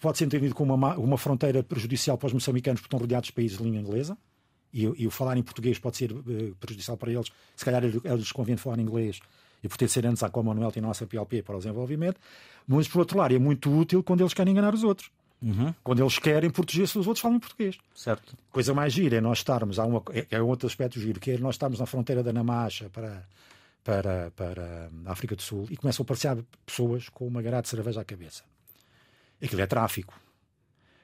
pode 0.00 0.18
ser 0.18 0.24
entendido 0.24 0.54
como 0.54 0.74
uma, 0.74 0.96
uma 0.96 1.18
fronteira 1.18 1.62
prejudicial 1.62 2.16
para 2.18 2.28
os 2.28 2.32
moçambicanos 2.32 2.80
porque 2.80 2.88
estão 2.88 2.98
rodeados 2.98 3.28
de 3.28 3.32
países 3.32 3.58
de 3.58 3.64
língua 3.64 3.80
inglesa, 3.80 4.16
e, 4.72 4.82
e 4.82 5.06
o 5.06 5.10
falar 5.10 5.36
em 5.36 5.42
português 5.42 5.78
pode 5.78 5.96
ser 5.96 6.12
uh, 6.12 6.54
prejudicial 6.60 6.96
para 6.96 7.12
eles, 7.12 7.28
se 7.56 7.64
calhar 7.64 7.82
eles 7.84 8.32
convém 8.32 8.56
falar 8.56 8.78
inglês, 8.78 9.20
e 9.62 9.88
ser 9.88 10.06
antes 10.06 10.22
a 10.22 10.30
Commonwealth 10.30 10.76
e 10.76 10.78
a 10.78 10.82
nossa 10.82 11.06
PLP 11.06 11.42
para 11.42 11.56
o 11.56 11.58
desenvolvimento, 11.58 12.20
mas 12.66 12.86
por 12.86 13.00
outro 13.00 13.18
lado 13.18 13.34
é 13.34 13.38
muito 13.38 13.76
útil 13.76 14.02
quando 14.02 14.20
eles 14.20 14.32
querem 14.32 14.52
enganar 14.52 14.72
os 14.72 14.84
outros. 14.84 15.10
Uhum. 15.40 15.72
Quando 15.84 16.02
eles 16.02 16.18
querem 16.18 16.50
proteger-se, 16.50 16.98
os 16.98 17.06
outros 17.06 17.22
falam 17.22 17.38
português. 17.38 17.78
Certo. 17.94 18.36
Coisa 18.50 18.74
mais 18.74 18.92
gira 18.92 19.16
é 19.16 19.20
nós 19.20 19.38
estarmos, 19.38 19.78
há 19.78 19.84
uma, 19.84 20.02
é, 20.12 20.26
é 20.30 20.42
outro 20.42 20.66
aspecto 20.66 20.98
giro, 21.00 21.20
que 21.20 21.32
é 21.32 21.38
nós 21.38 21.54
estarmos 21.54 21.78
na 21.78 21.86
fronteira 21.86 22.22
da 22.22 22.32
Namacha 22.32 22.90
para, 22.90 23.24
para, 23.84 24.32
para 24.32 24.90
a 25.06 25.12
África 25.12 25.36
do 25.36 25.42
Sul 25.42 25.66
e 25.70 25.76
começam 25.76 26.02
a 26.02 26.04
aparecer 26.04 26.44
pessoas 26.66 27.08
com 27.08 27.26
uma 27.26 27.40
garrafa 27.40 27.62
de 27.62 27.68
cerveja 27.68 28.00
à 28.00 28.04
cabeça. 28.04 28.42
Aquilo 29.42 29.60
é 29.60 29.66
tráfico. 29.66 30.18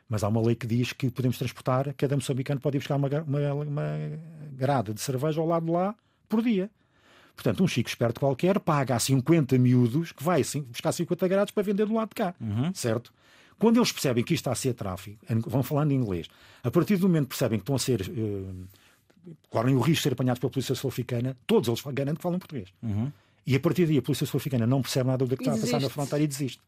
Mas 0.08 0.22
há 0.22 0.28
uma 0.28 0.42
lei 0.42 0.54
que 0.54 0.66
diz 0.66 0.92
que 0.92 1.10
podemos 1.10 1.38
transportar, 1.38 1.94
cada 1.94 2.14
moçambicano 2.14 2.60
pode 2.60 2.76
ir 2.76 2.80
buscar 2.80 2.96
uma, 2.96 3.08
uma, 3.22 3.54
uma 3.54 4.20
grada 4.52 4.92
de 4.92 5.00
cerveja 5.00 5.40
ao 5.40 5.46
lado 5.46 5.66
de 5.66 5.72
lá 5.72 5.94
por 6.28 6.42
dia. 6.42 6.70
Portanto, 7.34 7.64
um 7.64 7.66
chico 7.66 7.88
esperto 7.88 8.20
qualquer 8.20 8.60
paga 8.60 8.94
a 8.94 8.98
50 8.98 9.58
miúdos 9.58 10.12
que 10.12 10.22
vai 10.22 10.44
sim, 10.44 10.62
buscar 10.62 10.92
50 10.92 11.26
grados 11.26 11.52
para 11.52 11.62
vender 11.62 11.86
do 11.86 11.94
lado 11.94 12.10
de 12.10 12.14
cá. 12.14 12.34
Uhum. 12.40 12.72
Certo? 12.74 13.12
Quando 13.58 13.78
eles 13.78 13.92
percebem 13.92 14.24
que 14.24 14.34
isto 14.34 14.42
está 14.42 14.52
a 14.52 14.54
ser 14.54 14.74
tráfico, 14.74 15.18
vão 15.46 15.62
falando 15.62 15.92
em 15.92 15.94
inglês, 15.94 16.28
a 16.62 16.70
partir 16.70 16.96
do 16.96 17.08
momento 17.08 17.24
que 17.24 17.30
percebem 17.30 17.58
que 17.58 17.62
estão 17.62 17.76
a 17.76 17.78
ser 17.78 18.02
uh, 18.02 18.66
correm 19.48 19.74
o 19.74 19.80
risco 19.80 20.00
de 20.00 20.02
ser 20.02 20.12
apanhados 20.12 20.40
pela 20.40 20.50
polícia 20.50 20.74
sul-africana, 20.74 21.36
todos 21.46 21.68
eles 21.68 21.82
garantem 21.94 22.16
que 22.16 22.22
falam 22.22 22.38
português. 22.38 22.68
Uhum. 22.82 23.10
E 23.46 23.54
a 23.54 23.60
partir 23.60 23.86
daí 23.86 23.98
a 23.98 24.02
polícia 24.02 24.26
sul-africana 24.26 24.66
não 24.66 24.82
percebe 24.82 25.08
nada 25.08 25.24
do 25.24 25.36
que 25.36 25.42
está 25.42 25.54
a 25.54 25.58
passar 25.58 25.80
na 25.80 25.88
fronteira 25.88 26.24
e 26.24 26.26
desiste. 26.26 26.60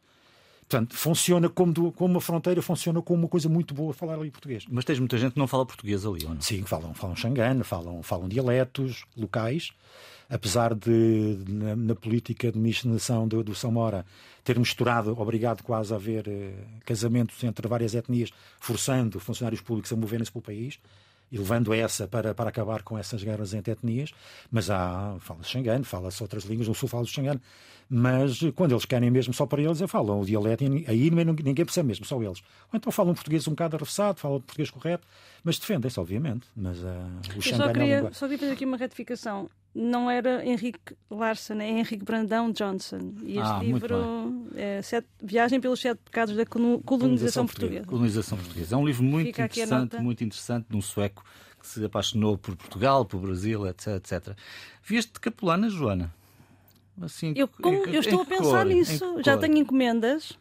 Portanto, 0.68 0.96
funciona 0.96 1.48
como, 1.48 1.72
do, 1.72 1.92
como 1.92 2.14
uma 2.14 2.20
fronteira, 2.20 2.60
funciona 2.60 3.00
como 3.00 3.22
uma 3.22 3.28
coisa 3.28 3.48
muito 3.48 3.72
boa 3.72 3.94
falar 3.94 4.14
ali 4.14 4.30
português. 4.30 4.64
Mas 4.68 4.84
tens 4.84 4.98
muita 4.98 5.16
gente 5.16 5.34
que 5.34 5.38
não 5.38 5.46
fala 5.46 5.64
português 5.64 6.04
ali, 6.04 6.24
ou 6.24 6.34
não? 6.34 6.40
Sim, 6.40 6.64
falam, 6.64 6.92
falam 6.92 7.14
xangano, 7.14 7.62
falam, 7.62 8.02
falam 8.02 8.28
dialetos 8.28 9.04
locais. 9.16 9.70
Apesar 10.28 10.74
de, 10.74 11.38
na, 11.48 11.76
na 11.76 11.94
política 11.94 12.50
de 12.50 12.58
miscigenação 12.58 13.28
do, 13.28 13.44
do 13.44 13.54
Samora, 13.54 14.04
ter 14.42 14.58
misturado, 14.58 15.18
obrigado 15.20 15.62
quase 15.62 15.92
a 15.92 15.96
haver 15.96 16.26
eh, 16.26 16.52
casamentos 16.84 17.42
entre 17.44 17.68
várias 17.68 17.94
etnias, 17.94 18.30
forçando 18.58 19.20
funcionários 19.20 19.60
públicos 19.60 19.92
a 19.92 19.96
moverem-se 19.96 20.32
pelo 20.32 20.42
país 20.42 20.80
e 21.30 21.38
levando 21.38 21.74
essa 21.74 22.06
para, 22.06 22.34
para 22.34 22.50
acabar 22.50 22.82
com 22.82 22.96
essas 22.98 23.22
guerras 23.22 23.54
entre 23.54 23.72
etnias, 23.72 24.12
mas 24.50 24.70
há, 24.70 25.16
fala-se 25.20 25.50
xangano, 25.50 25.84
fala-se 25.84 26.22
outras 26.22 26.44
línguas, 26.44 26.68
no 26.68 26.74
sul 26.74 26.88
fala-se 26.88 27.12
xangano, 27.12 27.40
mas 27.88 28.40
quando 28.54 28.72
eles 28.72 28.84
querem 28.84 29.10
mesmo 29.10 29.32
só 29.32 29.46
para 29.46 29.62
eles, 29.62 29.78
falam 29.88 30.20
o 30.20 30.24
dialeto, 30.24 30.64
e 30.64 30.84
aí 30.88 31.10
ninguém 31.10 31.64
percebe 31.64 31.88
mesmo, 31.88 32.04
só 32.04 32.20
eles. 32.22 32.40
Ou 32.72 32.76
então 32.76 32.90
falam 32.92 33.14
português 33.14 33.46
um 33.46 33.52
bocado 33.52 33.76
arrefessado, 33.76 34.18
falam 34.18 34.40
português 34.40 34.70
correto, 34.70 35.06
mas 35.44 35.58
defendem-se, 35.58 35.98
obviamente. 35.98 36.48
Mas 36.56 36.78
uh, 36.78 36.86
o 37.36 37.42
xangano 37.42 37.64
só 37.64 37.72
queria, 37.72 37.94
é 37.94 37.96
língua... 37.96 38.12
só 38.12 38.26
queria 38.26 38.38
fazer 38.38 38.52
aqui 38.52 38.64
uma 38.64 38.76
retificação. 38.76 39.50
Não 39.78 40.10
era 40.10 40.42
Henrique 40.42 40.96
Larson, 41.10 41.60
é 41.60 41.68
Henrique 41.68 42.02
Brandão 42.02 42.50
Johnson. 42.50 43.12
E 43.22 43.38
este 43.38 43.42
ah, 43.42 43.60
livro 43.62 44.48
é 44.54 44.80
sete, 44.80 45.06
Viagem 45.22 45.60
pelos 45.60 45.80
Sete 45.80 46.00
Pecados 46.02 46.34
da 46.34 46.46
Colonização, 46.46 46.82
colonização 46.82 47.46
Portuguesa. 47.46 47.86
Colonização 47.86 48.38
Portuguesa. 48.38 48.74
É 48.74 48.78
um 48.78 48.86
livro 48.86 49.04
muito 49.04 49.28
interessante, 49.28 49.96
muito 49.98 50.24
interessante, 50.24 50.66
de 50.70 50.76
um 50.76 50.80
sueco 50.80 51.22
que 51.60 51.66
se 51.66 51.84
apaixonou 51.84 52.38
por 52.38 52.56
Portugal, 52.56 53.04
por 53.04 53.20
Brasil, 53.20 53.66
etc, 53.66 53.96
etc. 53.96 54.34
Vieste 54.82 55.12
de 55.12 55.20
Capulana, 55.20 55.68
Joana? 55.68 56.10
Assim, 57.02 57.34
eu, 57.36 57.46
como, 57.46 57.84
eu 57.84 58.00
estou 58.00 58.22
a 58.22 58.24
pensar 58.24 58.64
cor? 58.64 58.64
nisso. 58.64 59.22
Já 59.22 59.36
tenho 59.36 59.58
encomendas 59.58 60.38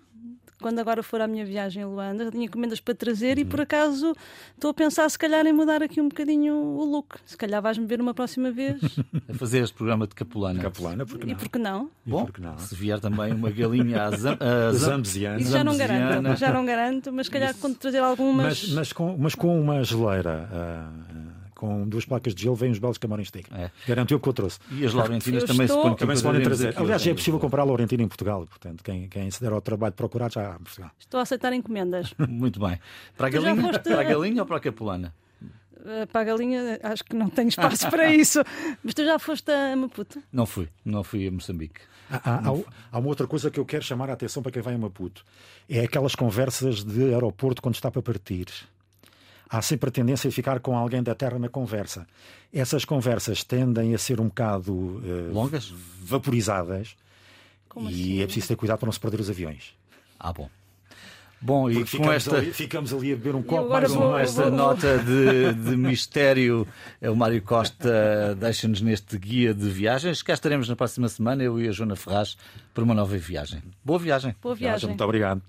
quando 0.61 0.79
agora 0.79 1.03
for 1.03 1.21
a 1.21 1.27
minha 1.27 1.45
viagem 1.45 1.83
a 1.83 1.87
Luanda, 1.87 2.25
já 2.25 2.31
tinha 2.31 2.45
encomendas 2.45 2.79
para 2.79 2.95
trazer 2.95 3.37
uhum. 3.37 3.43
e 3.43 3.45
por 3.45 3.61
acaso 3.61 4.15
estou 4.53 4.71
a 4.71 4.73
pensar 4.73 5.09
se 5.09 5.17
calhar 5.17 5.45
em 5.45 5.53
mudar 5.53 5.83
aqui 5.83 5.99
um 6.01 6.07
bocadinho 6.07 6.53
o 6.53 6.85
look. 6.85 7.17
Se 7.25 7.37
calhar 7.37 7.61
vais-me 7.61 7.85
ver 7.85 8.01
uma 8.01 8.13
próxima 8.13 8.51
vez. 8.51 8.79
a 9.29 9.33
fazer 9.33 9.63
este 9.63 9.75
programa 9.75 10.07
de 10.07 10.15
Capulana. 10.15 10.61
Capulana, 10.61 11.05
porque 11.05 11.25
não? 11.25 11.33
E 11.33 11.35
porque 11.35 11.59
não? 11.59 11.89
Bom, 12.05 12.25
porque 12.25 12.41
não? 12.41 12.57
se 12.57 12.75
vier 12.75 12.99
também 12.99 13.33
uma 13.33 13.51
galinha 13.51 14.03
a, 14.03 14.11
zam, 14.11 14.37
a 14.39 14.71
zambiziana. 14.73 15.39
Isso 15.39 15.51
já 15.51 15.63
não 15.63 15.77
garanto, 15.77 16.35
já 16.35 16.51
não 16.51 16.65
garanto, 16.65 17.11
mas 17.11 17.27
se 17.27 17.31
calhar 17.31 17.53
quando 17.55 17.75
trazer 17.75 17.99
algumas... 17.99 18.45
Mas, 18.45 18.69
mas, 18.73 18.93
com, 18.93 19.17
mas 19.17 19.35
com 19.35 19.59
uma 19.59 19.83
geleira... 19.83 20.49
Uh, 20.51 21.44
com 21.55 21.87
duas 21.87 22.05
placas 22.05 22.35
de 22.35 22.43
gelo, 22.43 22.55
vêm 22.55 22.69
os 22.71 22.77
belos 22.79 22.97
camarões 22.97 23.31
tigre. 23.31 23.49
É. 23.55 23.71
Garantiu 23.87 24.19
que 24.19 24.27
eu 24.29 24.33
trouxe. 24.33 24.59
E 24.71 24.85
as 24.85 24.93
Laurentinas 24.93 25.41
Eu 25.43 25.47
também 25.47 25.65
estou- 25.65 25.81
se 25.81 25.87
põem 25.87 25.95
Também 25.97 26.15
se 26.17 26.23
podem 26.23 26.41
trazer. 26.43 26.69
aqui 26.69 26.79
Aliás, 26.79 27.01
hoje 27.01 27.11
é 27.11 27.13
possível 27.13 27.39
comprar 27.39 27.61
a 27.61 27.65
Laurentina 27.65 28.03
em 28.03 28.07
Portugal. 28.07 28.45
Portanto, 28.45 28.83
quem, 28.83 29.07
quem 29.07 29.31
se 29.31 29.41
der 29.41 29.51
ao 29.53 29.61
trabalho 29.61 29.91
de 29.93 29.97
procurar 29.97 30.31
já 30.31 30.51
há 30.51 30.55
em 30.55 30.63
Portugal. 30.63 30.91
Estou 30.99 31.19
a 31.19 31.23
aceitar 31.23 31.51
encomendas. 31.53 32.13
Muito 32.29 32.59
bem. 32.59 32.79
Para 33.17 33.27
a 33.27 33.29
galinha, 33.29 33.55
foste- 33.61 33.79
para 33.89 34.01
a 34.01 34.03
galinha 34.03 34.41
ou 34.41 34.45
para 34.45 34.57
a 34.57 34.59
capulana? 34.59 35.13
Eh, 35.87 36.05
Para 36.07 36.21
a 36.21 36.23
galinha, 36.23 36.79
acho 36.83 37.03
que 37.03 37.15
não 37.15 37.29
tenho 37.29 37.49
espaço 37.49 37.89
para 37.89 38.09
isso. 38.13 38.43
Mas 38.83 38.93
tu 38.93 39.03
já 39.05 39.17
foste 39.19 39.51
a 39.51 39.75
Maputo? 39.75 40.21
Não 40.33 40.45
fui, 40.45 40.67
não 40.83 41.03
fui 41.03 41.27
a 41.27 41.31
Moçambique. 41.31 41.81
Há, 42.09 42.17
há- 42.17 42.49
há- 42.49 42.63
há 42.91 42.99
uma 42.99 43.07
outra 43.07 43.25
coisa 43.27 43.49
que 43.49 43.59
eu 43.59 43.65
quero 43.65 43.83
chamar 43.83 44.09
a 44.09 44.13
atenção 44.13 44.41
para 44.43 44.51
quem 44.51 44.61
vai 44.61 44.73
a 44.75 44.77
Maputo. 44.77 45.23
É 45.69 45.81
aquelas 45.81 46.13
conversas 46.15 46.83
de 46.83 47.03
aeroporto 47.13 47.61
quando 47.61 47.75
está 47.75 47.89
para 47.91 48.01
partir. 48.01 48.45
Há 49.49 49.61
sempre 49.61 49.89
a 49.89 49.91
tendência 49.91 50.27
a 50.27 50.31
ficar 50.31 50.59
com 50.59 50.75
alguém 50.75 51.03
da 51.03 51.13
terra 51.15 51.37
na 51.37 51.47
conversa. 51.49 52.07
Essas 52.53 52.83
conversas 52.85 53.43
tendem 53.43 53.93
a 53.93 53.97
ser 53.97 54.19
um 54.19 54.25
bocado 54.27 55.01
eh, 55.05 55.31
Longas? 55.31 55.73
vaporizadas 56.01 56.95
Como 57.69 57.89
e 57.89 57.93
assim? 57.93 58.21
é 58.21 58.25
preciso 58.25 58.47
ter 58.47 58.55
cuidado 58.55 58.79
para 58.79 58.87
não 58.87 58.93
se 58.93 58.99
perder 58.99 59.19
os 59.19 59.29
aviões. 59.29 59.75
Ah, 60.19 60.33
bom. 60.33 60.49
Bom, 61.41 61.69
e 61.69 61.73
Porque 61.75 61.97
com 61.97 62.03
ficamos, 62.03 62.15
esta, 62.15 62.37
ali, 62.37 62.53
ficamos 62.53 62.93
ali 62.93 63.13
a 63.13 63.15
beber 63.15 63.35
um 63.35 63.43
copo 63.43 63.69
mais 63.69 63.91
um 63.91 63.95
vou- 63.99 64.09
com 64.11 64.17
esta 64.17 64.41
vou- 64.43 64.51
nota 64.51 64.97
de, 64.97 65.53
de 65.53 65.77
mistério, 65.77 66.67
eh, 66.99 67.09
o 67.09 67.15
Mário 67.15 67.39
Costa 67.41 68.35
deixa-nos 68.39 68.81
neste 68.81 69.15
guia 69.17 69.53
de 69.53 69.69
viagens. 69.69 70.23
Cá 70.23 70.33
estaremos 70.33 70.67
na 70.67 70.75
próxima 70.75 71.07
semana, 71.07 71.43
eu 71.43 71.59
e 71.61 71.67
a 71.67 71.71
Joana 71.71 71.95
Ferraz, 71.95 72.35
para 72.73 72.83
uma 72.83 72.95
nova 72.95 73.15
viagem. 73.17 73.61
Boa 73.83 73.99
viagem. 73.99 74.33
Boa 74.41 74.55
viagem. 74.55 74.89
Muito 74.89 75.03
obrigado. 75.03 75.41